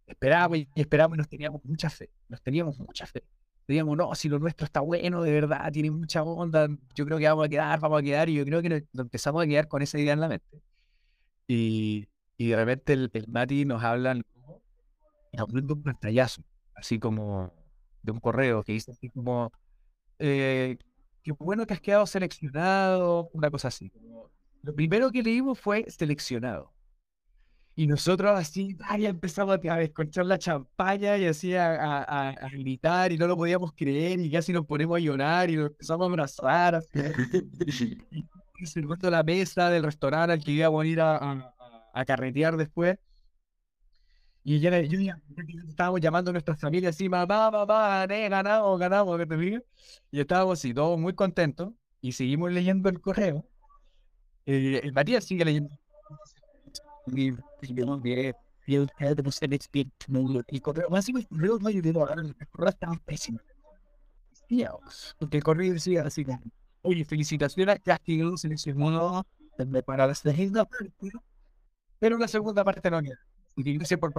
esperábamos 0.07 0.59
y 0.59 0.69
esperábamos 0.75 1.17
y 1.17 1.19
nos 1.19 1.29
teníamos 1.29 1.65
mucha 1.65 1.91
fe, 1.91 2.11
nos 2.29 2.43
teníamos 2.43 2.79
mucha 2.79 3.07
fe. 3.07 3.25
Decíamos, 3.67 3.97
no, 3.97 4.15
si 4.15 4.29
lo 4.29 4.39
nuestro 4.39 4.67
está 4.67 4.81
bueno, 4.81 5.23
de 5.23 5.33
verdad, 5.33 5.73
tiene 5.73 5.91
mucha 5.91 6.23
onda, 6.23 6.69
yo 6.95 7.07
creo 7.07 7.19
que 7.19 7.27
vamos 7.27 7.47
a 7.47 7.49
quedar, 7.49 7.81
vamos 7.81 8.01
a 8.01 8.03
quedar, 8.03 8.29
y 8.29 8.35
yo 8.35 8.45
creo 8.45 8.61
que 8.61 8.69
nos, 8.69 8.83
nos 8.93 9.05
empezamos 9.05 9.43
a 9.43 9.47
quedar 9.47 9.69
con 9.69 9.81
esa 9.81 9.99
idea 9.99 10.13
en 10.13 10.21
la 10.21 10.29
mente. 10.29 10.63
Y, 11.47 12.07
y 12.37 12.49
de 12.49 12.57
repente 12.57 12.93
el, 12.93 13.11
el 13.13 13.29
Mati 13.29 13.65
nos 13.65 13.83
habla, 13.83 14.15
nos 14.15 15.49
un 15.53 15.83
pantallazo, 15.83 16.43
así 16.75 16.99
como 16.99 17.53
de 18.03 18.13
un 18.13 18.21
correo 18.21 18.63
que 18.65 18.73
dice 18.73 18.91
así 18.93 19.11
como, 19.11 19.51
eh, 20.19 20.77
qué 21.23 21.33
bueno 21.33 21.67
que 21.67 21.75
has 21.75 21.81
quedado 21.81 22.07
seleccionado, 22.07 23.31
una 23.33 23.51
cosa 23.51 23.69
así. 23.69 23.91
Lo 24.63 24.75
primero 24.75 25.11
que 25.11 25.23
leímos 25.23 25.59
fue 25.61 25.85
seleccionado. 25.91 26.73
Y 27.77 27.89
nosotros 27.89 28.31
así, 28.39 28.77
ay, 28.85 29.07
empezamos 29.07 29.59
a, 29.67 29.73
a 29.75 29.79
descorchar 29.79 30.27
la 30.27 30.39
champaña 30.39 31.19
y 31.19 31.27
así 31.27 31.57
a, 31.57 32.03
a- 32.03 32.49
gritar 32.51 33.11
y 33.11 33.19
no 33.19 33.27
lo 33.27 33.37
podíamos 33.37 33.73
creer 33.75 34.21
y 34.21 34.31
casi 34.31 34.53
nos 34.53 34.65
ponemos 34.65 34.97
a 34.97 35.01
llorar 35.01 35.51
y 35.51 35.57
nos 35.57 35.71
empezamos 35.71 36.05
a 36.07 36.11
abrazar. 36.11 36.75
así. 36.77 36.89
Y 38.13 38.25
reservando 38.61 39.11
la 39.11 39.25
mesa 39.25 39.69
del 39.71 39.83
restaurante 39.83 40.33
al 40.35 40.45
que 40.45 40.53
íbamos 40.53 40.85
a 40.85 40.87
ir 40.87 41.01
a- 41.01 41.53
a 41.93 42.05
carretear 42.05 42.57
después. 42.57 42.97
Y 44.47 44.61
ya, 44.61 44.79
yo 44.83 45.01
ya, 45.01 45.19
estábamos 45.67 46.03
llamando 46.03 46.31
a 46.31 46.33
nuestras 46.33 46.61
familias 46.61 46.95
así, 46.95 47.09
mamá, 47.09 47.51
mamá, 47.51 48.07
gané, 48.07 48.29
ganamos, 48.29 48.79
ganamos, 48.79 49.19
que 49.19 49.27
te 49.27 49.37
diga. 49.39 49.63
Y 50.11 50.21
estábamos 50.21 50.59
así, 50.59 50.75
todos 50.75 50.99
muy 50.99 51.15
contentos. 51.15 51.73
Y 52.03 52.13
seguimos 52.13 52.53
leyendo 52.53 52.91
el 52.91 53.01
correo. 53.01 53.47
Eh, 54.45 54.83
el 54.85 54.93
Matías 54.93 55.25
sigue 55.25 55.47
leyendo. 55.47 55.71
Y, 57.07 57.33
yo, 57.75 58.85
que 60.47 60.61
correo, 60.61 60.91
más 60.91 61.09
el 61.09 61.27
correo 61.27 61.59
no 61.59 61.69
ayudó, 61.69 62.09
el 62.13 62.35
correo 62.51 62.69
estaba 62.69 63.01
pésimo. 63.07 63.41
Porque 65.19 65.39
el 65.39 65.43
correo 65.43 65.73
decía 65.73 66.03
así, 66.03 66.27
oye, 66.83 67.07
felicitaciones, 67.07 67.79
ya 67.83 67.99
quedó 67.99 68.37
seleccionado 68.37 69.27
para 69.87 70.07
la 70.07 70.15
segunda 70.15 70.67
parte. 70.67 70.93
Pero 71.99 72.19
la 72.19 72.29
segunda 72.29 72.63
parte 72.63 72.91
no 72.91 73.01
queda. 73.01 73.19
Y 73.57 73.75
gracias 73.75 74.01
por 74.01 74.13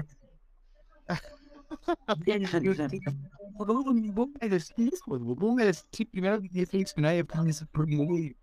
vos 5.36 5.56
me 5.56 5.66
decís, 5.66 6.08
primero 6.12 6.42
que 6.42 6.50
tienes 6.50 6.94
que 6.94 7.18
y 7.20 7.24
por 7.24 7.88
muy 7.88 8.36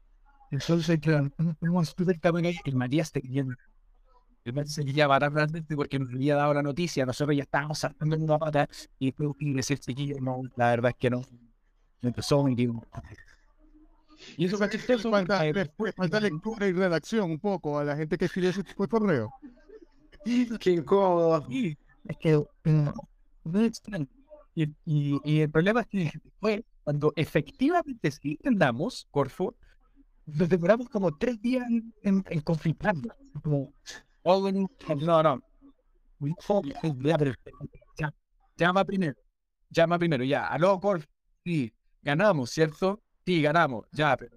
entonces, 0.53 1.01
claro. 1.01 1.31
El 2.65 2.77
Matías 2.77 3.11
te 3.11 3.21
viendo. 3.21 3.55
El 4.45 4.53
Matías 4.53 4.75
se 4.75 4.85
quería 4.85 5.09
matar 5.09 5.33
realmente 5.33 5.75
porque 5.75 5.99
nos 5.99 6.13
había 6.13 6.37
dado 6.37 6.53
la 6.53 6.63
noticia. 6.63 7.07
Nosotros 7.07 7.35
ya 7.35 7.45
estábamos 7.45 7.79
saltando 7.79 8.17
en 8.17 8.23
una 8.23 8.39
pata 8.39 8.69
y 8.99 9.07
después 9.07 9.31
y 9.41 9.55
decir, 9.55 9.79
chiquillo, 9.79 10.21
no, 10.21 10.43
la 10.57 10.71
verdad 10.71 10.91
es 10.91 10.97
que 10.99 11.09
no. 11.09 11.23
Empezó 12.03 12.45
mi 12.45 12.55
tío. 12.55 12.75
Y 14.37 14.45
eso 14.45 14.59
fue 14.59 14.69
chistoso. 14.69 15.11
Falta, 15.11 15.47
eh, 15.47 15.71
falta 15.97 16.21
lectura 16.21 16.67
y 16.67 16.73
redacción 16.73 17.31
un 17.31 17.39
poco 17.39 17.79
a 17.79 17.85
la 17.85 17.97
gente 17.97 18.19
que 18.19 18.27
escribe 18.27 18.49
ese 18.49 18.63
tipo 18.63 18.83
de 18.83 18.89
correo. 18.91 19.33
Qué 20.61 20.71
incómodo. 20.71 21.47
Es 22.05 22.17
que 22.19 22.33
eh, 22.33 22.93
no 23.45 23.61
es 23.61 23.67
extraño. 23.67 24.07
Y, 24.55 24.65
y, 24.85 25.21
y 25.25 25.41
el 25.41 25.51
problema 25.51 25.81
es 25.81 25.87
que 25.87 26.11
fue 26.41 26.65
cuando 26.85 27.13
efectivamente 27.17 28.11
sí 28.11 28.39
andamos, 28.45 29.07
Corfo, 29.11 29.57
nos 30.27 30.49
demoramos 30.49 30.89
como 30.89 31.17
tres 31.17 31.41
días 31.41 31.67
en, 31.69 31.95
en, 32.03 32.25
en 32.29 32.41
confirmarlo. 32.41 33.15
Como, 33.43 33.73
oh, 34.23 34.51
no, 34.51 35.23
no. 35.23 35.43
Llama 38.57 38.85
primero. 38.85 39.15
Llama 39.71 39.99
primero, 39.99 40.25
ya. 40.25 40.47
Aló, 40.47 40.79
Corf. 40.81 41.07
Sí, 41.45 41.73
ganamos, 42.03 42.51
¿cierto? 42.51 43.03
Sí, 43.25 43.43
ganamos. 43.43 43.87
Ya, 43.93 44.17
pero. 44.17 44.37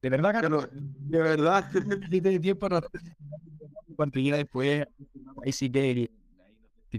¿De 0.00 0.10
verdad 0.10 0.32
ganamos? 0.34 0.66
Pero, 0.66 0.80
de 0.80 1.18
verdad. 1.18 1.70
Tiempo 2.40 2.68
cuando 3.98 4.20
llega 4.20 4.36
después, 4.36 4.86
ahí 5.44 5.52
sí 5.52 5.68
que 5.70 6.08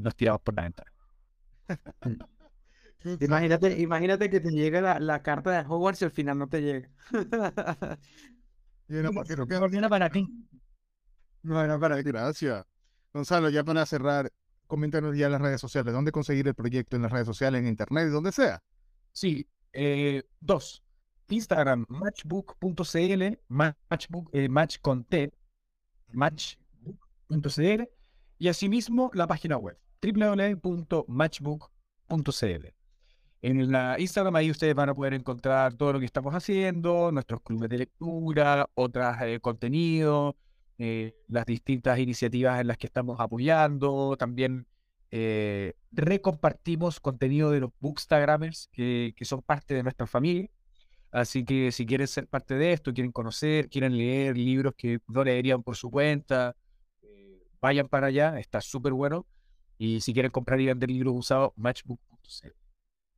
nos 0.02 0.16
tiramos 0.16 0.42
por 0.42 0.54
la 0.56 0.64
ventana. 0.64 0.92
Imagínate, 3.22 3.80
imagínate 3.80 4.30
que 4.30 4.42
te 4.42 4.52
llegue 4.52 4.82
la, 4.82 5.00
la 5.00 5.22
carta 5.24 5.52
de 5.52 5.60
Hogwarts 5.68 6.02
y 6.02 6.06
al 6.06 6.12
final 6.12 6.38
no 6.38 6.50
te 6.50 6.62
llega. 6.62 6.90
Y 8.90 8.98
era 8.98 9.10
para 9.12 9.26
que 9.28 9.36
no 9.38 9.48
quede- 9.48 9.48
¿Qué 9.48 9.56
ordena 9.64 9.90
para 9.90 10.10
ti? 10.10 10.28
No 11.44 11.62
era 11.64 11.80
para 11.80 11.98
ti. 11.98 12.04
Gracias. 12.04 12.66
Gonzalo, 13.14 13.50
ya 13.50 13.64
para 13.64 13.86
cerrar, 13.86 14.32
coméntanos 14.68 15.18
ya 15.18 15.30
las 15.30 15.42
redes 15.42 15.62
sociales. 15.62 15.94
¿Dónde 15.94 16.12
conseguir 16.12 16.48
el 16.48 16.56
proyecto 16.56 16.96
en 16.98 17.04
las 17.04 17.12
redes 17.12 17.26
sociales, 17.28 17.62
en 17.62 17.68
internet, 17.68 18.10
donde 18.10 18.32
sea? 18.32 18.62
Sí, 19.12 19.48
eh, 19.74 20.24
dos. 20.40 20.84
Instagram, 21.30 21.86
matchbook.cl, 21.88 23.24
ma- 23.50 23.78
matchbook, 23.90 24.30
eh, 24.34 24.50
match 24.50 24.78
con 24.82 25.04
T, 25.06 25.32
matchbook.cl, 27.30 27.84
y 28.38 28.48
asimismo 28.48 29.12
la 29.14 29.28
página 29.28 29.58
web, 29.58 29.78
www.matchbook.cl. 30.02 32.68
En 33.42 33.72
la 33.72 33.96
Instagram 33.98 34.36
ahí 34.36 34.52
ustedes 34.52 34.76
van 34.76 34.90
a 34.90 34.96
poder 34.96 35.14
encontrar 35.14 35.74
todo 35.76 35.94
lo 35.94 36.00
que 36.00 36.06
estamos 36.06 36.36
haciendo, 36.36 37.10
nuestros 37.12 37.42
clubes 37.42 37.70
de 37.70 37.78
lectura, 37.78 38.70
otros 38.74 39.16
contenidos, 39.42 40.36
eh, 40.78 41.16
las 41.28 41.46
distintas 41.46 42.00
iniciativas 42.00 42.60
en 42.60 42.68
las 42.68 42.78
que 42.78 42.88
estamos 42.88 43.18
apoyando. 43.20 44.18
También 44.18 44.68
eh, 45.12 45.74
recompartimos 45.92 47.00
contenido 47.00 47.52
de 47.52 47.62
los 47.62 47.72
bookstagramers 47.80 48.68
que, 48.74 49.14
que 49.16 49.24
son 49.24 49.42
parte 49.42 49.74
de 49.74 49.84
nuestra 49.84 50.06
familia. 50.06 50.50
Así 51.12 51.46
que 51.46 51.72
si 51.72 51.86
quieren 51.86 52.08
ser 52.08 52.28
parte 52.28 52.56
de 52.56 52.74
esto, 52.74 52.94
quieren 52.94 53.12
conocer, 53.12 53.70
quieren 53.70 53.98
leer 53.98 54.38
libros 54.38 54.74
que 54.78 55.00
no 55.08 55.24
leerían 55.24 55.64
por 55.64 55.76
su 55.76 55.90
cuenta, 55.90 56.50
eh, 56.50 56.54
vayan 57.62 57.88
para 57.88 58.08
allá, 58.08 58.40
está 58.40 58.62
súper 58.62 58.94
bueno. 58.94 59.26
Y 59.78 60.02
si 60.02 60.14
quieren 60.14 60.32
comprar 60.32 60.60
y 60.60 60.66
vender 60.66 60.90
libros 60.90 61.16
usados, 61.16 61.52
matchbook.cl. 61.56 62.50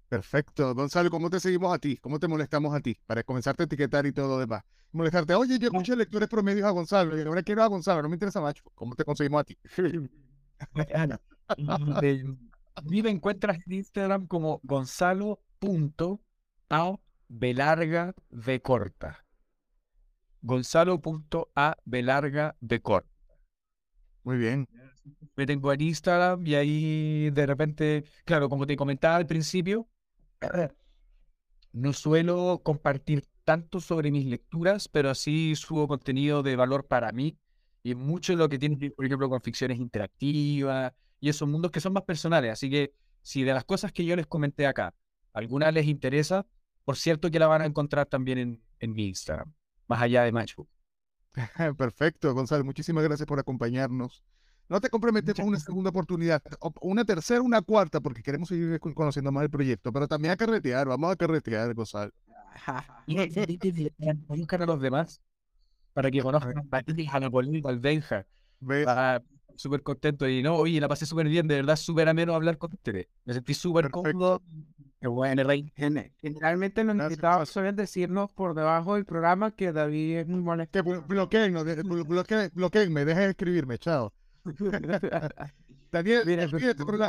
Perfecto. 0.07 0.75
Gonzalo, 0.75 1.09
¿cómo 1.09 1.29
te 1.29 1.39
seguimos 1.39 1.73
a 1.73 1.79
ti? 1.79 1.97
¿Cómo 1.97 2.19
te 2.19 2.27
molestamos 2.27 2.75
a 2.75 2.81
ti? 2.81 2.97
Para 3.05 3.23
comenzarte 3.23 3.63
a 3.63 3.65
etiquetar 3.65 4.05
y 4.05 4.11
todo 4.11 4.27
lo 4.27 4.37
demás. 4.39 4.63
Molestarte, 4.91 5.33
oye, 5.35 5.57
yo 5.57 5.67
escuché 5.67 5.95
lectores 5.95 6.27
promedios 6.27 6.67
a 6.67 6.71
Gonzalo 6.71 7.17
y 7.17 7.21
ahora 7.21 7.41
quiero 7.43 7.63
a 7.63 7.67
Gonzalo, 7.67 8.01
no 8.01 8.09
me 8.09 8.15
interesa 8.15 8.41
macho. 8.41 8.63
¿Cómo 8.75 8.93
te 8.93 9.05
conseguimos 9.05 9.39
a 9.41 9.43
ti? 9.45 9.57
A 12.75 12.81
mí 12.83 13.01
me 13.01 13.09
encuentras 13.09 13.57
en 13.65 13.73
Instagram 13.73 14.27
como 14.27 14.59
gonzalo.a 14.63 15.39
v 17.29 18.61
corta. 18.61 19.25
Gonzalo.a 20.41 21.77
v 21.85 22.81
corta. 22.81 23.10
Muy 24.23 24.37
bien. 24.37 24.67
Me 25.35 25.45
tengo 25.45 25.73
en 25.73 25.81
Instagram 25.81 26.45
y 26.45 26.55
ahí 26.55 27.29
de 27.31 27.45
repente, 27.45 28.03
claro, 28.25 28.49
como 28.49 28.67
te 28.67 28.75
comentaba 28.75 29.15
al 29.15 29.25
principio, 29.25 29.87
no 31.73 31.93
suelo 31.93 32.61
compartir 32.63 33.25
tanto 33.43 33.79
sobre 33.79 34.11
mis 34.11 34.25
lecturas, 34.25 34.87
pero 34.87 35.15
sí 35.15 35.55
subo 35.55 35.87
contenido 35.87 36.43
de 36.43 36.55
valor 36.55 36.87
para 36.87 37.11
mí 37.11 37.37
y 37.83 37.95
mucho 37.95 38.33
de 38.33 38.37
lo 38.37 38.49
que 38.49 38.59
tiene 38.59 38.91
por 38.91 39.05
ejemplo, 39.05 39.29
con 39.29 39.41
ficciones 39.41 39.79
interactivas 39.79 40.93
y 41.19 41.29
esos 41.29 41.47
mundos 41.47 41.71
que 41.71 41.79
son 41.79 41.93
más 41.93 42.03
personales. 42.03 42.51
Así 42.51 42.69
que 42.69 42.93
si 43.21 43.43
de 43.43 43.53
las 43.53 43.65
cosas 43.65 43.91
que 43.91 44.05
yo 44.05 44.15
les 44.15 44.27
comenté 44.27 44.67
acá, 44.67 44.93
alguna 45.33 45.71
les 45.71 45.87
interesa, 45.87 46.45
por 46.85 46.97
cierto 46.97 47.31
que 47.31 47.39
la 47.39 47.47
van 47.47 47.61
a 47.61 47.65
encontrar 47.65 48.05
también 48.05 48.37
en, 48.37 48.63
en 48.79 48.93
mi 48.93 49.07
Instagram, 49.07 49.53
más 49.87 50.01
allá 50.01 50.23
de 50.23 50.31
Matchbook. 50.31 50.69
Perfecto, 51.77 52.33
Gonzalo. 52.33 52.63
Muchísimas 52.63 53.03
gracias 53.03 53.25
por 53.27 53.39
acompañarnos. 53.39 54.23
No 54.69 54.79
te 54.79 54.89
comprometemos 54.89 55.39
a 55.39 55.43
una 55.43 55.59
segunda 55.59 55.89
oportunidad, 55.89 56.41
una 56.81 57.03
tercera, 57.03 57.41
una 57.41 57.61
cuarta, 57.61 57.99
porque 57.99 58.23
queremos 58.23 58.47
seguir 58.47 58.79
con- 58.79 58.93
conociendo 58.93 59.31
más 59.31 59.43
el 59.43 59.49
proyecto, 59.49 59.91
pero 59.91 60.07
también 60.07 60.31
a 60.31 60.37
carretear, 60.37 60.87
vamos 60.87 61.11
a 61.11 61.15
carretear, 61.17 61.73
Gonzalo. 61.73 62.11
Buscan 64.27 64.61
a 64.61 64.65
los 64.65 64.79
demás 64.81 65.21
para 65.93 66.09
que 66.09 66.21
conozcan 66.21 66.53
a 67.11 67.19
Napoleón, 67.19 67.61
Ah, 68.87 69.21
súper 69.57 69.83
contento 69.83 70.27
y 70.29 70.41
no, 70.41 70.55
oye, 70.55 70.79
la 70.79 70.87
pasé 70.87 71.05
súper 71.05 71.27
bien, 71.27 71.47
de 71.47 71.55
verdad, 71.55 71.75
súper 71.75 72.07
ameno 72.07 72.33
hablar 72.33 72.57
con 72.57 72.71
ustedes. 72.73 73.07
Me 73.25 73.33
sentí 73.33 73.53
súper 73.53 73.89
cómodo. 73.91 74.41
Bueno, 75.01 75.43
Generalmente 76.21 76.83
los 76.83 76.95
invitados 76.95 77.49
suelen 77.49 77.75
decirnos 77.75 78.31
por 78.31 78.53
debajo 78.53 78.95
del 78.95 79.05
programa 79.05 79.51
que 79.55 79.71
David 79.73 80.17
es 80.19 80.27
muy 80.27 80.41
molesto. 80.41 80.71
que 80.83 80.87
blo- 80.89 81.05
bloqueennos, 81.07 81.65
de- 81.65 81.83
blo- 81.83 82.05
bloqueen- 82.05 82.51
bloqueenme, 82.53 83.03
dejen 83.05 83.23
de 83.23 83.29
escribirme, 83.31 83.77
chao. 83.79 84.13
Daniel, 85.91 86.23
Mira, 86.25 86.43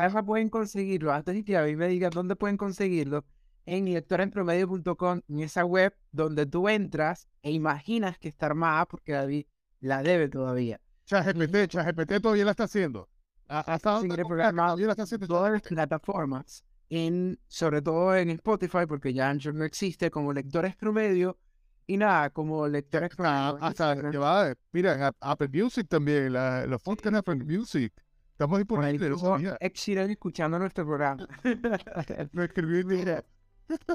además 0.01 0.25
pueden 0.25 0.49
conseguirlo. 0.49 1.13
Antes 1.13 1.35
de 1.35 1.45
que 1.45 1.53
David 1.53 1.77
me 1.77 1.89
diga 1.89 2.11
dónde 2.11 2.35
pueden 2.35 2.57
conseguirlo, 2.57 3.25
en 3.65 3.85
lectorenpromedio.com, 3.93 5.21
en 5.29 5.41
esa 5.41 5.65
web 5.65 5.95
donde 6.11 6.47
tú 6.47 6.69
entras 6.69 7.29
e 7.43 7.53
imaginas 7.53 8.19
que 8.19 8.29
está 8.29 8.47
armada 8.47 8.87
porque 8.87 9.13
David 9.13 9.47
la 9.81 10.03
debe 10.03 10.29
todavía. 10.29 10.81
ChatGPT, 11.07 11.69
ChatGPT 11.69 12.21
todavía 12.21 12.45
la 12.45 12.51
está 12.53 12.65
haciendo. 12.65 13.09
Hasta 13.47 14.01
programado 14.25 14.77
todavía 14.77 14.87
la 14.87 14.93
está 14.93 15.03
haciendo. 15.05 15.27
En, 16.93 17.39
sobre 17.49 17.81
todo 17.83 18.15
en 18.15 18.31
Spotify, 18.31 18.87
porque 18.87 19.13
ya 19.15 19.31
Anchor 19.31 19.55
no 19.55 19.65
existe, 19.65 20.11
como 20.11 20.33
lectores 20.33 20.77
promedio. 20.77 21.39
Y 21.87 21.97
nada, 21.97 22.31
como 22.31 22.69
lectores 22.69 23.11
Ah, 23.19 23.57
promedio. 23.57 23.65
hasta 23.65 24.11
que 24.11 24.19
va, 24.19 24.55
mira, 24.73 25.13
Apple 25.21 25.49
Music 25.53 25.87
también, 25.89 26.33
la, 26.33 26.67
los 26.67 26.81
podcasts 26.83 27.09
en 27.09 27.15
Apple 27.17 27.37
Music. 27.45 27.93
Estamos 28.33 28.63
Por 28.65 28.85
ahí 28.85 28.93
disponibles, 28.99 29.11
no 29.11 29.19
sabía. 29.19 29.57
Ed 29.61 29.73
Sheeran 29.75 30.11
escuchando 30.11 30.59
nuestro 30.59 30.87
programa. 30.87 31.27
Me 32.33 32.45
escribí, 32.45 32.85
Mira, 32.85 33.25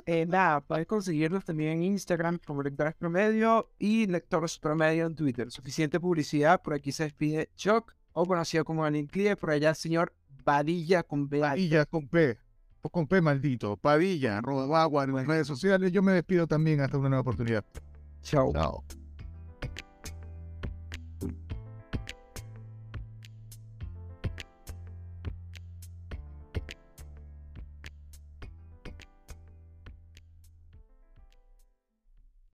eh, 0.06 0.26
nada, 0.26 0.62
puedes 0.62 0.88
conseguirlos 0.88 1.46
también 1.46 1.74
en 1.74 1.84
Instagram 1.84 2.40
como 2.46 2.64
Lectores 2.64 2.96
Promedio 2.96 3.72
y 3.78 4.08
Lectores 4.08 4.58
Promedio 4.60 5.06
en 5.06 5.16
Twitter. 5.16 5.52
Suficiente 5.52 6.00
publicidad, 6.00 6.62
por 6.62 6.74
aquí 6.74 6.92
se 6.92 7.04
despide 7.04 7.50
Choc, 7.56 7.94
o 8.14 8.26
conocido 8.26 8.66
como 8.66 8.84
Daniel 8.84 9.08
Clie, 9.08 9.36
por 9.36 9.52
allá 9.52 9.70
el 9.70 9.76
señor 9.76 10.14
Padilla 10.44 11.04
con 11.04 11.30
B. 11.30 11.40
Padilla 11.40 11.86
con 11.86 12.08
P. 12.08 12.38
o 12.82 12.90
Con 12.90 13.08
P 13.08 13.22
maldito. 13.22 13.78
Padilla, 13.78 14.38
arroba 14.38 14.66
bagua 14.66 15.04
en 15.04 15.16
las 15.16 15.28
redes 15.28 15.48
sociales. 15.48 15.92
Yo 15.92 16.02
me 16.02 16.14
despido 16.14 16.48
también 16.48 16.82
hasta 16.82 16.98
una 16.98 17.10
nueva 17.10 17.22
oportunidad. 17.22 17.64
Chao. 18.22 18.52
Chao. 18.54 18.84